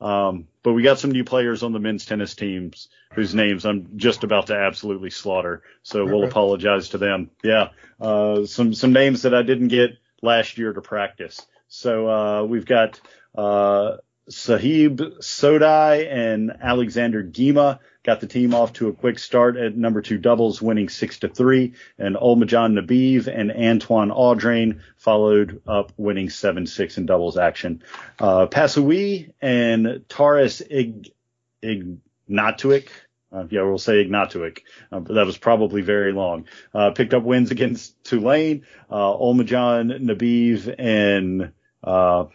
Um, 0.00 0.46
but 0.62 0.72
we 0.72 0.82
got 0.82 0.98
some 0.98 1.10
new 1.10 1.24
players 1.24 1.62
on 1.62 1.72
the 1.72 1.78
men's 1.78 2.06
tennis 2.06 2.34
teams 2.34 2.88
whose 3.12 3.34
names 3.34 3.64
I'm 3.64 3.96
just 3.96 4.24
about 4.24 4.46
to 4.46 4.56
absolutely 4.56 5.10
slaughter. 5.10 5.62
So 5.82 6.04
we'll 6.04 6.24
apologize 6.24 6.90
to 6.90 6.98
them. 6.98 7.30
Yeah. 7.42 7.68
Uh, 8.00 8.46
some, 8.46 8.72
some 8.74 8.92
names 8.92 9.22
that 9.22 9.34
I 9.34 9.42
didn't 9.42 9.68
get 9.68 9.98
last 10.22 10.58
year 10.58 10.72
to 10.72 10.80
practice. 10.80 11.44
So, 11.68 12.08
uh, 12.08 12.44
we've 12.44 12.66
got, 12.66 13.00
uh, 13.34 13.96
Sahib 14.28 14.98
Sodai 15.20 16.10
and 16.10 16.52
Alexander 16.60 17.24
Gima 17.24 17.80
got 18.04 18.20
the 18.20 18.26
team 18.26 18.54
off 18.54 18.72
to 18.74 18.88
a 18.88 18.92
quick 18.92 19.18
start 19.18 19.56
at 19.56 19.76
number 19.76 20.00
two 20.00 20.18
doubles, 20.18 20.62
winning 20.62 20.88
six 20.88 21.18
to 21.20 21.28
three. 21.28 21.74
And 21.98 22.16
Olmajan 22.16 22.78
Nabiv 22.78 23.26
and 23.26 23.50
Antoine 23.50 24.10
Audrain 24.10 24.80
followed 24.96 25.62
up, 25.66 25.92
winning 25.96 26.30
seven 26.30 26.66
six 26.66 26.98
in 26.98 27.06
doubles 27.06 27.36
action. 27.36 27.82
Uh, 28.18 28.46
Pasui 28.46 29.32
and 29.40 30.04
Taurus 30.08 30.62
Ig. 30.68 31.10
Uh, 33.32 33.46
yeah, 33.48 33.62
we'll 33.62 33.78
say 33.78 34.04
Ignatuik, 34.04 34.60
uh, 34.90 35.00
but 35.00 35.14
that 35.14 35.26
was 35.26 35.38
probably 35.38 35.80
very 35.80 36.12
long. 36.12 36.44
Uh, 36.74 36.90
picked 36.90 37.14
up 37.14 37.22
wins 37.22 37.50
against 37.52 38.02
Tulane, 38.04 38.66
uh, 38.90 38.94
Olmajan 38.94 40.00
Nabiv 40.02 40.74
and, 40.78 41.52
uh, 41.82 42.26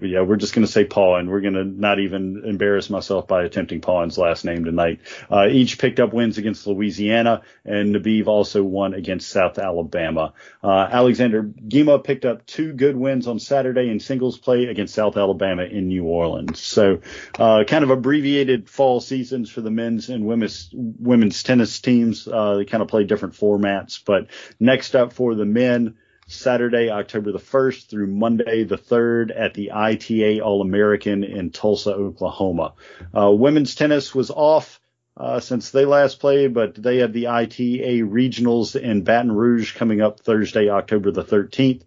yeah, 0.00 0.22
we're 0.22 0.36
just 0.36 0.54
going 0.54 0.66
to 0.66 0.72
say 0.72 0.84
Paul, 0.84 1.16
and 1.16 1.28
we're 1.28 1.40
going 1.40 1.54
to 1.54 1.64
not 1.64 2.00
even 2.00 2.42
embarrass 2.44 2.90
myself 2.90 3.28
by 3.28 3.44
attempting 3.44 3.80
Paul's 3.80 4.18
last 4.18 4.44
name 4.44 4.64
tonight. 4.64 5.00
Uh, 5.30 5.46
each 5.48 5.78
picked 5.78 6.00
up 6.00 6.12
wins 6.12 6.36
against 6.36 6.66
Louisiana, 6.66 7.42
and 7.64 7.94
Nabiv 7.94 8.26
also 8.26 8.64
won 8.64 8.94
against 8.94 9.28
South 9.28 9.58
Alabama. 9.58 10.32
Uh, 10.62 10.88
Alexander 10.90 11.44
Gima 11.44 12.02
picked 12.02 12.24
up 12.24 12.44
two 12.44 12.72
good 12.72 12.96
wins 12.96 13.28
on 13.28 13.38
Saturday 13.38 13.88
in 13.88 14.00
singles 14.00 14.36
play 14.36 14.64
against 14.64 14.94
South 14.94 15.16
Alabama 15.16 15.62
in 15.62 15.88
New 15.88 16.04
Orleans. 16.04 16.60
So, 16.60 17.00
uh, 17.38 17.64
kind 17.64 17.84
of 17.84 17.90
abbreviated 17.90 18.68
fall 18.68 19.00
seasons 19.00 19.48
for 19.50 19.60
the 19.60 19.70
men's 19.70 20.08
and 20.08 20.26
women's 20.26 20.70
women's 20.72 21.42
tennis 21.42 21.80
teams. 21.80 22.26
Uh, 22.26 22.56
they 22.56 22.64
kind 22.64 22.82
of 22.82 22.88
play 22.88 23.04
different 23.04 23.34
formats, 23.34 24.00
but 24.04 24.26
next 24.58 24.96
up 24.96 25.12
for 25.12 25.34
the 25.34 25.44
men. 25.44 25.96
Saturday, 26.26 26.90
October 26.90 27.32
the 27.32 27.38
1st 27.38 27.88
through 27.88 28.06
Monday 28.06 28.64
the 28.64 28.78
3rd 28.78 29.30
at 29.36 29.54
the 29.54 29.72
ITA 29.72 30.40
All 30.40 30.62
American 30.62 31.24
in 31.24 31.50
Tulsa, 31.50 31.92
Oklahoma. 31.92 32.74
Uh, 33.16 33.30
women's 33.30 33.74
tennis 33.74 34.14
was 34.14 34.30
off 34.30 34.80
uh, 35.16 35.40
since 35.40 35.70
they 35.70 35.84
last 35.84 36.20
played, 36.20 36.54
but 36.54 36.74
they 36.74 36.98
have 36.98 37.12
the 37.12 37.28
ITA 37.28 38.00
regionals 38.00 38.80
in 38.80 39.02
Baton 39.02 39.32
Rouge 39.32 39.74
coming 39.74 40.00
up 40.00 40.20
Thursday, 40.20 40.68
October 40.68 41.10
the 41.10 41.24
13th. 41.24 41.82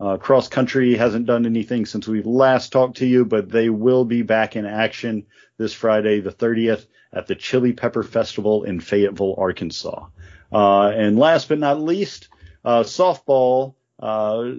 Uh, 0.00 0.16
cross 0.16 0.48
country 0.48 0.96
hasn't 0.96 1.26
done 1.26 1.44
anything 1.44 1.84
since 1.84 2.08
we 2.08 2.22
last 2.22 2.72
talked 2.72 2.98
to 2.98 3.06
you, 3.06 3.26
but 3.26 3.50
they 3.50 3.68
will 3.68 4.06
be 4.06 4.22
back 4.22 4.56
in 4.56 4.64
action 4.64 5.26
this 5.58 5.74
Friday, 5.74 6.20
the 6.20 6.32
30th 6.32 6.86
at 7.12 7.26
the 7.26 7.34
Chili 7.34 7.74
Pepper 7.74 8.02
Festival 8.02 8.64
in 8.64 8.80
Fayetteville, 8.80 9.34
Arkansas. 9.36 10.06
Uh, 10.50 10.88
and 10.88 11.18
last 11.18 11.50
but 11.50 11.58
not 11.58 11.82
least, 11.82 12.28
uh, 12.64 12.82
softball 12.82 13.74
uh, 14.00 14.52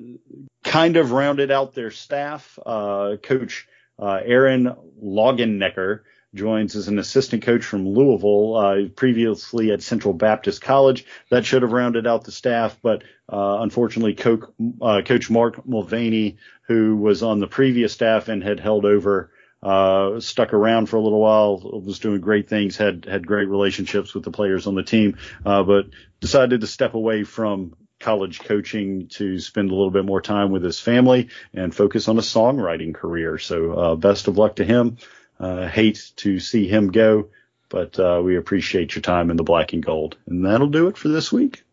kind 0.64 0.98
of 0.98 1.12
rounded 1.12 1.52
out 1.52 1.74
their 1.74 1.92
staff. 1.92 2.58
Uh, 2.66 3.18
coach 3.22 3.68
uh, 4.00 4.20
Aaron 4.24 4.74
Logennecker 5.04 6.02
joins 6.34 6.76
as 6.76 6.88
an 6.88 6.98
assistant 6.98 7.44
coach 7.44 7.64
from 7.64 7.88
Louisville, 7.88 8.56
uh, 8.56 8.90
previously 8.96 9.72
at 9.72 9.82
Central 9.82 10.14
Baptist 10.14 10.62
College. 10.62 11.06
That 11.30 11.46
should 11.46 11.62
have 11.62 11.74
rounded 11.74 12.08
out 12.08 12.24
the 12.24 12.32
staff, 12.32 12.78
but 12.82 13.04
uh, 13.32 13.58
unfortunately, 13.60 14.16
Co- 14.16 14.54
uh, 14.82 15.02
Coach 15.06 15.30
Mark 15.30 15.68
Mulvaney, 15.68 16.38
who 16.68 16.96
was 16.96 17.22
on 17.22 17.40
the 17.40 17.48
previous 17.48 17.94
staff 17.94 18.28
and 18.30 18.44
had 18.44 18.60
held 18.60 18.86
over. 18.86 19.32
Uh, 19.64 20.20
stuck 20.20 20.56
around 20.56 20.88
for 20.88 20.96
a 20.96 21.02
little 21.02 21.20
while, 21.20 21.60
was 21.86 22.00
doing 22.00 22.20
great 22.20 22.50
things, 22.50 22.78
had 22.78 23.06
had 23.06 23.28
great 23.28 23.48
relationships 23.48 24.16
with 24.16 24.24
the 24.24 24.32
players 24.32 24.66
on 24.66 24.74
the 24.74 24.82
team, 24.82 25.20
uh, 25.46 25.62
but 25.62 25.86
decided 26.20 26.62
to 26.62 26.66
step 26.68 26.96
away 26.96 27.24
from 27.24 27.76
college 28.02 28.40
coaching 28.40 29.08
to 29.08 29.40
spend 29.40 29.72
a 29.72 29.76
little 29.76 29.92
bit 29.92 30.06
more 30.06 30.22
time 30.22 30.52
with 30.52 30.64
his 30.64 30.80
family 30.80 31.30
and 31.54 31.74
focus 31.74 32.08
on 32.08 32.18
a 32.18 32.22
songwriting 32.22 32.94
career. 32.94 33.38
So 33.38 33.72
uh, 33.72 33.96
best 33.96 34.28
of 34.28 34.38
luck 34.38 34.58
to 34.58 34.66
him. 34.66 34.98
Uh, 35.40 35.68
hate 35.68 36.12
to 36.18 36.40
see 36.40 36.68
him 36.68 36.92
go, 36.92 37.30
but 37.70 38.00
uh, 38.00 38.22
we 38.24 38.38
appreciate 38.38 38.94
your 38.94 39.02
time 39.02 39.32
in 39.32 39.38
the 39.38 39.44
black 39.44 39.74
and 39.74 39.84
gold. 39.84 40.18
And 40.28 40.46
that'll 40.46 40.68
do 40.68 40.88
it 40.88 40.98
for 40.98 41.08
this 41.08 41.32
week. 41.32 41.64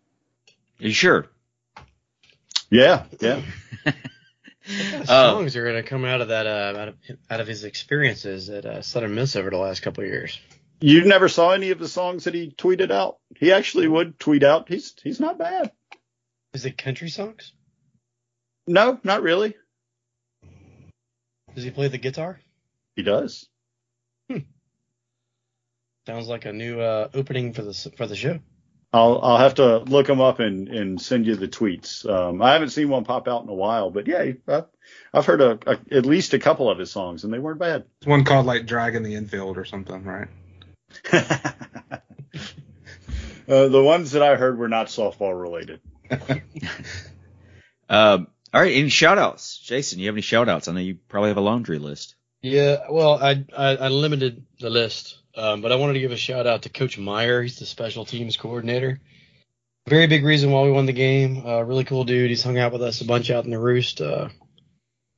You 0.79 0.93
sure? 0.93 1.27
Yeah, 2.71 3.05
yeah. 3.21 3.43
songs 5.05 5.57
are 5.57 5.65
going 5.65 5.83
to 5.83 5.89
come 5.89 6.05
out 6.05 6.21
of 6.21 6.29
that 6.29 6.47
uh, 6.47 6.79
out 6.79 6.89
of 6.89 6.95
out 7.31 7.41
of 7.41 7.47
his 7.47 7.65
experiences 7.65 8.49
at 8.51 8.65
uh, 8.65 8.83
Southern 8.83 9.15
Miss 9.15 9.37
over 9.37 9.51
the 9.51 9.57
last 9.57 9.81
couple 9.81 10.05
of 10.05 10.11
years. 10.11 10.39
You 10.81 11.05
never 11.05 11.29
saw 11.29 11.51
any 11.51 11.71
of 11.71 11.79
the 11.79 11.89
songs 11.89 12.25
that 12.25 12.35
he 12.35 12.51
tweeted 12.51 12.93
out. 12.93 13.19
He 13.37 13.53
actually 13.53 13.89
would 13.89 14.19
tweet 14.19 14.45
out. 14.45 14.69
He's 14.69 14.95
he's 15.03 15.21
not 15.21 15.39
bad. 15.39 15.73
Is 16.55 16.65
it 16.65 16.79
country 16.79 17.09
songs? 17.09 17.53
No, 18.67 18.99
not 19.05 19.23
really. 19.23 19.55
Does 21.55 21.65
he 21.65 21.71
play 21.71 21.89
the 21.89 21.99
guitar? 21.99 22.41
He 22.97 23.03
does. 23.03 23.49
Sounds 26.09 26.27
like 26.27 26.47
a 26.47 26.55
new 26.55 26.81
uh, 26.81 27.09
opening 27.13 27.53
for 27.53 27.61
the 27.61 27.75
for 27.99 28.07
the 28.07 28.17
show. 28.17 28.39
I'll 28.95 29.21
I'll 29.23 29.37
have 29.37 29.57
to 29.57 29.81
look 29.81 30.09
him 30.09 30.23
up 30.23 30.41
and 30.41 30.67
and 30.69 30.99
send 30.99 31.27
you 31.27 31.37
the 31.37 31.49
tweets. 31.49 32.09
Um, 32.09 32.41
I 32.41 32.55
haven't 32.55 32.71
seen 32.71 32.89
one 32.89 33.05
pop 33.05 33.29
out 33.29 33.43
in 33.43 33.51
a 33.51 33.55
while, 33.55 33.91
but 33.91 34.07
yeah, 34.07 34.33
I've, 34.49 34.65
I've 35.13 35.27
heard 35.27 35.43
a, 35.43 35.59
a, 35.67 35.79
at 35.95 36.07
least 36.07 36.33
a 36.33 36.39
couple 36.39 36.71
of 36.71 36.79
his 36.79 36.91
songs, 36.91 37.25
and 37.25 37.33
they 37.33 37.39
weren't 37.39 37.61
bad. 37.61 37.85
It's 38.01 38.07
one 38.07 38.25
called 38.25 38.47
like 38.47 38.65
Dragging 38.65 39.03
the 39.03 39.17
Infield 39.17 39.59
or 39.59 39.67
something, 39.67 40.03
right? 40.03 40.29
uh, 41.13 41.29
the 43.47 43.83
ones 43.83 44.13
that 44.13 44.23
I 44.23 44.37
heard 44.37 44.57
were 44.57 44.69
not 44.69 44.87
softball 44.87 45.39
related. 45.39 45.83
Um, 47.89 48.29
all 48.53 48.61
right, 48.61 48.75
any 48.75 48.89
shout 48.89 49.19
outs? 49.19 49.59
Jason, 49.59 49.99
you 49.99 50.07
have 50.07 50.15
any 50.15 50.23
shout 50.23 50.49
outs? 50.49 50.69
I 50.69 50.73
know 50.73 50.81
you 50.81 50.99
probably 51.09 51.31
have 51.31 51.37
a 51.37 51.43
laundry 51.43 51.79
list. 51.79 52.15
Yeah, 52.43 52.87
well, 52.91 53.23
I 53.23 53.45
I, 53.57 53.77
I 53.77 53.89
limited 53.89 54.45
the 54.61 54.71
list, 54.71 55.19
um, 55.35 55.61
but 55.61 55.73
I 55.73 55.77
wanted 55.77 55.95
to 55.95 56.01
give 56.01 56.13
a 56.13 56.17
shout 56.17 56.47
out 56.47 56.63
to 56.63 56.69
Coach 56.69 56.99
Meyer. 56.99 57.43
He's 57.43 57.59
the 57.59 57.67
special 57.67 58.05
teams 58.05 58.37
coordinator. 58.37 59.01
Very 59.89 60.07
big 60.07 60.25
reason 60.25 60.51
why 60.51 60.63
we 60.63 60.71
won 60.71 60.87
the 60.87 60.93
game. 60.93 61.45
Uh, 61.45 61.63
really 61.63 61.85
cool 61.85 62.05
dude. 62.05 62.31
He's 62.31 62.43
hung 62.43 62.59
out 62.59 62.73
with 62.73 62.83
us 62.83 63.01
a 63.01 63.07
bunch 63.07 63.31
out 63.31 63.45
in 63.45 63.51
the 63.51 63.59
roost. 63.59 64.01
Uh, 64.01 64.29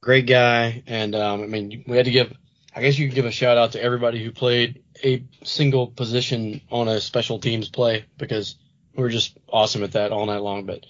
great 0.03 0.27
guy, 0.27 0.83
and 0.87 1.15
um, 1.15 1.43
I 1.43 1.47
mean, 1.47 1.85
we 1.87 1.97
had 1.97 2.07
to 2.07 2.13
give. 2.13 2.33
I 2.75 2.83
guess 2.83 2.99
you 2.99 3.09
could 3.09 3.17
give 3.17 3.27
a 3.27 3.33
shout 3.33 3.59
out 3.59 3.73
to 3.73 3.83
everybody 3.83 4.23
who 4.23 4.31
played 4.31 4.85
a 5.05 5.25
single 5.43 5.89
position 5.89 6.61
on 6.71 6.87
a 6.87 7.01
special 7.01 7.41
teams 7.41 7.69
play 7.69 8.05
because 8.17 8.55
we 8.95 9.03
were 9.03 9.09
just 9.09 9.37
awesome 9.49 9.83
at 9.83 9.93
that 9.93 10.13
all 10.13 10.27
night 10.27 10.43
long. 10.43 10.67
But 10.67 10.85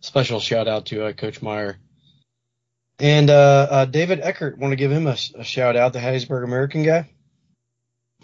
special 0.00 0.40
shout 0.40 0.68
out 0.68 0.86
to 0.86 1.06
uh, 1.06 1.12
Coach 1.12 1.42
Meyer. 1.42 1.78
And 2.98 3.28
uh, 3.28 3.66
uh, 3.70 3.84
David 3.84 4.20
Eckert, 4.22 4.56
want 4.58 4.72
to 4.72 4.76
give 4.76 4.90
him 4.90 5.06
a, 5.06 5.16
a, 5.34 5.44
shout 5.44 5.76
out, 5.76 5.92
the 5.92 5.98
Hattiesburg 5.98 6.44
American 6.44 6.82
guy. 6.82 7.10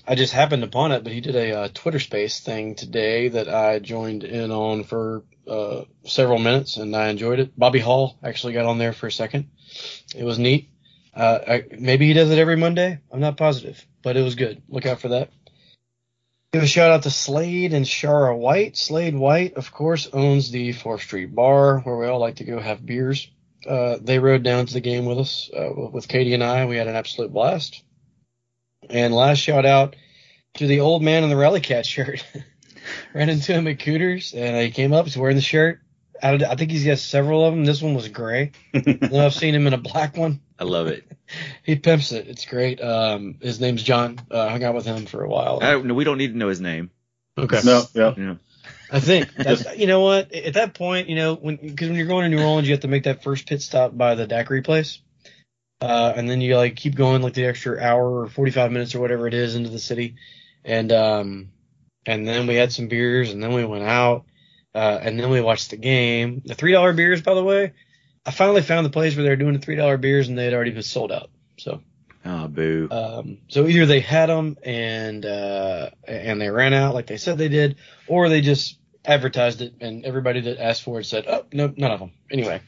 I 0.07 0.15
just 0.15 0.33
happened 0.33 0.65
upon 0.65 0.93
it, 0.93 1.05
but 1.05 1.13
he 1.13 1.21
did 1.21 1.37
a 1.37 1.53
uh, 1.53 1.69
Twitter 1.73 2.01
space 2.01 2.41
thing 2.41 2.75
today 2.75 3.29
that 3.29 3.49
I 3.49 3.79
joined 3.79 4.25
in 4.25 4.51
on 4.51 4.85
for 4.85 5.25
uh, 5.47 5.83
several 6.05 6.39
minutes, 6.39 6.79
and 6.79 6.97
I 6.97 7.09
enjoyed 7.09 7.39
it. 7.39 7.59
Bobby 7.59 7.81
Hall 7.81 8.17
actually 8.23 8.55
got 8.55 8.65
on 8.65 8.79
there 8.79 8.95
for 8.95 9.09
a 9.09 9.13
second. 9.13 9.51
It 10.17 10.25
was 10.25 10.39
neat. 10.39 10.71
Uh, 11.15 11.39
I, 11.47 11.65
maybe 11.79 12.07
he 12.07 12.15
does 12.15 12.31
it 12.31 12.39
every 12.39 12.57
Monday. 12.57 12.99
I'm 13.13 13.21
not 13.21 13.37
positive, 13.37 13.87
but 14.03 14.17
it 14.17 14.23
was 14.23 14.35
good. 14.35 14.63
Look 14.69 14.87
out 14.87 15.01
for 15.01 15.09
that. 15.09 15.31
Give 16.53 16.65
a 16.65 16.67
shout 16.67 16.91
out 16.91 17.05
to 17.05 17.11
Slade 17.11 17.73
and 17.73 17.87
Shara 17.87 18.37
White. 18.37 18.77
Slade 18.77 19.17
White, 19.17 19.55
of 19.55 19.73
course, 19.73 20.11
owns 20.13 20.51
the 20.51 20.73
Fourth 20.73 21.01
Street 21.01 21.35
Bar 21.35 21.79
where 21.79 21.97
we 21.97 22.07
all 22.07 22.19
like 22.19 22.37
to 22.37 22.45
go 22.45 22.61
have 22.61 22.85
beers. 22.85 23.31
Uh, 23.67 23.97
they 23.99 24.19
rode 24.19 24.43
down 24.43 24.67
to 24.67 24.75
the 24.75 24.83
game 24.83 25.07
with 25.07 25.19
us, 25.19 25.51
uh, 25.57 25.71
with 25.91 26.09
Katie 26.09 26.35
and 26.35 26.45
I. 26.45 26.67
We 26.67 26.77
had 26.77 26.89
an 26.89 26.95
absolute 26.95 27.33
blast. 27.33 27.83
And 28.91 29.15
last 29.15 29.39
shout 29.39 29.65
out 29.65 29.97
to 30.57 30.67
the 30.67 30.81
old 30.81 31.03
man 31.03 31.25
in 31.25 31.31
the 31.31 31.39
Rally 31.39 31.63
Cat 31.63 31.87
shirt. 31.87 32.23
Ran 33.15 33.31
into 33.31 33.55
him 33.55 33.67
at 33.67 33.79
Cooters, 33.79 34.35
and 34.35 34.55
he 34.55 34.73
came 34.73 34.93
up. 34.93 35.07
He's 35.07 35.17
wearing 35.17 35.37
the 35.37 35.43
shirt. 35.43 35.81
I, 36.23 36.35
I 36.35 36.57
think 36.57 36.71
he's 36.71 36.85
got 36.85 36.99
several 36.99 37.47
of 37.47 37.55
them. 37.55 37.65
This 37.65 37.81
one 37.81 37.95
was 37.95 38.09
gray. 38.09 38.53
I've 38.75 39.33
seen 39.33 39.55
him 39.55 39.67
in 39.67 39.73
a 39.73 39.79
black 39.79 40.19
one. 40.19 40.43
I 40.63 40.65
love 40.65 40.87
it. 40.87 41.05
He 41.65 41.77
pimps 41.77 42.13
it. 42.13 42.29
It's 42.29 42.45
great. 42.45 42.79
Um, 42.83 43.37
his 43.41 43.59
name's 43.59 43.83
John. 43.83 44.21
Uh, 44.31 44.51
hung 44.51 44.63
out 44.65 44.75
with 44.75 44.85
him 44.85 45.07
for 45.07 45.25
a 45.25 45.29
while. 45.29 45.61
I 45.63 45.71
don't, 45.71 45.87
no, 45.87 45.95
we 45.95 46.05
don't 46.05 46.19
need 46.19 46.33
to 46.33 46.37
know 46.37 46.49
his 46.49 46.61
name. 46.61 46.91
okay. 47.39 47.61
no, 47.65 47.85
yeah. 47.95 48.15
You 48.15 48.25
know, 48.27 48.39
I 48.91 49.01
think 49.01 49.33
that's, 49.37 49.65
you 49.79 49.87
know 49.87 50.01
what 50.03 50.31
at 50.33 50.53
that 50.55 50.75
point 50.75 51.09
you 51.09 51.17
know 51.17 51.35
when 51.35 51.57
because 51.57 51.89
when 51.89 51.97
you're 51.97 52.07
going 52.07 52.31
to 52.31 52.37
New 52.37 52.45
Orleans 52.45 52.69
you 52.69 52.75
have 52.75 52.83
to 52.83 52.89
make 52.89 53.05
that 53.05 53.23
first 53.23 53.49
pit 53.49 53.63
stop 53.63 53.97
by 53.97 54.15
the 54.15 54.27
daiquiri 54.27 54.61
place, 54.61 55.01
uh, 55.81 56.13
and 56.15 56.29
then 56.29 56.43
you 56.43 56.55
like 56.55 56.77
keep 56.77 56.95
going 56.97 57.23
like 57.23 57.33
the 57.33 57.47
extra 57.47 57.81
hour 57.81 58.25
or 58.25 58.29
45 58.29 58.71
minutes 58.71 58.95
or 58.95 59.01
whatever 59.01 59.27
it 59.27 59.33
is 59.33 59.55
into 59.55 59.71
the 59.71 59.79
city, 59.79 60.17
and 60.67 60.93
um, 60.93 61.49
and 62.05 62.29
then 62.29 62.47
we 62.47 62.57
had 62.57 62.75
some 62.75 62.89
beers 62.89 63.33
and 63.33 63.43
then 63.43 63.55
we 63.55 63.65
went 63.65 63.85
out, 63.85 64.27
uh, 64.75 64.99
and 65.01 65.19
then 65.19 65.31
we 65.31 65.41
watched 65.41 65.71
the 65.71 65.79
game. 65.79 66.43
The 66.45 66.55
three 66.55 66.73
dollar 66.73 66.93
beers 66.93 67.23
by 67.23 67.33
the 67.33 67.45
way, 67.45 67.73
I 68.25 68.31
finally 68.31 68.63
found 68.63 68.87
the 68.87 68.91
place 68.91 69.17
where 69.17 69.25
they 69.25 69.31
were 69.31 69.37
doing 69.37 69.55
the 69.55 69.59
three 69.59 69.77
dollar 69.77 69.97
beers 69.97 70.29
and 70.29 70.39
they 70.39 70.45
had 70.45 70.55
already 70.55 70.71
been 70.71 70.83
sold 70.83 71.11
out. 71.13 71.31
So 71.59 71.83
oh, 72.25 72.49
boo. 72.49 72.89
um, 72.91 73.39
so 73.49 73.67
either 73.67 73.87
they 73.87 74.01
had 74.01 74.27
them 74.29 74.57
and 74.63 75.25
uh, 75.27 75.91
and 76.07 76.41
they 76.41 76.51
ran 76.51 76.73
out 76.73 76.95
like 76.95 77.07
they 77.07 77.17
said 77.17 77.39
they 77.39 77.49
did, 77.49 77.77
or 78.07 78.29
they 78.29 78.41
just 78.41 78.79
advertised 79.05 79.61
it 79.63 79.75
and 79.81 80.05
everybody 80.05 80.43
that 80.43 80.59
asked 80.61 80.83
for 80.83 81.01
it 81.01 81.05
said, 81.05 81.25
"Oh, 81.27 81.45
no, 81.53 81.73
none 81.77 81.91
of 81.91 81.99
them." 82.01 82.13
Anyway, 82.31 82.61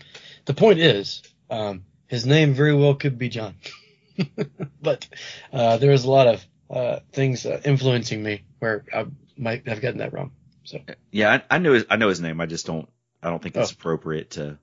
the 0.46 0.55
point 0.55 0.80
is, 0.80 1.22
um, 1.50 1.84
his 2.09 2.26
name 2.26 2.55
very 2.55 2.74
well 2.74 2.94
could 2.94 3.16
be 3.18 3.28
John, 3.28 3.55
but 4.82 5.07
uh, 5.52 5.76
there 5.76 5.90
was 5.92 6.05
a 6.05 6.11
lot 6.11 6.26
of 6.28 6.44
uh, 6.70 6.98
things 7.12 7.46
uh, 7.46 7.61
influencing 7.64 8.22
me 8.22 8.42
where 8.59 8.84
I 8.92 9.07
might 9.36 9.68
have 9.68 9.80
gotten 9.80 9.98
that 9.98 10.12
wrong. 10.12 10.32
So 10.64 10.78
Yeah, 11.12 11.32
I, 11.50 11.57
I 11.57 11.59
know 11.59 11.74
his, 11.74 11.84
I 11.90 11.96
know 11.96 12.09
his 12.09 12.20
name. 12.20 12.40
I 12.40 12.46
just 12.46 12.66
don't. 12.66 12.88
I 13.22 13.30
don't 13.30 13.42
think 13.42 13.57
it's 13.57 13.70
Oh. 13.70 13.76
appropriate 13.78 14.30
to. 14.32 14.59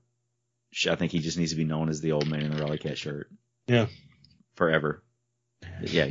Sh- 0.72 0.88
I 0.88 0.96
think 0.96 1.12
he 1.12 1.20
just 1.20 1.38
needs 1.38 1.52
to 1.52 1.56
be 1.56 1.64
known 1.64 1.88
as 1.88 2.00
the 2.00 2.12
old 2.12 2.26
man 2.26 2.40
in 2.42 2.50
the 2.50 2.60
Rally 2.62 2.78
Cat 2.78 2.98
shirt. 2.98 3.30
Yeah. 3.66 3.86
Forever. 4.56 5.02
Yeah. 5.80 6.10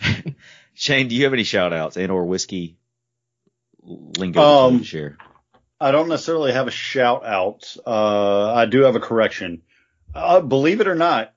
Shane, 0.74 1.08
do 1.08 1.14
you 1.14 1.24
have 1.24 1.32
any 1.34 1.44
shout 1.44 1.72
outs 1.74 1.96
and 1.98 2.10
or 2.10 2.24
whiskey 2.24 2.78
lingo 3.82 4.40
Um, 4.40 4.78
to 4.78 4.84
share? 4.84 5.18
I 5.80 5.90
don't 5.90 6.08
necessarily 6.08 6.52
have 6.52 6.68
a 6.68 6.70
shout 6.72 7.24
out. 7.26 7.76
Uh, 7.86 8.52
I 8.54 8.64
do 8.66 8.82
have 8.82 8.96
a 8.96 9.00
correction. 9.00 9.62
Uh, 10.14 10.40
believe 10.40 10.80
it 10.80 10.88
or 10.88 10.94
not, 10.94 11.34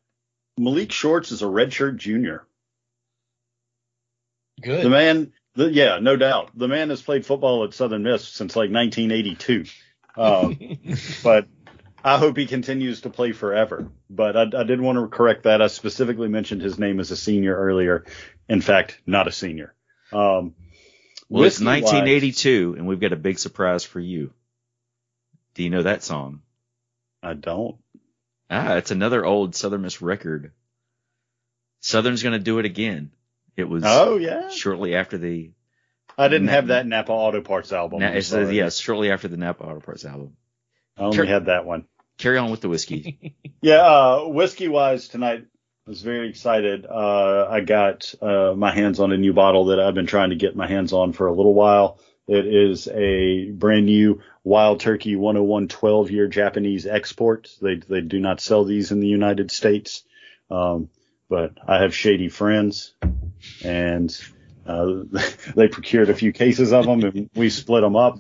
Malik 0.57 0.91
Shorts 0.93 1.31
is 1.31 1.41
a 1.41 1.45
redshirt 1.45 1.97
junior. 1.97 2.45
good. 4.61 4.83
The 4.85 4.89
man, 4.89 5.33
the, 5.55 5.71
yeah, 5.71 5.99
no 5.99 6.15
doubt. 6.15 6.51
The 6.55 6.67
man 6.67 6.89
has 6.89 7.01
played 7.01 7.25
football 7.25 7.63
at 7.65 7.73
Southern 7.73 8.03
Miss 8.03 8.27
since 8.27 8.55
like 8.55 8.71
1982. 8.71 9.65
Um, 10.17 10.57
but 11.23 11.47
I 12.03 12.17
hope 12.17 12.35
he 12.37 12.45
continues 12.47 13.01
to 13.01 13.09
play 13.09 13.31
forever. 13.31 13.87
But 14.09 14.35
I, 14.35 14.61
I 14.61 14.63
did 14.63 14.81
want 14.81 14.97
to 14.97 15.07
correct 15.07 15.43
that. 15.43 15.61
I 15.61 15.67
specifically 15.67 16.27
mentioned 16.27 16.61
his 16.61 16.79
name 16.79 16.99
as 16.99 17.11
a 17.11 17.17
senior 17.17 17.55
earlier. 17.55 18.05
In 18.49 18.61
fact, 18.61 18.99
not 19.05 19.27
a 19.27 19.31
senior. 19.31 19.73
Um, 20.11 20.55
Well, 21.29 21.43
it's 21.43 21.59
whiskey-wise- 21.59 21.83
1982, 21.83 22.75
and 22.77 22.87
we've 22.87 22.99
got 22.99 23.13
a 23.13 23.17
big 23.17 23.39
surprise 23.39 23.83
for 23.83 23.99
you. 23.99 24.33
Do 25.53 25.63
you 25.63 25.69
know 25.69 25.83
that 25.83 26.03
song? 26.03 26.41
I 27.21 27.33
don't. 27.33 27.77
Ah, 28.49 28.75
it's 28.75 28.91
another 28.91 29.23
old 29.25 29.55
Southern 29.55 29.83
Miss 29.83 30.01
record. 30.01 30.51
Southern's 31.81 32.23
going 32.23 32.33
to 32.33 32.43
do 32.43 32.59
it 32.59 32.65
again. 32.65 33.11
It 33.55 33.65
was 33.65 33.83
Oh 33.85 34.17
yeah. 34.17 34.49
shortly 34.49 34.95
after 34.95 35.17
the 35.17 35.51
I 36.17 36.27
didn't 36.27 36.49
have 36.49 36.67
that 36.67 36.85
Napa 36.85 37.11
Auto 37.11 37.41
Parts 37.41 37.71
album. 37.71 37.99
Na- 37.99 38.09
it's 38.09 38.31
yes, 38.31 38.77
shortly 38.77 39.11
after 39.11 39.27
the 39.27 39.37
Napa 39.37 39.63
Auto 39.63 39.79
Parts 39.79 40.05
album. 40.05 40.35
I 40.97 41.03
only 41.03 41.27
had 41.27 41.45
that 41.45 41.65
one. 41.65 41.85
Carry 42.21 42.37
on 42.37 42.51
with 42.51 42.61
the 42.61 42.69
whiskey. 42.69 43.35
Yeah, 43.63 43.85
uh, 43.85 44.23
whiskey 44.25 44.69
wise 44.69 45.07
tonight, 45.07 45.45
I 45.85 45.89
was 45.89 46.01
very 46.01 46.29
excited. 46.29 46.87
Uh, 46.87 47.47
I 47.47 47.59
got 47.59 48.11
uh, 48.19 48.55
my 48.57 48.73
hands 48.73 48.99
on 48.99 49.11
a 49.11 49.17
new 49.17 49.33
bottle 49.33 49.65
that 49.65 49.79
I've 49.79 49.93
been 49.93 50.07
trying 50.07 50.31
to 50.31 50.35
get 50.35 50.55
my 50.55 50.65
hands 50.65 50.93
on 50.93 51.13
for 51.13 51.27
a 51.27 51.31
little 51.31 51.53
while. 51.53 51.99
It 52.27 52.47
is 52.47 52.87
a 52.87 53.51
brand 53.51 53.85
new 53.85 54.21
Wild 54.43 54.79
Turkey 54.79 55.15
101 55.15 55.67
12 55.67 56.09
year 56.09 56.27
Japanese 56.27 56.87
export. 56.87 57.51
They 57.61 57.75
they 57.75 58.01
do 58.01 58.19
not 58.19 58.41
sell 58.41 58.63
these 58.63 58.91
in 58.91 58.99
the 58.99 59.07
United 59.07 59.51
States, 59.51 60.03
um, 60.49 60.89
but 61.29 61.53
I 61.67 61.83
have 61.83 61.93
shady 61.93 62.29
friends, 62.29 62.95
and 63.63 64.19
uh, 64.65 65.03
they 65.55 65.67
procured 65.67 66.09
a 66.09 66.15
few 66.15 66.33
cases 66.33 66.73
of 66.73 66.87
them, 66.87 67.03
and 67.03 67.29
we 67.35 67.51
split 67.51 67.83
them 67.83 67.95
up 67.95 68.17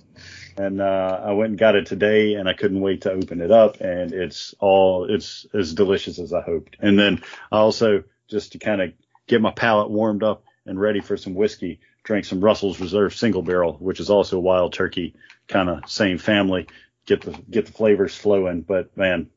and 0.57 0.81
uh, 0.81 1.21
I 1.23 1.31
went 1.33 1.51
and 1.51 1.59
got 1.59 1.75
it 1.75 1.85
today, 1.85 2.35
and 2.35 2.47
I 2.47 2.53
couldn't 2.53 2.81
wait 2.81 3.01
to 3.01 3.11
open 3.11 3.41
it 3.41 3.51
up, 3.51 3.81
and 3.81 4.13
it's 4.13 4.53
all 4.59 5.07
it's 5.09 5.45
as 5.53 5.73
delicious 5.73 6.19
as 6.19 6.33
I 6.33 6.41
hoped. 6.41 6.77
And 6.79 6.97
then 6.97 7.21
I 7.51 7.57
also 7.57 8.03
just 8.29 8.53
to 8.53 8.59
kind 8.59 8.81
of 8.81 8.93
get 9.27 9.41
my 9.41 9.51
palate 9.51 9.89
warmed 9.89 10.23
up 10.23 10.43
and 10.65 10.79
ready 10.79 11.01
for 11.01 11.17
some 11.17 11.33
whiskey, 11.33 11.79
drank 12.03 12.25
some 12.25 12.41
Russell's 12.41 12.79
Reserve 12.79 13.15
Single 13.15 13.41
Barrel, 13.41 13.73
which 13.73 13.99
is 13.99 14.09
also 14.09 14.39
Wild 14.39 14.73
Turkey, 14.73 15.15
kind 15.47 15.69
of 15.69 15.89
same 15.89 16.17
family. 16.17 16.67
Get 17.05 17.21
the 17.21 17.31
get 17.49 17.65
the 17.65 17.71
flavors 17.71 18.15
flowing, 18.15 18.61
but 18.61 18.95
man, 18.95 19.29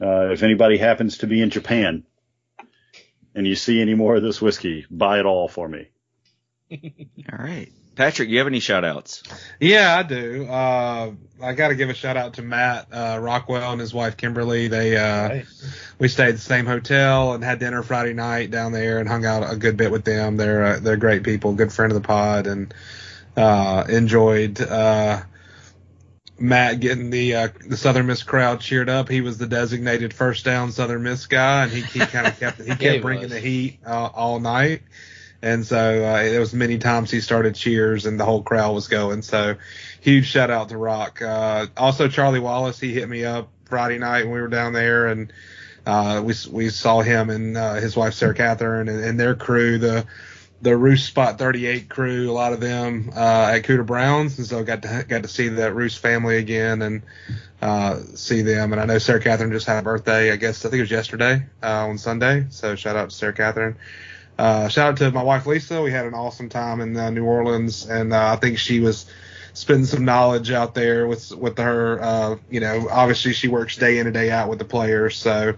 uh, 0.00 0.30
if 0.30 0.42
anybody 0.42 0.78
happens 0.78 1.18
to 1.18 1.26
be 1.26 1.40
in 1.40 1.50
Japan 1.50 2.04
and 3.34 3.46
you 3.46 3.54
see 3.54 3.80
any 3.80 3.94
more 3.94 4.16
of 4.16 4.22
this 4.22 4.42
whiskey, 4.42 4.84
buy 4.90 5.20
it 5.20 5.26
all 5.26 5.48
for 5.48 5.68
me. 5.68 5.88
All 7.32 7.38
right. 7.38 7.70
Patrick, 7.96 8.28
you 8.28 8.38
have 8.38 8.46
any 8.46 8.60
shout 8.60 8.84
outs? 8.84 9.24
Yeah, 9.58 9.96
I 9.98 10.04
do. 10.04 10.46
Uh, 10.48 11.12
I 11.42 11.52
got 11.54 11.68
to 11.68 11.74
give 11.74 11.90
a 11.90 11.94
shout 11.94 12.16
out 12.16 12.34
to 12.34 12.42
Matt 12.42 12.86
uh, 12.92 13.18
Rockwell 13.20 13.72
and 13.72 13.80
his 13.80 13.92
wife 13.92 14.16
Kimberly. 14.16 14.68
They 14.68 14.96
uh, 14.96 15.28
Nice. 15.28 15.76
we 15.98 16.06
stayed 16.06 16.28
at 16.28 16.34
the 16.36 16.40
same 16.40 16.64
hotel 16.64 17.32
and 17.34 17.42
had 17.42 17.58
dinner 17.58 17.82
Friday 17.82 18.14
night 18.14 18.52
down 18.52 18.70
there 18.70 18.98
and 19.00 19.08
hung 19.08 19.26
out 19.26 19.50
a 19.52 19.56
good 19.56 19.76
bit 19.76 19.90
with 19.90 20.04
them. 20.04 20.36
They're 20.36 20.64
uh, 20.64 20.78
they're 20.80 20.96
great 20.96 21.24
people, 21.24 21.54
good 21.54 21.72
friend 21.72 21.90
of 21.90 22.00
the 22.00 22.06
pod, 22.06 22.46
and 22.46 22.72
uh, 23.36 23.84
enjoyed 23.88 24.60
uh, 24.60 25.22
Matt 26.38 26.78
getting 26.78 27.10
the 27.10 27.34
uh, 27.34 27.48
the 27.66 27.76
Southern 27.76 28.06
Miss 28.06 28.22
crowd 28.22 28.60
cheered 28.60 28.88
up. 28.88 29.08
He 29.08 29.22
was 29.22 29.38
the 29.38 29.46
designated 29.48 30.14
first 30.14 30.44
down 30.44 30.70
Southern 30.70 31.02
Miss 31.02 31.26
guy, 31.26 31.64
and 31.64 31.72
he, 31.72 31.80
he 31.80 31.98
kind 31.98 32.28
of 32.28 32.38
kept 32.38 32.58
he 32.60 32.66
kept 32.68 32.80
Yeah, 32.82 32.92
he 32.92 32.98
bringing 33.00 33.24
was. 33.24 33.32
the 33.32 33.40
heat 33.40 33.80
uh, 33.84 34.06
all 34.14 34.38
night. 34.38 34.82
And 35.40 35.64
so 35.64 35.76
uh, 35.76 36.22
there 36.22 36.40
was 36.40 36.52
many 36.52 36.78
times 36.78 37.10
he 37.10 37.20
started 37.20 37.54
cheers 37.54 38.06
and 38.06 38.18
the 38.18 38.24
whole 38.24 38.42
crowd 38.42 38.74
was 38.74 38.88
going. 38.88 39.22
So 39.22 39.56
huge 40.00 40.26
shout 40.26 40.50
out 40.50 40.70
to 40.70 40.76
Rock. 40.76 41.22
Uh, 41.22 41.66
also 41.76 42.08
Charlie 42.08 42.40
Wallace, 42.40 42.80
he 42.80 42.92
hit 42.92 43.08
me 43.08 43.24
up 43.24 43.48
Friday 43.66 43.98
night 43.98 44.24
when 44.24 44.34
we 44.34 44.40
were 44.40 44.48
down 44.48 44.72
there 44.72 45.06
and 45.06 45.32
uh, 45.86 46.20
we 46.22 46.34
we 46.50 46.68
saw 46.68 47.00
him 47.00 47.30
and 47.30 47.56
uh, 47.56 47.74
his 47.74 47.96
wife 47.96 48.14
Sarah 48.14 48.34
Catherine 48.34 48.88
and, 48.88 49.02
and 49.02 49.18
their 49.18 49.34
crew, 49.34 49.78
the 49.78 50.06
the 50.60 50.76
Roost 50.76 51.06
Spot 51.06 51.38
38 51.38 51.88
crew, 51.88 52.30
a 52.30 52.32
lot 52.32 52.52
of 52.52 52.60
them 52.60 53.10
uh, 53.14 53.52
at 53.54 53.62
Cooter 53.62 53.86
Browns, 53.86 54.38
and 54.38 54.46
so 54.46 54.62
got 54.64 54.82
to 54.82 55.04
got 55.08 55.22
to 55.22 55.28
see 55.28 55.48
that 55.48 55.74
Roost 55.74 56.00
family 56.00 56.36
again 56.36 56.82
and 56.82 57.02
uh, 57.62 58.00
see 58.14 58.42
them. 58.42 58.72
And 58.72 58.80
I 58.80 58.84
know 58.84 58.98
Sarah 58.98 59.22
Catherine 59.22 59.52
just 59.52 59.66
had 59.66 59.78
a 59.78 59.82
birthday, 59.82 60.32
I 60.32 60.36
guess 60.36 60.64
I 60.64 60.68
think 60.68 60.78
it 60.78 60.82
was 60.82 60.90
yesterday 60.90 61.46
uh, 61.62 61.86
on 61.86 61.96
Sunday. 61.96 62.46
So 62.50 62.74
shout 62.74 62.96
out 62.96 63.10
to 63.10 63.16
Sarah 63.16 63.32
Catherine. 63.32 63.76
Uh, 64.38 64.68
shout 64.68 64.92
out 64.92 64.96
to 64.98 65.10
my 65.10 65.22
wife 65.22 65.46
Lisa. 65.46 65.82
We 65.82 65.90
had 65.90 66.06
an 66.06 66.14
awesome 66.14 66.48
time 66.48 66.80
in 66.80 66.96
uh, 66.96 67.10
New 67.10 67.24
Orleans, 67.24 67.86
and 67.86 68.12
uh, 68.12 68.32
I 68.32 68.36
think 68.36 68.58
she 68.58 68.78
was 68.80 69.06
spending 69.52 69.86
some 69.86 70.04
knowledge 70.04 70.52
out 70.52 70.74
there 70.74 71.08
with 71.08 71.32
with 71.32 71.58
her. 71.58 72.00
Uh, 72.00 72.36
you 72.48 72.60
know, 72.60 72.88
obviously 72.90 73.32
she 73.32 73.48
works 73.48 73.76
day 73.76 73.98
in 73.98 74.06
and 74.06 74.14
day 74.14 74.30
out 74.30 74.48
with 74.48 74.60
the 74.60 74.64
players, 74.64 75.16
so 75.16 75.54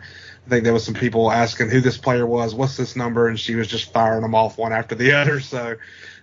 I 0.46 0.48
think 0.48 0.64
there 0.64 0.72
was 0.72 0.84
some 0.84 0.94
people 0.94 1.30
asking 1.30 1.68
who 1.68 1.80
this 1.80 1.98
player 1.98 2.26
was, 2.26 2.54
what's 2.54 2.76
this 2.76 2.96
number, 2.96 3.28
and 3.28 3.38
she 3.38 3.54
was 3.54 3.68
just 3.68 3.92
firing 3.92 4.22
them 4.22 4.34
off 4.34 4.56
one 4.56 4.72
after 4.72 4.94
the 4.94 5.12
other. 5.20 5.40
So 5.40 5.76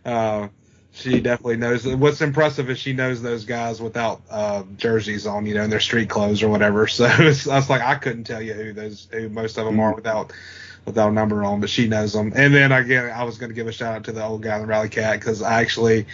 uh, 0.03 0.47
she 0.93 1.19
definitely 1.19 1.57
knows. 1.57 1.85
What's 1.85 2.21
impressive 2.21 2.71
is 2.71 2.79
she 2.79 2.93
knows 2.93 3.21
those 3.21 3.45
guys 3.45 3.79
without 3.79 4.21
uh, 4.31 4.63
jerseys 4.77 5.27
on, 5.27 5.45
you 5.45 5.53
know, 5.53 5.63
in 5.63 5.69
their 5.69 5.79
street 5.79 6.09
clothes 6.09 6.41
or 6.41 6.49
whatever. 6.49 6.87
So 6.97 7.05
it's, 7.19 7.47
I 7.47 7.55
was 7.55 7.69
like, 7.69 7.81
I 7.83 7.95
couldn't 7.95 8.23
tell 8.23 8.41
you 8.41 8.53
who 8.53 8.73
those 8.73 9.07
who 9.11 9.29
most 9.29 9.59
of 9.59 9.65
them 9.65 9.79
are 9.79 9.93
without 9.93 10.33
without 10.87 11.09
a 11.09 11.13
number 11.13 11.43
on, 11.43 11.59
but 11.59 11.69
she 11.69 11.87
knows 11.87 12.13
them. 12.13 12.31
And 12.35 12.55
then 12.55 12.71
again, 12.71 13.11
I 13.11 13.23
was 13.25 13.37
going 13.37 13.49
to 13.49 13.53
give 13.53 13.67
a 13.67 13.71
shout 13.71 13.93
out 13.93 14.03
to 14.05 14.13
the 14.13 14.25
old 14.25 14.41
guy 14.41 14.55
in 14.55 14.61
the 14.61 14.67
Rally 14.67 14.89
Cat 14.89 15.19
because 15.19 15.43
I 15.43 15.61
actually. 15.61 16.07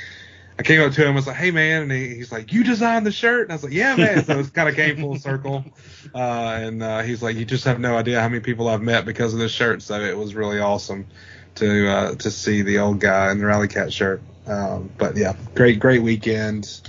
I 0.56 0.62
came 0.62 0.82
up 0.82 0.94
to 0.94 1.02
him 1.02 1.08
and 1.08 1.16
was 1.16 1.26
like, 1.26 1.36
"Hey 1.36 1.50
man," 1.50 1.82
and 1.82 1.92
he, 1.92 2.14
he's 2.14 2.32
like, 2.32 2.54
"You 2.54 2.64
designed 2.64 3.08
the 3.08 3.12
shirt?" 3.12 3.42
And 3.42 3.52
I 3.52 3.56
was 3.56 3.64
like, 3.64 3.74
"Yeah, 3.74 3.96
man." 3.96 4.24
So 4.24 4.38
it 4.38 4.54
kind 4.54 4.70
of 4.70 4.76
came 4.76 4.98
full 4.98 5.18
circle. 5.18 5.66
Uh, 6.14 6.60
and 6.62 6.84
uh, 6.84 7.02
he's 7.02 7.24
like, 7.24 7.36
"You 7.36 7.44
just 7.44 7.64
have 7.64 7.80
no 7.80 7.98
idea 7.98 8.22
how 8.22 8.30
many 8.30 8.40
people 8.40 8.68
I've 8.68 8.84
met 8.84 9.04
because 9.04 9.34
of 9.34 9.40
this 9.40 9.52
shirt." 9.52 9.82
So 9.82 10.00
it 10.00 10.16
was 10.16 10.36
really 10.36 10.60
awesome 10.60 11.08
to 11.56 11.90
uh, 11.90 12.16
to 12.16 12.30
see 12.30 12.62
the 12.62 12.78
old 12.80 13.00
guy 13.00 13.32
in 13.32 13.40
the 13.40 13.48
Rally 13.48 13.68
Cat 13.68 13.92
shirt. 13.92 14.22
Um, 14.46 14.92
but 14.96 15.18
yeah, 15.18 15.36
great 15.56 15.80
great 15.80 16.04
weekend. 16.04 16.82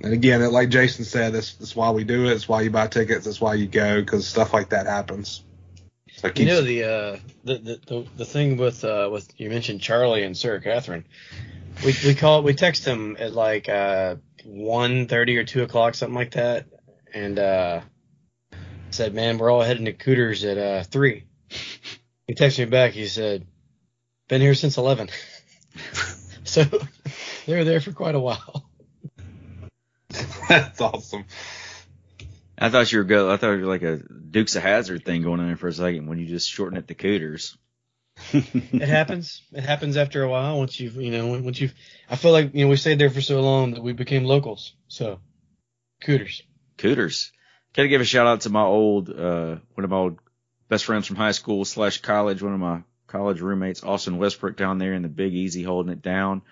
And 0.00 0.12
again, 0.12 0.48
like 0.52 0.68
Jason 0.68 1.04
said, 1.04 1.32
that's, 1.32 1.54
that's 1.54 1.74
why 1.74 1.90
we 1.90 2.04
do 2.04 2.26
it. 2.26 2.32
It's 2.32 2.48
why 2.48 2.60
you 2.60 2.70
buy 2.70 2.86
tickets. 2.86 3.26
It's 3.26 3.40
why 3.40 3.54
you 3.54 3.66
go 3.66 4.00
because 4.00 4.28
stuff 4.28 4.52
like 4.52 4.68
that 4.68 4.86
happens. 4.86 5.42
Like 6.24 6.38
You 6.38 6.46
know 6.46 6.62
the 6.62 6.84
uh 6.84 7.18
the 7.44 7.58
the, 7.58 7.80
the, 7.86 8.06
the 8.16 8.24
thing 8.24 8.56
with 8.56 8.82
uh 8.82 9.10
with 9.12 9.28
you 9.38 9.50
mentioned 9.50 9.82
Charlie 9.82 10.22
and 10.22 10.34
Sarah 10.34 10.60
Catherine. 10.60 11.04
We 11.84 11.94
we 12.02 12.14
call 12.14 12.42
we 12.42 12.54
text 12.54 12.86
him 12.86 13.18
at 13.20 13.34
like 13.34 13.68
uh 13.68 14.16
one 14.46 15.06
thirty 15.06 15.36
or 15.36 15.44
two 15.44 15.62
o'clock 15.62 15.94
something 15.94 16.14
like 16.14 16.30
that, 16.30 16.64
and 17.12 17.38
uh 17.38 17.82
said, 18.88 19.12
"Man, 19.12 19.36
we're 19.36 19.50
all 19.50 19.60
heading 19.60 19.84
to 19.84 19.92
Cooters 19.92 20.44
at 20.44 20.56
uh 20.56 20.82
three. 20.84 21.24
He 22.26 22.34
texted 22.34 22.60
me 22.60 22.64
back. 22.66 22.92
He 22.92 23.06
said, 23.06 23.46
"Been 24.28 24.40
here 24.40 24.54
since 24.54 24.78
11. 24.78 25.10
so 26.44 26.64
they 27.46 27.54
were 27.54 27.64
there 27.64 27.82
for 27.82 27.92
quite 27.92 28.14
a 28.14 28.20
while. 28.20 28.70
that's 30.48 30.80
awesome. 30.80 31.26
I 32.58 32.70
thought 32.70 32.90
you 32.92 32.98
were 32.98 33.04
go. 33.04 33.30
I 33.30 33.36
thought 33.36 33.52
you 33.52 33.60
were 33.64 33.72
like 33.72 33.82
a 33.82 33.98
Dukes 33.98 34.56
of 34.56 34.62
Hazzard 34.62 35.04
thing 35.04 35.22
going 35.22 35.40
on 35.40 35.46
there 35.46 35.56
for 35.56 35.68
a 35.68 35.72
second 35.72 36.06
when 36.06 36.18
you 36.18 36.26
just 36.26 36.50
shorten 36.50 36.78
it 36.78 36.88
to 36.88 36.94
Cooters. 36.94 37.56
It 38.32 38.88
happens. 38.88 39.42
It 39.52 39.64
happens 39.64 39.96
after 39.96 40.22
a 40.22 40.28
while. 40.28 40.58
Once 40.58 40.78
you've 40.78 40.96
you 40.96 41.10
know 41.10 41.38
once 41.40 41.60
you've 41.60 41.74
I 42.08 42.16
feel 42.16 42.30
like 42.30 42.54
you 42.54 42.64
know 42.64 42.70
we 42.70 42.76
stayed 42.76 42.98
there 43.00 43.10
for 43.10 43.20
so 43.20 43.40
long 43.40 43.72
that 43.72 43.82
we 43.82 43.92
became 43.92 44.24
locals. 44.24 44.74
So 44.86 45.18
Cooters. 46.04 46.42
Cooters. 46.78 47.32
Gotta 47.74 47.88
give 47.88 48.00
a 48.00 48.04
shout 48.04 48.26
out 48.26 48.42
to 48.42 48.50
my 48.50 48.62
old, 48.62 49.10
uh, 49.10 49.56
one 49.74 49.84
of 49.84 49.90
my 49.90 49.96
old 49.96 50.18
best 50.68 50.84
friends 50.84 51.06
from 51.06 51.16
high 51.16 51.32
school 51.32 51.64
slash 51.64 52.02
college, 52.02 52.42
one 52.42 52.52
of 52.52 52.60
my 52.60 52.82
college 53.06 53.40
roommates, 53.40 53.82
Austin 53.82 54.18
Westbrook 54.18 54.56
down 54.56 54.78
there 54.78 54.92
in 54.92 55.02
the 55.02 55.08
Big 55.08 55.34
Easy 55.34 55.62
holding 55.62 55.92
it 55.92 56.02
down. 56.02 56.42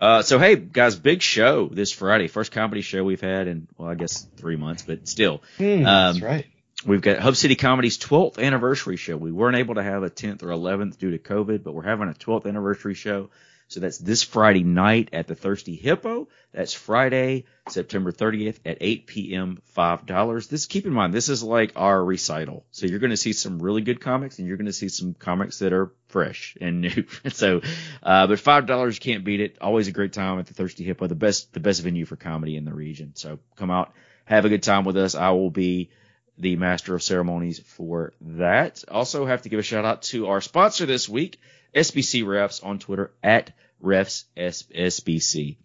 Uh, 0.00 0.22
so 0.22 0.38
hey, 0.38 0.56
guys, 0.56 0.96
big 0.96 1.22
show 1.22 1.68
this 1.68 1.92
Friday. 1.92 2.26
First 2.28 2.50
comedy 2.52 2.80
show 2.82 3.04
we've 3.04 3.20
had 3.20 3.46
in, 3.46 3.68
well, 3.76 3.88
I 3.88 3.94
guess 3.94 4.26
three 4.36 4.56
months, 4.56 4.82
but 4.82 5.06
still. 5.06 5.42
Hmm, 5.58 5.64
Um, 5.64 5.84
that's 5.84 6.20
right. 6.20 6.46
We've 6.84 7.00
got 7.00 7.18
Hub 7.20 7.36
City 7.36 7.54
Comedy's 7.54 7.96
12th 7.98 8.38
anniversary 8.42 8.96
show. 8.96 9.16
We 9.16 9.30
weren't 9.30 9.56
able 9.56 9.76
to 9.76 9.82
have 9.84 10.02
a 10.02 10.10
10th 10.10 10.42
or 10.42 10.48
11th 10.48 10.98
due 10.98 11.12
to 11.12 11.18
COVID, 11.18 11.62
but 11.62 11.72
we're 11.74 11.84
having 11.84 12.08
a 12.08 12.12
12th 12.14 12.46
anniversary 12.46 12.94
show. 12.94 13.30
So 13.72 13.80
that's 13.80 13.98
this 13.98 14.22
Friday 14.22 14.62
night 14.62 15.08
at 15.12 15.26
the 15.26 15.34
Thirsty 15.34 15.74
Hippo. 15.74 16.28
That's 16.52 16.74
Friday, 16.74 17.46
September 17.68 18.12
30th 18.12 18.58
at 18.66 18.78
8 18.80 19.06
p.m. 19.06 19.62
$5. 19.74 20.48
This, 20.48 20.66
keep 20.66 20.84
in 20.84 20.92
mind, 20.92 21.14
this 21.14 21.30
is 21.30 21.42
like 21.42 21.72
our 21.76 22.04
recital. 22.04 22.66
So 22.70 22.86
you're 22.86 22.98
going 22.98 23.10
to 23.10 23.16
see 23.16 23.32
some 23.32 23.60
really 23.60 23.80
good 23.80 24.00
comics 24.00 24.38
and 24.38 24.46
you're 24.46 24.58
going 24.58 24.66
to 24.66 24.72
see 24.72 24.90
some 24.90 25.14
comics 25.14 25.60
that 25.60 25.72
are 25.72 25.92
fresh 26.08 26.56
and 26.60 26.82
new. 26.82 27.06
so, 27.30 27.62
uh, 28.02 28.26
but 28.26 28.38
$5 28.38 29.00
can't 29.00 29.24
beat 29.24 29.40
it. 29.40 29.56
Always 29.60 29.88
a 29.88 29.92
great 29.92 30.12
time 30.12 30.38
at 30.38 30.46
the 30.46 30.54
Thirsty 30.54 30.84
Hippo, 30.84 31.06
the 31.06 31.14
best, 31.14 31.54
the 31.54 31.60
best 31.60 31.82
venue 31.82 32.04
for 32.04 32.16
comedy 32.16 32.56
in 32.56 32.66
the 32.66 32.74
region. 32.74 33.12
So 33.14 33.38
come 33.56 33.70
out, 33.70 33.94
have 34.26 34.44
a 34.44 34.50
good 34.50 34.62
time 34.62 34.84
with 34.84 34.98
us. 34.98 35.14
I 35.14 35.30
will 35.30 35.50
be 35.50 35.90
the 36.38 36.56
master 36.56 36.94
of 36.94 37.02
ceremonies 37.02 37.60
for 37.60 38.12
that. 38.20 38.84
Also 38.88 39.26
have 39.26 39.42
to 39.42 39.48
give 39.48 39.58
a 39.58 39.62
shout 39.62 39.84
out 39.84 40.02
to 40.02 40.28
our 40.28 40.40
sponsor 40.40 40.86
this 40.86 41.08
week, 41.08 41.38
SBC 41.74 42.24
Refs 42.24 42.64
on 42.64 42.78
Twitter 42.78 43.12
at 43.22 43.52
Refs 43.82 44.24
SBC. 44.36 45.56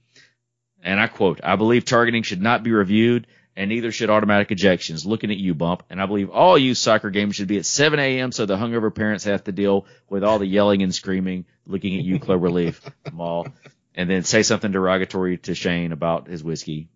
And 0.83 0.99
I 0.99 1.07
quote, 1.07 1.41
I 1.43 1.55
believe 1.55 1.85
targeting 1.85 2.23
should 2.23 2.41
not 2.41 2.63
be 2.63 2.71
reviewed 2.71 3.27
and 3.55 3.69
neither 3.69 3.91
should 3.91 4.11
automatic 4.11 4.49
ejections. 4.49 5.05
Looking 5.05 5.31
at 5.31 5.37
you, 5.37 5.55
Bump. 5.55 5.83
And 5.89 5.99
I 5.99 6.05
believe 6.05 6.29
all 6.29 6.57
you 6.57 6.75
soccer 6.75 7.09
games 7.09 7.35
should 7.35 7.47
be 7.47 7.57
at 7.57 7.65
7 7.65 7.99
a.m. 7.99 8.31
so 8.31 8.45
the 8.45 8.55
hungover 8.55 8.93
parents 8.93 9.23
have 9.23 9.43
to 9.45 9.51
deal 9.51 9.87
with 10.09 10.23
all 10.23 10.37
the 10.37 10.45
yelling 10.45 10.83
and 10.83 10.93
screaming. 10.93 11.45
Looking 11.65 11.97
at 11.97 12.05
you, 12.05 12.19
Cloverleaf 12.19 12.79
Mall. 13.11 13.47
And 13.95 14.07
then 14.07 14.23
say 14.23 14.43
something 14.43 14.71
derogatory 14.71 15.39
to 15.39 15.55
Shane 15.55 15.91
about 15.91 16.27
his 16.27 16.43
whiskey. 16.43 16.87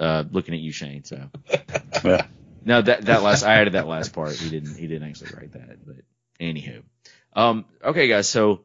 Uh, 0.00 0.24
looking 0.30 0.54
at 0.54 0.60
you, 0.60 0.72
Shane. 0.72 1.04
So. 1.04 1.28
Yeah. 2.66 2.74
No, 2.74 2.82
that 2.82 3.02
that 3.06 3.22
last 3.22 3.44
I 3.44 3.54
added 3.54 3.74
that 3.74 3.86
last 3.86 4.12
part. 4.12 4.32
He 4.32 4.50
didn't 4.50 4.76
he 4.76 4.86
didn't 4.86 5.08
actually 5.08 5.30
write 5.36 5.52
that, 5.52 5.86
but 5.86 5.96
anywho. 6.40 6.82
Um 7.32 7.64
okay 7.82 8.08
guys, 8.08 8.28
so 8.28 8.62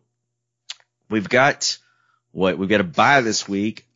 we've 1.09 1.29
got 1.29 1.77
what 2.31 2.57
we've 2.57 2.69
got 2.69 2.81
a 2.81 2.85
buy 2.85 3.21
this 3.21 3.47
week. 3.47 3.87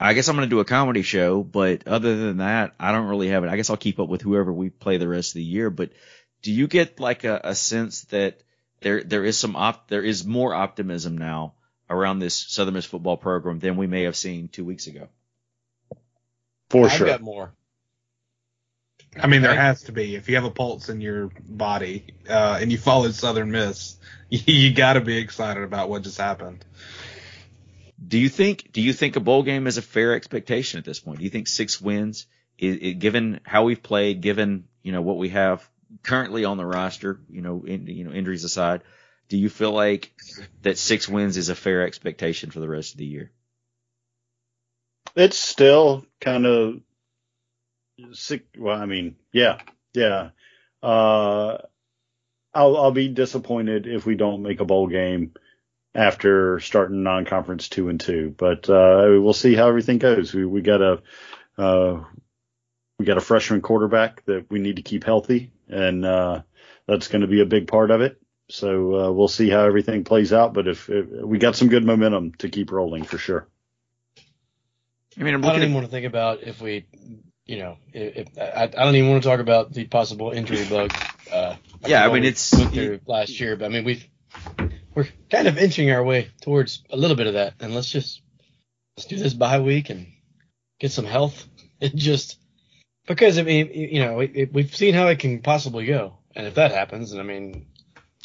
I 0.00 0.14
guess 0.14 0.28
I'm 0.28 0.34
gonna 0.36 0.46
do 0.46 0.60
a 0.60 0.64
comedy 0.64 1.02
show, 1.02 1.42
but 1.42 1.86
other 1.86 2.16
than 2.16 2.38
that, 2.38 2.74
I 2.80 2.92
don't 2.92 3.08
really 3.08 3.28
have 3.28 3.44
it. 3.44 3.50
I 3.50 3.56
guess 3.56 3.68
I'll 3.68 3.76
keep 3.76 4.00
up 4.00 4.08
with 4.08 4.22
whoever 4.22 4.52
we 4.52 4.70
play 4.70 4.96
the 4.96 5.08
rest 5.08 5.32
of 5.32 5.34
the 5.34 5.44
year. 5.44 5.70
But 5.70 5.90
do 6.42 6.50
you 6.50 6.66
get 6.66 6.98
like 6.98 7.24
a, 7.24 7.40
a 7.44 7.54
sense 7.54 8.02
that 8.06 8.42
there 8.80 9.04
there 9.04 9.24
is 9.24 9.38
some 9.38 9.56
op 9.56 9.88
there 9.88 10.02
is 10.02 10.24
more 10.24 10.54
optimism 10.54 11.18
now 11.18 11.54
around 11.90 12.18
this 12.18 12.34
Southern 12.34 12.74
Miss 12.74 12.86
football 12.86 13.18
program 13.18 13.58
than 13.58 13.76
we 13.76 13.86
may 13.86 14.04
have 14.04 14.16
seen 14.16 14.48
two 14.48 14.64
weeks 14.64 14.86
ago? 14.86 15.08
For 16.70 16.86
I've 16.86 16.92
sure. 16.92 17.06
got 17.06 17.20
more. 17.20 17.52
I 19.20 19.26
mean, 19.26 19.42
there 19.42 19.54
has 19.54 19.82
to 19.84 19.92
be. 19.92 20.16
If 20.16 20.28
you 20.28 20.34
have 20.36 20.44
a 20.44 20.50
pulse 20.50 20.88
in 20.88 21.00
your 21.00 21.30
body 21.48 22.14
uh, 22.28 22.58
and 22.60 22.72
you 22.72 22.78
followed 22.78 23.14
Southern 23.14 23.50
Miss, 23.50 23.96
you 24.28 24.72
got 24.74 24.94
to 24.94 25.00
be 25.00 25.18
excited 25.18 25.62
about 25.62 25.88
what 25.88 26.02
just 26.02 26.18
happened. 26.18 26.64
Do 28.06 28.18
you 28.18 28.28
think 28.28 28.72
do 28.72 28.82
you 28.82 28.92
think 28.92 29.16
a 29.16 29.20
bowl 29.20 29.42
game 29.42 29.66
is 29.66 29.78
a 29.78 29.82
fair 29.82 30.14
expectation 30.14 30.78
at 30.78 30.84
this 30.84 31.00
point? 31.00 31.18
Do 31.18 31.24
you 31.24 31.30
think 31.30 31.48
six 31.48 31.80
wins, 31.80 32.26
i 32.60 32.66
i 32.66 32.90
given 32.90 33.40
how 33.44 33.64
we've 33.64 33.82
played, 33.82 34.20
given 34.20 34.64
you 34.82 34.92
know 34.92 35.02
what 35.02 35.16
we 35.16 35.30
have 35.30 35.68
currently 36.02 36.44
on 36.44 36.56
the 36.56 36.66
roster, 36.66 37.20
you 37.30 37.40
know, 37.40 37.64
in, 37.66 37.86
you 37.86 38.04
know 38.04 38.12
injuries 38.12 38.44
aside, 38.44 38.82
do 39.28 39.38
you 39.38 39.48
feel 39.48 39.72
like 39.72 40.12
that 40.62 40.78
six 40.78 41.08
wins 41.08 41.36
is 41.36 41.48
a 41.48 41.54
fair 41.54 41.86
expectation 41.86 42.50
for 42.50 42.60
the 42.60 42.68
rest 42.68 42.92
of 42.92 42.98
the 42.98 43.06
year? 43.06 43.30
It's 45.16 45.38
still 45.38 46.04
kind 46.20 46.46
of 46.46 46.80
sick. 48.12 48.46
Well, 48.58 48.80
I 48.80 48.86
mean, 48.86 49.16
yeah, 49.32 49.60
yeah. 49.92 50.30
Uh, 50.82 51.58
I'll 52.52 52.76
I'll 52.76 52.92
be 52.92 53.08
disappointed 53.08 53.86
if 53.86 54.06
we 54.06 54.14
don't 54.14 54.42
make 54.42 54.60
a 54.60 54.64
bowl 54.64 54.86
game 54.86 55.32
after 55.94 56.60
starting 56.60 57.02
non-conference 57.02 57.68
two 57.68 57.88
and 57.88 58.00
two, 58.00 58.34
but 58.36 58.68
uh, 58.68 59.06
we'll 59.20 59.32
see 59.32 59.54
how 59.54 59.68
everything 59.68 59.98
goes. 59.98 60.34
We 60.34 60.44
we 60.44 60.62
got 60.62 60.82
a 60.82 61.02
uh, 61.58 62.04
we 62.98 63.06
got 63.06 63.16
a 63.16 63.22
freshman 63.22 63.60
quarterback 63.60 64.24
that 64.26 64.50
we 64.50 64.58
need 64.58 64.76
to 64.76 64.82
keep 64.82 65.04
healthy, 65.04 65.52
and 65.68 66.04
uh, 66.04 66.42
that's 66.86 67.08
going 67.08 67.22
to 67.22 67.28
be 67.28 67.40
a 67.40 67.46
big 67.46 67.68
part 67.68 67.90
of 67.90 68.00
it. 68.00 68.20
So 68.50 68.96
uh, 68.96 69.10
we'll 69.10 69.28
see 69.28 69.48
how 69.48 69.64
everything 69.64 70.04
plays 70.04 70.32
out. 70.32 70.52
But 70.52 70.68
if, 70.68 70.88
if 70.90 71.06
we 71.08 71.38
got 71.38 71.56
some 71.56 71.68
good 71.68 71.84
momentum 71.84 72.34
to 72.38 72.48
keep 72.48 72.70
rolling 72.70 73.04
for 73.04 73.18
sure. 73.18 73.48
I 75.18 75.22
mean, 75.22 75.34
I'm 75.34 75.44
I 75.44 75.48
don't 75.48 75.54
looking 75.54 75.62
even 75.62 75.72
at, 75.72 75.74
want 75.74 75.86
to 75.86 75.90
think 75.90 76.06
about 76.06 76.42
if 76.42 76.60
we, 76.60 76.86
you 77.46 77.58
know, 77.58 77.76
if, 77.92 78.28
if 78.28 78.38
I, 78.38 78.62
I 78.64 78.84
don't 78.84 78.96
even 78.96 79.10
want 79.10 79.22
to 79.22 79.28
talk 79.28 79.40
about 79.40 79.72
the 79.72 79.84
possible 79.86 80.30
injury 80.30 80.64
bug. 80.68 80.92
Uh, 81.32 81.56
Yeah, 81.86 82.04
I 82.06 82.12
mean, 82.12 82.24
it's- 82.24 82.50
through 82.50 83.00
last 83.06 83.38
year, 83.40 83.56
but 83.56 83.66
I 83.66 83.68
mean 83.68 83.84
we've 83.84 84.06
we're 84.94 85.06
kind 85.30 85.46
of 85.48 85.58
inching 85.58 85.90
our 85.90 86.02
way 86.02 86.28
towards 86.42 86.82
a 86.90 86.96
little 86.96 87.16
bit 87.16 87.26
of 87.26 87.34
that, 87.34 87.54
and 87.60 87.74
let's 87.74 87.90
just 87.90 88.22
let's 88.96 89.06
do 89.06 89.16
this 89.16 89.34
bye 89.34 89.60
week 89.60 89.90
and 89.90 90.06
get 90.80 90.92
some 90.92 91.04
health 91.04 91.46
and 91.80 91.96
just 91.96 92.38
because 93.06 93.38
I 93.38 93.42
mean 93.42 93.70
you 93.72 94.00
know 94.04 94.20
it, 94.20 94.30
it, 94.34 94.52
we've 94.52 94.74
seen 94.74 94.94
how 94.94 95.08
it 95.08 95.18
can 95.18 95.40
possibly 95.42 95.86
go, 95.86 96.18
and 96.34 96.46
if 96.46 96.54
that 96.54 96.72
happens, 96.72 97.10
then 97.10 97.20
I 97.20 97.24
mean 97.24 97.66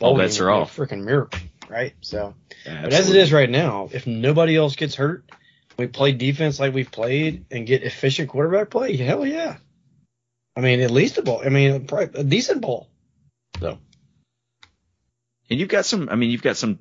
All 0.01 0.15
bets 0.17 0.39
are 0.39 0.49
off. 0.49 0.75
freaking 0.75 1.03
miracle, 1.03 1.39
right? 1.69 1.93
So. 2.01 2.35
Yeah, 2.65 2.83
But 2.83 2.93
as 2.93 3.09
it 3.09 3.15
is 3.15 3.31
right 3.33 3.49
now, 3.49 3.89
if 3.91 4.05
nobody 4.07 4.55
else 4.55 4.75
gets 4.75 4.95
hurt, 4.95 5.23
we 5.79 5.87
play 5.87 6.11
defense 6.11 6.59
like 6.59 6.73
we've 6.73 6.91
played 6.91 7.45
and 7.49 7.65
get 7.65 7.83
efficient 7.83 8.29
quarterback 8.29 8.69
play. 8.69 8.95
Hell 8.97 9.25
yeah! 9.25 9.57
I 10.55 10.61
mean, 10.61 10.81
at 10.81 10.91
least 10.91 11.17
a 11.17 11.21
bowl. 11.21 11.41
I 11.43 11.49
mean, 11.49 11.87
a 11.91 12.23
decent 12.23 12.61
bowl. 12.61 12.89
So 13.59 13.79
And 15.49 15.59
you've 15.59 15.69
got 15.69 15.85
some, 15.85 16.09
I 16.09 16.15
mean, 16.15 16.31
you've 16.31 16.41
got 16.41 16.57
some, 16.57 16.79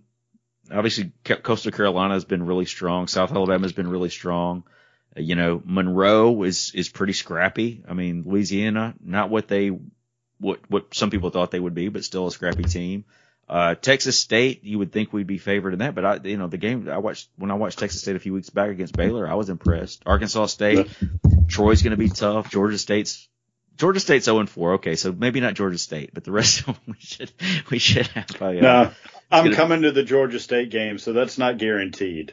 obviously 0.71 1.13
Coastal 1.25 1.73
Carolina 1.73 2.15
has 2.15 2.25
been 2.25 2.45
really 2.45 2.67
strong. 2.67 3.07
South 3.07 3.31
Alabama 3.31 3.65
has 3.65 3.73
been 3.73 3.89
really 3.89 4.11
strong. 4.11 4.65
Uh, 5.17 5.21
you 5.21 5.37
know, 5.37 5.63
Monroe 5.65 6.43
is, 6.43 6.73
is 6.75 6.89
pretty 6.89 7.13
scrappy. 7.13 7.85
I 7.89 7.95
mean, 7.95 8.25
Louisiana, 8.27 8.95
not 9.01 9.31
what 9.31 9.49
they, 9.49 9.71
what, 10.39 10.61
what 10.69 10.93
some 10.95 11.11
people 11.11 11.31
thought 11.31 11.51
they 11.51 11.61
would 11.61 11.75
be, 11.75 11.89
but 11.89 12.05
still 12.05 12.27
a 12.27 12.33
scrappy 12.33 12.65
team. 12.65 13.05
Uh, 13.49 13.75
Texas 13.75 14.19
State, 14.19 14.63
you 14.65 14.79
would 14.79 14.93
think 14.93 15.13
we'd 15.13 15.27
be 15.27 15.39
favored 15.39 15.73
in 15.73 15.79
that, 15.79 15.95
but 15.95 16.05
I, 16.05 16.19
you 16.23 16.37
know, 16.37 16.49
the 16.49 16.59
game 16.59 16.89
I 16.89 16.99
watched, 16.99 17.29
when 17.37 17.51
I 17.51 17.55
watched 17.55 17.79
Texas 17.79 18.03
State 18.03 18.15
a 18.15 18.19
few 18.19 18.35
weeks 18.35 18.51
back 18.51 18.69
against 18.71 18.95
Baylor, 18.95 19.27
I 19.27 19.35
was 19.35 19.49
impressed. 19.49 20.03
Arkansas 20.05 20.47
State, 20.47 20.87
Troy's 21.49 21.81
going 21.83 21.93
to 21.93 21.97
be 21.97 22.11
tough. 22.11 22.51
Georgia 22.51 22.77
State's, 22.77 23.27
Georgia 23.79 24.01
State's 24.01 24.27
0 24.27 24.45
4. 24.47 24.75
Okay. 24.75 24.97
So 24.97 25.13
maybe 25.13 25.41
not 25.41 25.55
Georgia 25.55 25.79
State, 25.79 26.11
but 26.13 26.25
the 26.25 26.33
rest 26.33 26.61
of 26.61 26.67
them 26.67 26.77
we 26.89 26.95
should, 26.99 27.33
we 27.71 27.79
should 27.79 28.07
have. 28.09 28.27
Uh, 28.43 28.53
No, 28.53 28.91
I'm 29.31 29.45
gonna- 29.45 29.57
coming 29.57 29.83
to 29.83 29.93
the 29.93 30.03
Georgia 30.03 30.41
State 30.41 30.71
game, 30.71 30.99
so 30.99 31.15
that's 31.15 31.39
not 31.39 31.57
guaranteed. 31.57 32.33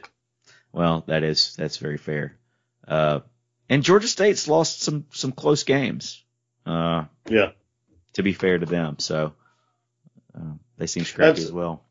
Well, 0.72 1.04
that 1.06 1.22
is 1.22 1.54
that's 1.56 1.78
very 1.78 1.96
fair. 1.96 2.36
Uh, 2.86 3.20
and 3.70 3.82
Georgia 3.82 4.08
State's 4.08 4.46
lost 4.48 4.82
some 4.82 5.06
some 5.12 5.32
close 5.32 5.62
games. 5.64 6.22
Uh, 6.66 7.04
Yeah. 7.26 7.52
to 8.12 8.22
be 8.22 8.34
fair 8.34 8.58
to 8.58 8.66
them, 8.66 8.98
so 8.98 9.32
uh, 10.36 10.52
they 10.78 10.86
seem 10.86 11.04
scrappy 11.04 11.28
That's- 11.28 11.44
as 11.46 11.52
well. 11.52 11.82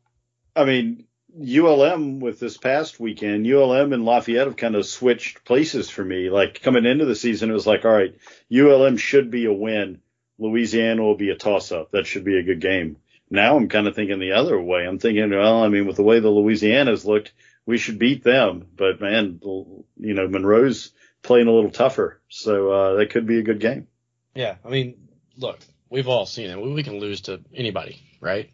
I 0.54 0.64
mean, 0.64 1.04
ULM 1.38 2.20
with 2.20 2.40
this 2.40 2.56
past 2.56 2.98
weekend, 2.98 3.46
ULM 3.46 3.92
and 3.92 4.04
Lafayette 4.04 4.46
have 4.46 4.56
kind 4.56 4.74
of 4.74 4.86
switched 4.86 5.44
places 5.44 5.90
for 5.90 6.02
me. 6.04 6.30
Like 6.30 6.62
coming 6.62 6.86
into 6.86 7.04
the 7.04 7.14
season, 7.14 7.50
it 7.50 7.54
was 7.54 7.66
like, 7.66 7.84
all 7.84 7.92
right, 7.92 8.16
ULM 8.50 8.96
should 8.96 9.30
be 9.30 9.44
a 9.44 9.52
win. 9.52 10.00
Louisiana 10.38 11.02
will 11.02 11.16
be 11.16 11.30
a 11.30 11.36
toss 11.36 11.72
up. 11.72 11.90
That 11.90 12.06
should 12.06 12.24
be 12.24 12.38
a 12.38 12.42
good 12.42 12.60
game. 12.60 12.96
Now 13.28 13.56
I'm 13.56 13.68
kind 13.68 13.86
of 13.86 13.94
thinking 13.94 14.18
the 14.18 14.32
other 14.32 14.60
way. 14.60 14.86
I'm 14.86 14.98
thinking, 14.98 15.30
well, 15.30 15.62
I 15.62 15.68
mean, 15.68 15.86
with 15.86 15.96
the 15.96 16.02
way 16.02 16.20
the 16.20 16.28
Louisianas 16.30 17.04
looked, 17.04 17.32
we 17.66 17.76
should 17.76 17.98
beat 17.98 18.22
them. 18.22 18.66
But 18.74 19.00
man, 19.00 19.40
you 19.42 20.14
know, 20.14 20.28
Monroe's 20.28 20.92
playing 21.22 21.48
a 21.48 21.52
little 21.52 21.70
tougher, 21.70 22.20
so 22.28 22.70
uh, 22.70 22.94
that 22.96 23.10
could 23.10 23.26
be 23.26 23.38
a 23.38 23.42
good 23.42 23.60
game. 23.60 23.88
Yeah, 24.34 24.56
I 24.64 24.68
mean, 24.68 25.08
look, 25.36 25.58
we've 25.90 26.08
all 26.08 26.24
seen 26.26 26.50
it. 26.50 26.60
We, 26.60 26.72
we 26.72 26.82
can 26.82 27.00
lose 27.00 27.22
to 27.22 27.40
anybody, 27.54 28.00
right? 28.20 28.50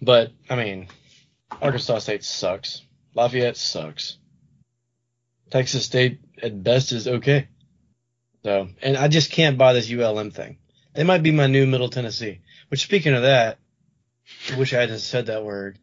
But 0.00 0.32
I 0.48 0.56
mean, 0.56 0.88
Arkansas 1.60 2.00
State 2.00 2.24
sucks. 2.24 2.82
Lafayette 3.14 3.56
sucks. 3.56 4.18
Texas 5.50 5.84
State 5.84 6.20
at 6.42 6.62
best 6.62 6.92
is 6.92 7.08
okay. 7.08 7.48
So, 8.44 8.68
and 8.80 8.96
I 8.96 9.08
just 9.08 9.30
can't 9.30 9.58
buy 9.58 9.72
this 9.72 9.90
ULM 9.92 10.30
thing. 10.30 10.58
They 10.94 11.04
might 11.04 11.22
be 11.22 11.32
my 11.32 11.46
new 11.46 11.66
Middle 11.66 11.90
Tennessee. 11.90 12.40
Which, 12.68 12.82
speaking 12.82 13.14
of 13.14 13.22
that, 13.22 13.58
I 14.52 14.58
wish 14.58 14.72
I 14.72 14.80
hadn't 14.80 15.00
said 15.00 15.26
that 15.26 15.44
word. 15.44 15.78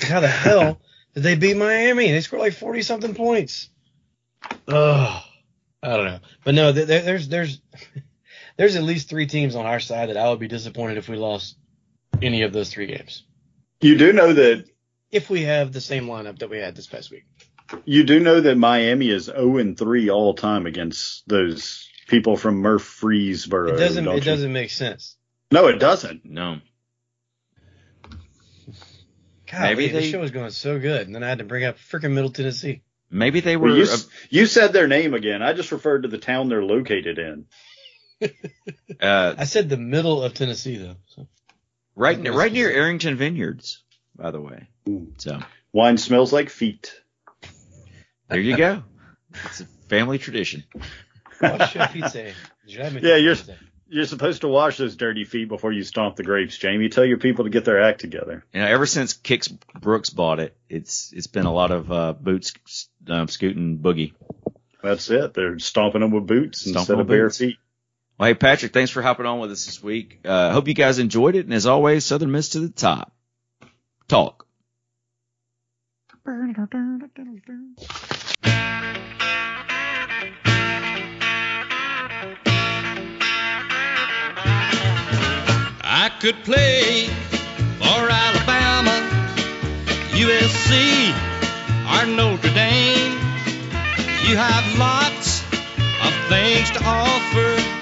How 0.00 0.20
the 0.20 0.28
hell 0.28 0.80
did 1.14 1.22
they 1.24 1.34
beat 1.34 1.56
Miami? 1.56 2.10
They 2.10 2.20
scored 2.20 2.40
like 2.40 2.54
forty 2.54 2.82
something 2.82 3.14
points. 3.14 3.68
Ugh. 4.68 5.22
I 5.82 5.96
don't 5.96 6.04
know, 6.04 6.20
but 6.44 6.54
no, 6.54 6.72
there, 6.72 7.00
there's 7.00 7.28
there's 7.28 7.60
there's 8.56 8.76
at 8.76 8.82
least 8.82 9.08
three 9.08 9.26
teams 9.26 9.54
on 9.54 9.66
our 9.66 9.80
side 9.80 10.10
that 10.10 10.16
I 10.16 10.28
would 10.28 10.38
be 10.38 10.48
disappointed 10.48 10.98
if 10.98 11.08
we 11.08 11.16
lost 11.16 11.56
any 12.20 12.42
of 12.42 12.52
those 12.52 12.70
three 12.70 12.86
games. 12.86 13.24
You 13.80 13.96
do 13.96 14.12
know 14.12 14.32
that 14.32 14.66
if 15.10 15.30
we 15.30 15.42
have 15.42 15.72
the 15.72 15.80
same 15.80 16.06
lineup 16.06 16.38
that 16.38 16.50
we 16.50 16.58
had 16.58 16.76
this 16.76 16.86
past 16.86 17.10
week. 17.10 17.24
You 17.84 18.04
do 18.04 18.20
know 18.20 18.40
that 18.40 18.56
Miami 18.56 19.10
is 19.10 19.24
0 19.24 19.58
and 19.58 19.78
3 19.78 20.10
all 20.10 20.34
time 20.34 20.66
against 20.66 21.28
those 21.28 21.88
people 22.08 22.36
from 22.36 22.56
Murfreesboro. 22.56 23.74
It 23.74 23.78
doesn't. 23.78 24.06
It 24.06 24.14
you? 24.14 24.20
doesn't 24.20 24.52
make 24.52 24.70
sense. 24.70 25.16
No, 25.52 25.66
it 25.68 25.78
doesn't. 25.78 26.24
No. 26.24 26.58
God, 29.50 29.62
Maybe 29.62 29.88
the 29.88 30.02
show 30.02 30.20
was 30.20 30.30
going 30.30 30.50
so 30.50 30.78
good, 30.78 31.06
and 31.06 31.14
then 31.14 31.24
I 31.24 31.28
had 31.28 31.38
to 31.38 31.44
bring 31.44 31.64
up 31.64 31.76
freaking 31.76 32.12
Middle 32.12 32.30
Tennessee. 32.30 32.82
Maybe 33.10 33.40
they 33.40 33.56
were. 33.56 33.68
Well, 33.68 33.76
you, 33.78 33.84
uh, 33.84 33.96
you 34.28 34.46
said 34.46 34.72
their 34.72 34.86
name 34.86 35.14
again. 35.14 35.42
I 35.42 35.54
just 35.54 35.72
referred 35.72 36.02
to 36.02 36.08
the 36.08 36.18
town 36.18 36.48
they're 36.48 36.62
located 36.62 37.18
in. 37.18 37.46
uh, 39.00 39.34
I 39.36 39.44
said 39.44 39.68
the 39.68 39.76
middle 39.76 40.22
of 40.22 40.34
Tennessee 40.34 40.76
though. 40.76 40.96
So. 41.06 41.26
Right, 41.96 42.22
That's 42.22 42.36
right 42.36 42.52
near 42.52 42.64
specific. 42.66 42.76
Arrington 42.82 43.16
Vineyards, 43.16 43.82
by 44.16 44.30
the 44.30 44.40
way. 44.40 44.68
So 45.18 45.40
Wine 45.72 45.96
smells 45.98 46.32
like 46.32 46.50
feet. 46.50 46.92
there 48.28 48.40
you 48.40 48.56
go. 48.56 48.82
It's 49.46 49.60
a 49.60 49.64
family 49.88 50.18
tradition. 50.18 50.64
What 51.38 51.68
should 51.70 51.88
feet 51.90 52.06
say? 52.06 52.34
Should 52.66 52.80
Yeah, 53.02 53.16
you're- 53.16 53.34
say? 53.36 53.56
You're 53.92 54.04
supposed 54.04 54.42
to 54.42 54.48
wash 54.48 54.76
those 54.76 54.94
dirty 54.94 55.24
feet 55.24 55.48
before 55.48 55.72
you 55.72 55.82
stomp 55.82 56.14
the 56.14 56.22
grapes, 56.22 56.56
Jamie. 56.56 56.90
Tell 56.90 57.04
your 57.04 57.18
people 57.18 57.42
to 57.44 57.50
get 57.50 57.64
their 57.64 57.82
act 57.82 58.00
together. 58.00 58.44
You 58.54 58.60
know, 58.60 58.66
ever 58.68 58.86
since 58.86 59.14
Kix 59.14 59.52
Brooks 59.80 60.10
bought 60.10 60.38
it, 60.38 60.56
it's 60.68 61.12
it's 61.12 61.26
been 61.26 61.44
a 61.44 61.52
lot 61.52 61.72
of 61.72 61.90
uh, 61.90 62.12
boots 62.12 62.52
um, 63.08 63.26
scooting 63.26 63.78
boogie. 63.80 64.12
That's 64.80 65.10
it. 65.10 65.34
They're 65.34 65.58
stomping 65.58 66.02
them 66.02 66.12
with 66.12 66.28
boots 66.28 66.60
Stomping 66.60 66.78
instead 66.78 67.00
of 67.00 67.08
bare 67.08 67.24
boots. 67.26 67.38
feet. 67.38 67.56
Well, 68.20 68.26
hey 68.26 68.34
Patrick, 68.34 68.74
thanks 68.74 68.90
for 68.90 69.00
hopping 69.00 69.24
on 69.24 69.40
with 69.40 69.50
us 69.50 69.64
this 69.64 69.82
week. 69.82 70.20
Uh, 70.26 70.52
hope 70.52 70.68
you 70.68 70.74
guys 70.74 70.98
enjoyed 70.98 71.36
it, 71.36 71.46
and 71.46 71.54
as 71.54 71.64
always, 71.64 72.04
Southern 72.04 72.30
Miss 72.30 72.50
to 72.50 72.60
the 72.60 72.68
top. 72.68 73.14
Talk. 74.08 74.46
I 85.82 86.10
could 86.20 86.44
play 86.44 87.06
for 87.78 88.10
Alabama, 88.10 89.00
USC, 90.10 91.14
or 91.88 92.04
Notre 92.04 92.52
Dame. 92.52 93.12
You 94.28 94.36
have 94.36 94.78
lots 94.78 95.42
of 96.04 96.12
things 96.28 96.70
to 96.72 96.84
offer, 96.84 97.79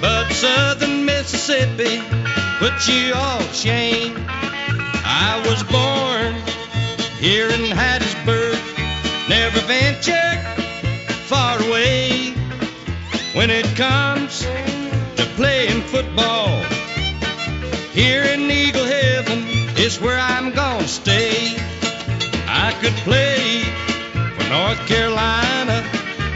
but 0.00 0.30
Southern 0.32 1.04
Mississippi 1.04 2.00
puts 2.58 2.88
you 2.88 3.12
all 3.14 3.40
shame. 3.52 4.14
I 5.04 5.42
was 5.46 5.62
born 5.64 6.34
here 7.18 7.48
in 7.48 7.70
Hattiesburg, 7.76 8.58
never 9.28 9.60
ventured 9.60 10.40
far 11.26 11.58
away. 11.58 12.32
When 13.34 13.50
it 13.50 13.66
comes 13.76 14.40
to 14.40 15.24
playing 15.36 15.82
football, 15.82 16.62
here 17.92 18.22
in 18.24 18.50
Eagle 18.50 18.86
Heaven 18.86 19.44
is 19.76 20.00
where 20.00 20.18
I'm 20.18 20.52
gonna 20.52 20.88
stay. 20.88 21.56
I 22.48 22.72
could 22.80 22.96
play 23.04 23.62
for 24.12 24.48
North 24.48 24.86
Carolina, 24.88 25.84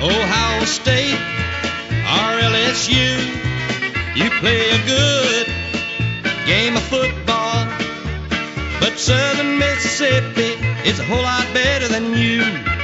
Ohio 0.00 0.64
State, 0.64 1.14
or 1.14 2.40
LSU. 2.52 3.53
You 4.16 4.30
play 4.38 4.70
a 4.70 4.78
good 4.86 5.46
game 6.46 6.76
of 6.76 6.82
football, 6.84 7.66
but 8.78 8.96
Southern 8.96 9.58
Mississippi 9.58 10.54
is 10.88 11.00
a 11.00 11.04
whole 11.04 11.20
lot 11.20 11.44
better 11.52 11.88
than 11.88 12.16
you. 12.16 12.83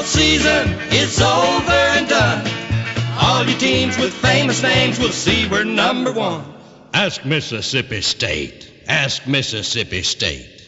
Football 0.00 0.22
season 0.22 0.68
is 0.92 1.20
over 1.20 1.72
and 1.72 2.08
done, 2.08 2.46
all 3.20 3.44
your 3.44 3.58
teams 3.58 3.98
with 3.98 4.12
famous 4.14 4.62
names 4.62 4.98
will 4.98 5.10
see 5.10 5.46
we're 5.48 5.64
number 5.64 6.12
one. 6.12 6.42
Ask 6.94 7.24
Mississippi 7.24 8.00
State. 8.00 8.70
Ask 8.88 9.26
Mississippi 9.26 10.02
State. 10.02 10.59